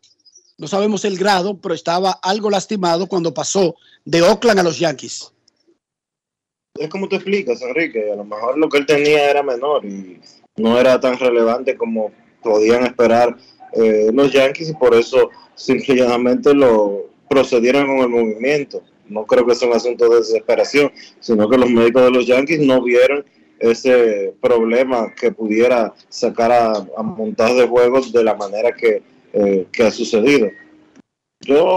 [0.57, 5.31] no sabemos el grado, pero estaba algo lastimado cuando pasó de Oakland a los Yankees?
[6.77, 10.19] Es como tú explicas, Enrique, a lo mejor lo que él tenía era menor y
[10.57, 12.11] no era tan relevante como
[12.41, 13.37] podían esperar
[13.71, 18.83] eh, los Yankees y por eso simplemente lo procedieron con el movimiento.
[19.07, 20.91] No creo que sea un asunto de desesperación,
[21.21, 23.23] sino que los médicos de los Yankees no vieron
[23.71, 29.01] ese problema que pudiera sacar a, a montar de juegos de la manera que,
[29.33, 30.49] eh, que ha sucedido.
[31.41, 31.75] Yo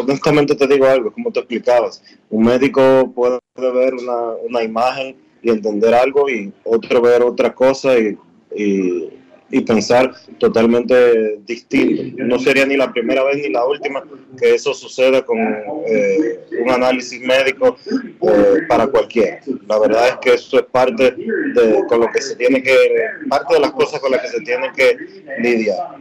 [0.00, 5.50] honestamente te digo algo, como te explicabas, un médico puede ver una, una imagen y
[5.50, 8.16] entender algo y otro ver otra cosa y,
[8.54, 9.10] y,
[9.52, 12.24] y pensar totalmente distinto.
[12.24, 14.02] No sería ni la primera vez ni la última
[14.38, 19.40] que eso suceda con eh, un análisis médico eh, para cualquiera.
[19.68, 22.74] La verdad es que eso es parte de con lo que se tiene que,
[23.28, 24.96] parte de las cosas con las que se tiene que
[25.38, 25.98] lidiar.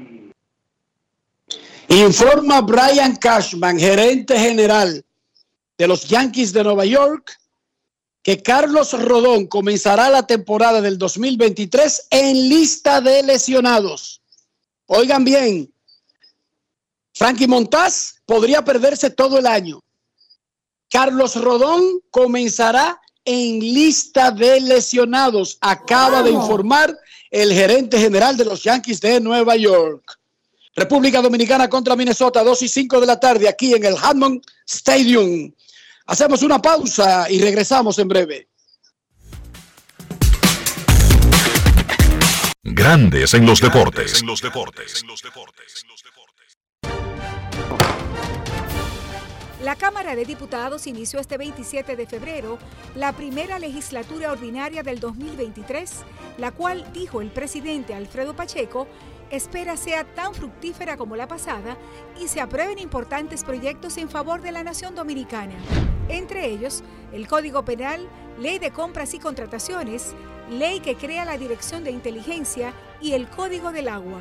[1.90, 5.04] Informa Brian Cashman, gerente general
[5.78, 7.34] de los Yankees de Nueva York,
[8.24, 14.22] que Carlos Rodón comenzará la temporada del 2023 en lista de lesionados.
[14.86, 15.74] Oigan bien,
[17.14, 19.82] Frankie Montaz podría perderse todo el año.
[20.90, 26.98] Carlos Rodón comenzará en lista de lesionados, acaba de informar
[27.30, 30.20] el gerente general de los Yankees de Nueva York.
[30.76, 35.52] República Dominicana contra Minnesota, 2 y 5 de la tarde, aquí en el Hammond Stadium.
[36.08, 38.48] Hacemos una pausa y regresamos en breve.
[42.64, 44.24] Grandes en los deportes.
[49.64, 52.58] La Cámara de Diputados inició este 27 de febrero
[52.96, 55.92] la primera legislatura ordinaria del 2023,
[56.40, 58.88] la cual, dijo el presidente Alfredo Pacheco,
[59.32, 61.78] espera sea tan fructífera como la pasada
[62.20, 65.56] y se aprueben importantes proyectos en favor de la nación dominicana.
[66.10, 66.84] Entre ellos,
[67.14, 68.08] el Código Penal,
[68.40, 70.14] Ley de Compras y Contrataciones,
[70.50, 74.20] Ley que crea la Dirección de Inteligencia y el Código del Agua.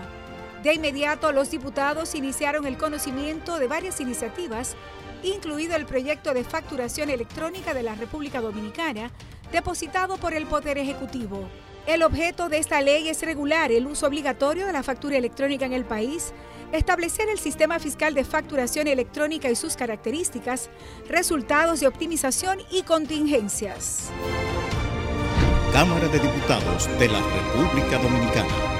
[0.63, 4.77] De inmediato, los diputados iniciaron el conocimiento de varias iniciativas,
[5.23, 9.11] incluido el proyecto de facturación electrónica de la República Dominicana,
[9.51, 11.49] depositado por el Poder Ejecutivo.
[11.91, 15.73] El objeto de esta ley es regular el uso obligatorio de la factura electrónica en
[15.73, 16.33] el país,
[16.71, 20.71] establecer el sistema fiscal de facturación electrónica y sus características,
[21.09, 24.09] resultados de optimización y contingencias.
[25.73, 28.80] Cámara de Diputados de la República Dominicana.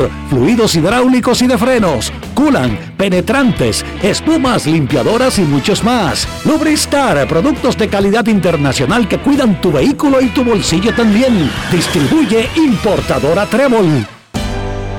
[0.29, 6.27] fluidos hidráulicos y de frenos, culan, penetrantes, espumas, limpiadoras y muchos más.
[6.45, 11.49] Lubristar, productos de calidad internacional que cuidan tu vehículo y tu bolsillo también.
[11.71, 14.05] Distribuye importadora Trébol.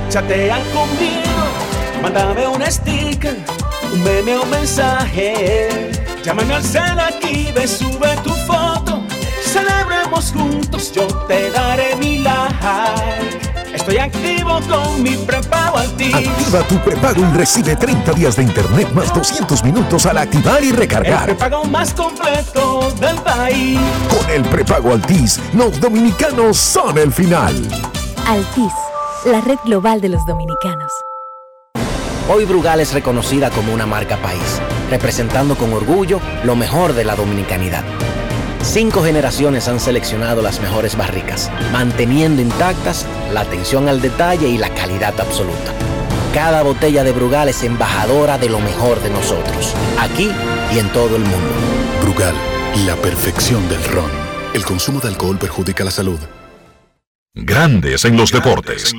[0.09, 3.37] Chatean conmigo, mándame un sticker,
[3.93, 5.91] un meme o mensaje.
[6.23, 9.03] Llámame al cel aquí, ve, sube tu foto.
[9.43, 13.42] Celebremos juntos, yo te daré mi like.
[13.83, 16.15] Estoy activo con mi prepago Altis.
[16.15, 20.69] Activa tu prepago y recibe 30 días de internet más 200 minutos al activar y
[20.69, 21.25] El recargar.
[21.25, 23.77] prepago más completo del país.
[24.09, 27.53] Con el prepago Altis, los dominicanos son el final.
[28.25, 28.71] Altis,
[29.25, 30.93] la red global de los dominicanos.
[32.33, 37.17] Hoy Brugal es reconocida como una marca país, representando con orgullo lo mejor de la
[37.17, 37.83] dominicanidad.
[38.61, 44.73] Cinco generaciones han seleccionado las mejores barricas, manteniendo intactas la atención al detalle y la
[44.73, 45.73] calidad absoluta.
[46.33, 50.31] Cada botella de Brugal es embajadora de lo mejor de nosotros, aquí
[50.73, 51.53] y en todo el mundo.
[52.01, 52.35] Brugal,
[52.85, 54.09] la perfección del ron.
[54.53, 56.19] El consumo de alcohol perjudica la salud.
[57.35, 58.93] Grandes en los deportes.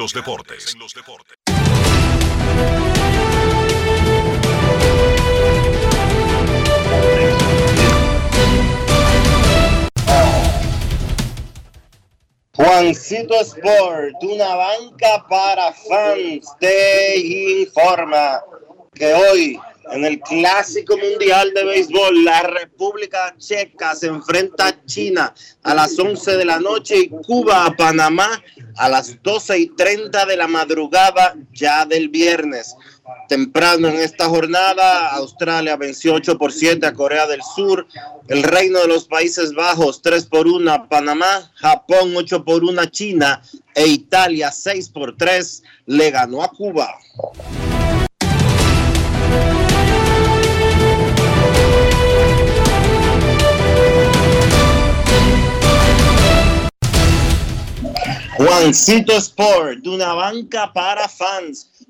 [12.56, 18.40] Juancito Sport, una banca para fans, te informa
[18.94, 19.58] que hoy
[19.90, 25.98] en el Clásico Mundial de Béisbol, la República Checa se enfrenta a China a las
[25.98, 28.42] 11 de la noche y Cuba a Panamá
[28.76, 32.76] a las 12 y 30 de la madrugada ya del viernes.
[33.28, 37.86] Temprano en esta jornada, Australia venció 8 por 7 a Corea del Sur,
[38.28, 42.80] el Reino de los Países Bajos 3 por 1 a Panamá, Japón 8 por 1
[42.80, 43.42] a China.
[43.74, 46.96] E Italia 6 por 3 le ganó a Cuba.
[58.36, 61.70] Juancito Sport, una banca para fans,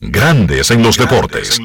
[0.00, 1.60] Grandes en los deportes.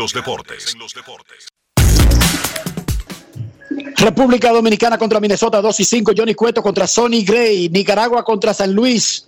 [3.96, 6.14] República Dominicana contra Minnesota 2 y 5.
[6.18, 7.70] Johnny Cueto contra Sonny Gray.
[7.70, 9.26] Nicaragua contra San Luis.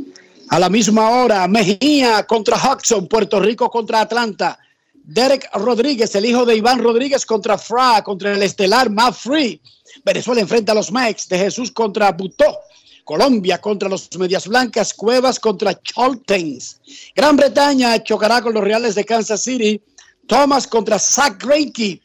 [0.49, 3.07] A la misma hora, Mejía contra Hudson.
[3.07, 4.57] Puerto Rico contra Atlanta.
[5.03, 9.61] Derek Rodríguez, el hijo de Iván Rodríguez contra Fra, contra el estelar Matt Free.
[10.03, 12.57] Venezuela enfrenta a los Mex de Jesús contra Butó.
[13.06, 16.82] Colombia contra los Medias Blancas, Cuevas contra Choltens.
[17.15, 19.80] Gran Bretaña chocará con los Reales de Kansas City.
[20.27, 22.02] Thomas contra Zach Greinke.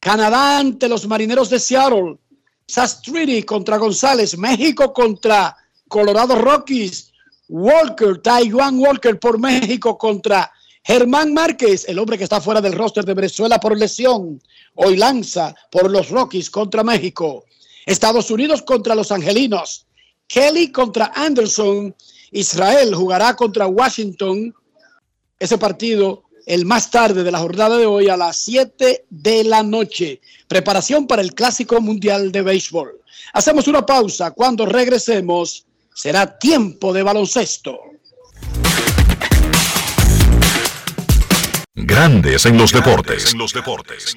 [0.00, 2.18] Canadá ante los Marineros de Seattle.
[2.66, 4.36] Sastridi contra González.
[4.36, 5.56] México contra
[5.88, 7.12] Colorado Rockies.
[7.48, 10.52] Walker, Taiwan Walker por México contra
[10.82, 14.40] Germán Márquez, el hombre que está fuera del roster de Venezuela por lesión.
[14.74, 17.44] Hoy lanza por los Rockies contra México.
[17.86, 19.86] Estados Unidos contra los Angelinos.
[20.30, 21.94] Kelly contra Anderson.
[22.30, 24.54] Israel jugará contra Washington.
[25.38, 29.64] Ese partido el más tarde de la jornada de hoy a las 7 de la
[29.64, 30.20] noche.
[30.46, 33.00] Preparación para el Clásico Mundial de Béisbol.
[33.32, 34.30] Hacemos una pausa.
[34.30, 37.80] Cuando regresemos será tiempo de baloncesto.
[41.74, 43.32] Grandes en los deportes.
[43.32, 44.16] En los deportes.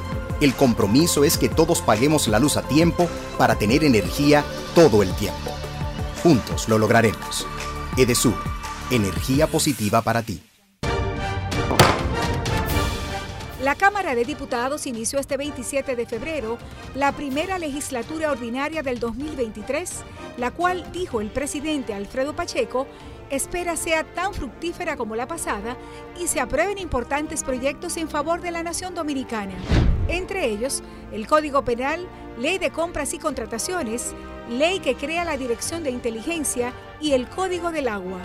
[0.41, 3.07] El compromiso es que todos paguemos la luz a tiempo
[3.37, 4.43] para tener energía
[4.73, 5.51] todo el tiempo.
[6.23, 7.45] Juntos lo lograremos.
[7.95, 8.33] Edesur,
[8.89, 10.41] energía positiva para ti.
[13.61, 16.57] La Cámara de Diputados inició este 27 de febrero
[16.95, 19.91] la primera legislatura ordinaria del 2023,
[20.37, 22.87] la cual, dijo el presidente Alfredo Pacheco,
[23.31, 25.77] espera sea tan fructífera como la pasada
[26.19, 29.55] y se aprueben importantes proyectos en favor de la nación dominicana.
[30.07, 30.83] entre ellos
[31.13, 34.13] el Código Penal, Ley de Compras y Contrataciones,
[34.49, 38.19] ley que crea la Dirección de Inteligencia y el Código del Agua.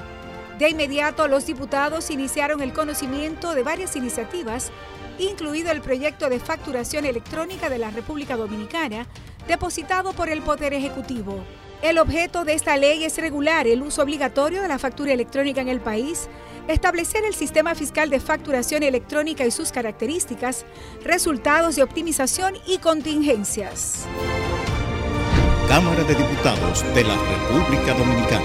[0.59, 4.73] De inmediato, los diputados iniciaron el conocimiento de varias iniciativas,
[5.19, 9.07] incluido el proyecto de facturación electrónica de la República Dominicana,
[9.47, 11.45] depositado por el Poder Ejecutivo.
[11.83, 15.69] El objeto de esta ley es regular el uso obligatorio de la factura electrónica en
[15.69, 16.29] el país,
[16.69, 20.65] establecer el sistema fiscal de facturación electrónica y sus características,
[21.05, 24.07] resultados de optimización y contingencias.
[25.69, 28.45] Cámara de Diputados de la República Dominicana.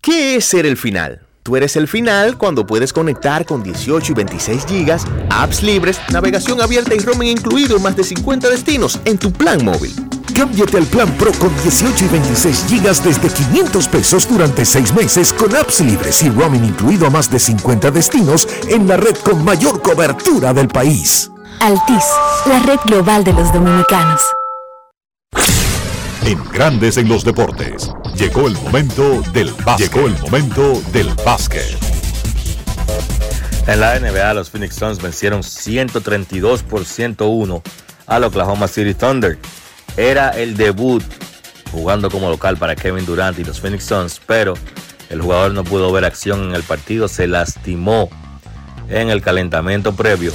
[0.00, 1.22] ¿Qué es ser el final?
[1.42, 6.60] Tú eres el final cuando puedes conectar con 18 y 26 gigas, apps libres, navegación
[6.60, 9.92] abierta y roaming incluido en más de 50 destinos en tu plan móvil.
[10.36, 15.32] Cámbiate al plan Pro con 18 y 26 gigas desde 500 pesos durante 6 meses
[15.32, 19.42] con apps libres y roaming incluido a más de 50 destinos en la red con
[19.42, 21.30] mayor cobertura del país.
[21.60, 22.04] Altis,
[22.44, 24.20] la red global de los dominicanos.
[26.26, 29.90] En Grandes en los Deportes, llegó el momento del básquet.
[29.90, 31.78] Llegó el momento del básquet.
[33.66, 37.62] En la NBA, los Phoenix Suns vencieron 132 por 101
[38.06, 39.38] al Oklahoma City Thunder.
[39.96, 41.02] Era el debut
[41.72, 44.54] jugando como local para Kevin Durant y los Phoenix Suns, pero
[45.10, 48.10] el jugador no pudo ver acción en el partido, se lastimó
[48.88, 50.32] en el calentamiento previo,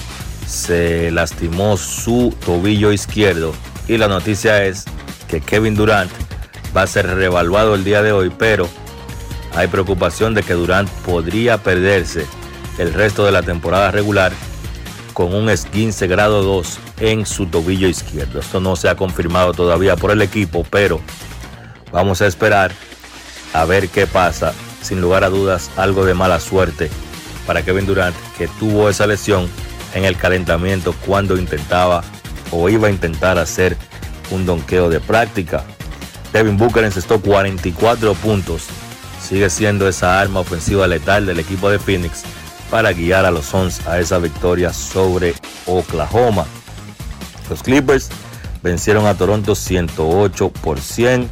[0.48, 3.54] se lastimó su tobillo izquierdo
[3.88, 4.86] y la noticia es
[5.28, 6.12] que Kevin Durant
[6.76, 8.68] va a ser reevaluado el día de hoy, pero
[9.56, 12.26] hay preocupación de que Durant podría perderse
[12.78, 14.32] el resto de la temporada regular
[15.14, 18.40] con un esguince grado 2 en su tobillo izquierdo.
[18.40, 21.02] Esto no se ha confirmado todavía por el equipo, pero
[21.92, 22.72] vamos a esperar
[23.54, 24.54] a ver qué pasa.
[24.82, 26.90] Sin lugar a dudas, algo de mala suerte
[27.46, 29.48] para Kevin Durant, que tuvo esa lesión
[29.94, 32.04] en el calentamiento cuando intentaba
[32.52, 33.78] o iba a intentar hacer
[34.32, 35.64] un donqueo de práctica.
[36.34, 38.68] Devin Booker encestó 44 puntos.
[39.22, 42.24] Sigue siendo esa arma ofensiva letal del equipo de Phoenix
[42.72, 45.35] para guiar a los Suns a esa victoria sobre
[45.68, 46.45] Oklahoma.
[47.49, 48.10] Los Clippers
[48.64, 51.30] vencieron a Toronto 108 por 100.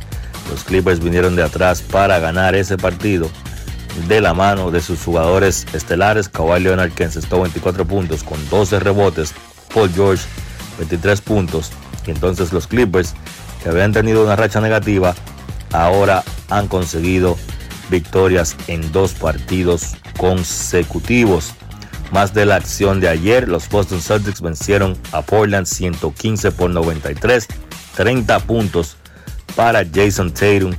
[0.52, 3.30] Los Clippers vinieron de atrás para ganar ese partido
[4.10, 6.28] de la mano de sus jugadores estelares.
[6.28, 9.34] Kawhi Leonard que encestó 24 puntos con 12 rebotes.
[9.74, 10.26] Paul George
[10.78, 11.72] 23 puntos.
[12.06, 13.14] Y entonces los Clippers
[13.64, 15.16] que habían tenido una racha negativa
[15.72, 17.38] ahora han conseguido
[17.90, 21.54] victorias en dos partidos consecutivos.
[22.12, 27.48] Más de la acción de ayer, los Boston Celtics vencieron a Portland 115 por 93,
[27.96, 28.98] 30 puntos
[29.56, 30.74] para Jason Tatum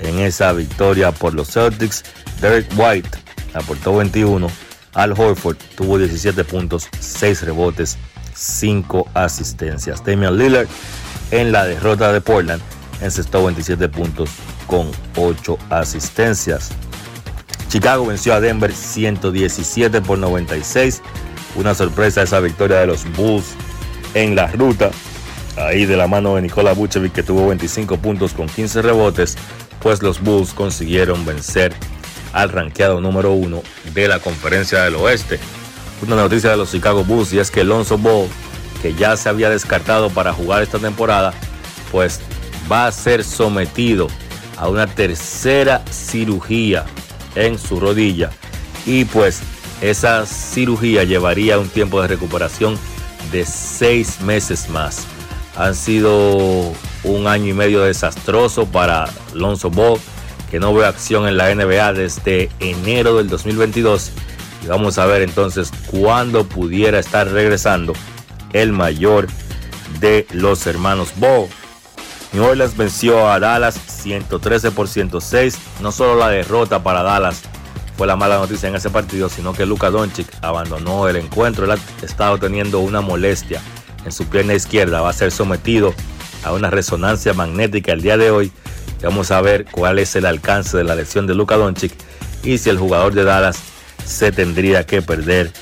[0.00, 2.04] en esa victoria por los Celtics.
[2.40, 3.08] Derek White
[3.54, 4.48] aportó 21,
[4.94, 7.98] Al Horford tuvo 17 puntos, 6 rebotes,
[8.34, 10.04] 5 asistencias.
[10.04, 10.68] Damian Lillard
[11.30, 12.62] en la derrota de Portland
[13.00, 14.30] encestó 27 puntos
[14.66, 16.70] con 8 asistencias.
[17.68, 21.02] Chicago venció a Denver 117 por 96.
[21.56, 23.54] Una sorpresa esa victoria de los Bulls
[24.14, 24.90] en la ruta.
[25.56, 29.36] Ahí de la mano de Nikola Vucevic que tuvo 25 puntos con 15 rebotes.
[29.80, 31.72] Pues los Bulls consiguieron vencer
[32.32, 33.62] al ranqueado número uno
[33.94, 35.38] de la conferencia del oeste.
[36.02, 38.28] Una noticia de los Chicago Bulls y es que Alonso Ball,
[38.82, 41.32] que ya se había descartado para jugar esta temporada,
[41.90, 42.20] pues
[42.70, 44.08] va a ser sometido
[44.56, 46.84] a una tercera cirugía
[47.34, 48.30] en su rodilla
[48.86, 49.42] y pues
[49.80, 52.78] esa cirugía llevaría un tiempo de recuperación
[53.30, 55.06] de seis meses más.
[55.56, 56.72] Han sido
[57.04, 59.98] un año y medio desastroso para Alonso Ball,
[60.50, 64.12] que no ve acción en la NBA desde enero del 2022.
[64.64, 67.92] Y vamos a ver entonces cuándo pudiera estar regresando
[68.52, 69.28] el mayor
[70.00, 71.48] de los hermanos Ball.
[72.32, 75.58] New Orleans venció a Dallas 113 por 106.
[75.80, 77.42] No solo la derrota para Dallas
[77.96, 81.64] fue la mala noticia en ese partido, sino que Luka Doncic abandonó el encuentro.
[81.64, 83.60] Él ha estado teniendo una molestia
[84.04, 85.00] en su pierna izquierda.
[85.00, 85.94] Va a ser sometido
[86.44, 88.52] a una resonancia magnética el día de hoy.
[89.02, 91.92] Vamos a ver cuál es el alcance de la lesión de Luka Doncic
[92.42, 93.58] y si el jugador de Dallas
[94.04, 95.52] se tendría que perder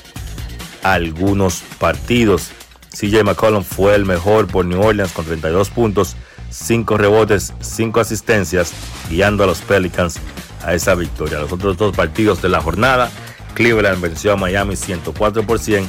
[0.83, 2.51] algunos partidos.
[2.91, 6.15] CJ McCollum fue el mejor por New Orleans con 32 puntos,
[6.55, 8.71] 5 rebotes, 5 asistencias,
[9.09, 10.19] guiando a los Pelicans
[10.63, 11.39] a esa victoria.
[11.39, 13.11] Los otros dos partidos de la jornada,
[13.55, 15.85] Cleveland venció a Miami 104 por 100,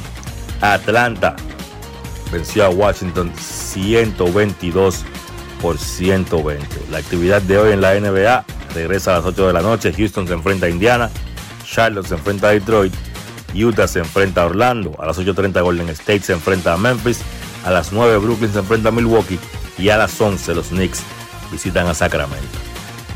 [0.61, 1.37] Atlanta
[2.33, 5.05] venció a Washington 122
[5.63, 6.67] por 120.
[6.91, 8.45] La actividad de hoy en la NBA
[8.75, 9.93] regresa a las 8 de la noche.
[9.93, 11.11] Houston se enfrenta a Indiana,
[11.65, 12.93] Charlotte se enfrenta a Detroit,
[13.55, 17.21] Utah se enfrenta a Orlando, a las 8.30 Golden State se enfrenta a Memphis
[17.65, 19.39] A las 9 Brooklyn se enfrenta a Milwaukee
[19.79, 21.03] y a las 11 los Knicks
[21.51, 22.59] visitan a Sacramento.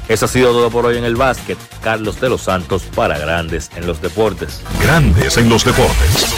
[0.09, 1.59] Eso ha sido todo por hoy en el básquet.
[1.82, 4.61] Carlos de los Santos para Grandes en los Deportes.
[4.82, 6.35] Grandes en los deportes.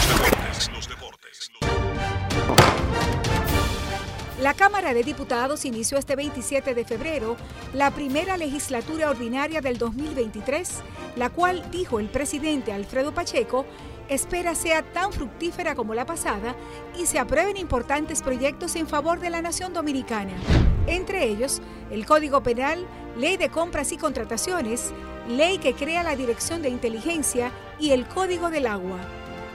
[4.43, 7.37] La Cámara de Diputados inició este 27 de febrero
[7.75, 10.81] la primera legislatura ordinaria del 2023,
[11.15, 13.65] la cual, dijo el presidente Alfredo Pacheco,
[14.13, 16.55] espera sea tan fructífera como la pasada
[16.99, 20.33] y se aprueben importantes proyectos en favor de la nación dominicana.
[20.87, 21.61] Entre ellos,
[21.91, 22.87] el Código Penal,
[23.17, 24.93] Ley de Compras y Contrataciones,
[25.29, 28.99] Ley que crea la Dirección de Inteligencia y el Código del Agua.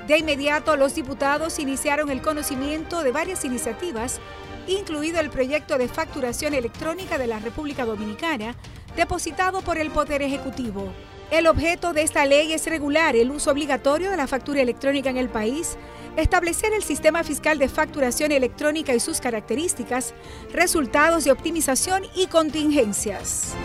[0.07, 4.21] De inmediato, los diputados iniciaron el conocimiento de varias iniciativas
[4.67, 8.55] incluido el proyecto de facturación electrónica de la República Dominicana,
[8.95, 10.91] depositado por el Poder Ejecutivo.
[11.29, 15.17] El objeto de esta ley es regular el uso obligatorio de la factura electrónica en
[15.17, 15.77] el país,
[16.15, 20.13] establecer el sistema fiscal de facturación electrónica y sus características,
[20.53, 23.55] resultados de optimización y contingencias.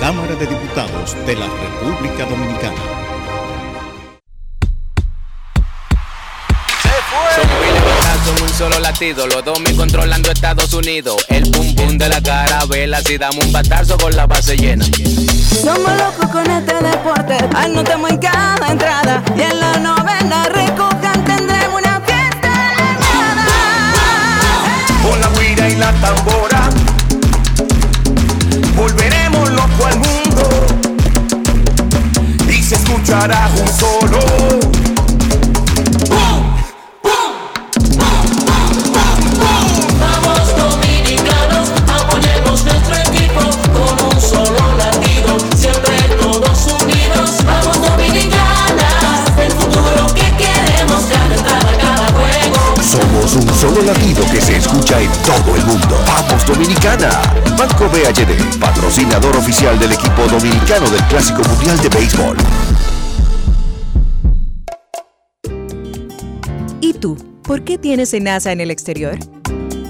[0.00, 2.99] Cámara de Diputados de la República Dominicana.
[8.70, 11.24] Son un solo latido, los dos me controlando Estados Unidos.
[11.28, 14.84] El pum pum de la carabela, si damos un batazo con la base llena.
[14.84, 19.22] Somos locos con este deporte, anotamos en cada entrada.
[19.36, 22.52] Y en la novena recojan tendremos una fiesta
[25.02, 26.70] Con la guira y la tambora,
[28.76, 30.66] volveremos loco al mundo.
[32.48, 34.79] Y se escuchará un solo.
[53.70, 55.96] Solo latido que se escucha en todo el mundo.
[56.06, 57.10] Vamos Dominicana.
[57.56, 62.36] Banco BHD, patrocinador oficial del equipo dominicano del Clásico Mundial de Béisbol.
[66.80, 67.16] ¿Y tú?
[67.44, 69.16] ¿Por qué tienes NASA en el exterior?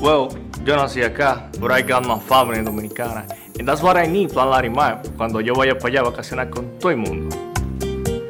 [0.03, 0.29] Well,
[0.65, 3.25] yo nací acá, but I got my family dominicana.
[3.59, 6.79] And that's what I need, Plan Larimar, cuando yo vaya para allá a vacacionar con
[6.79, 7.50] todo el mundo.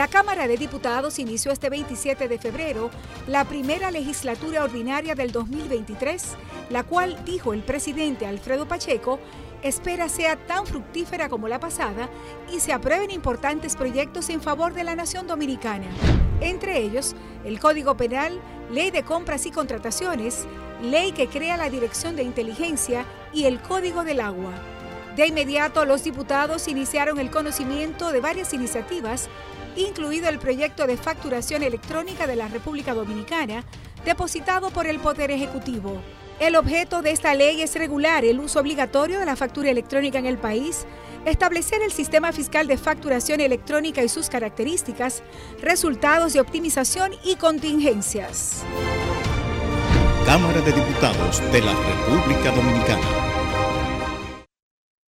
[0.00, 2.88] La Cámara de Diputados inició este 27 de febrero
[3.26, 6.36] la primera legislatura ordinaria del 2023,
[6.70, 9.20] la cual, dijo el presidente Alfredo Pacheco,
[9.62, 12.08] espera sea tan fructífera como la pasada
[12.50, 15.88] y se aprueben importantes proyectos en favor de la nación dominicana.
[16.40, 17.14] Entre ellos,
[17.44, 18.40] el Código Penal,
[18.70, 20.46] Ley de Compras y Contrataciones,
[20.80, 23.04] Ley que crea la Dirección de Inteligencia
[23.34, 24.54] y el Código del Agua.
[25.14, 29.28] De inmediato, los diputados iniciaron el conocimiento de varias iniciativas
[29.80, 33.64] incluido el proyecto de facturación electrónica de la República Dominicana,
[34.04, 36.00] depositado por el Poder Ejecutivo.
[36.38, 40.26] El objeto de esta ley es regular el uso obligatorio de la factura electrónica en
[40.26, 40.86] el país,
[41.26, 45.22] establecer el sistema fiscal de facturación electrónica y sus características,
[45.60, 48.64] resultados de optimización y contingencias.
[50.24, 53.29] Cámara de Diputados de la República Dominicana.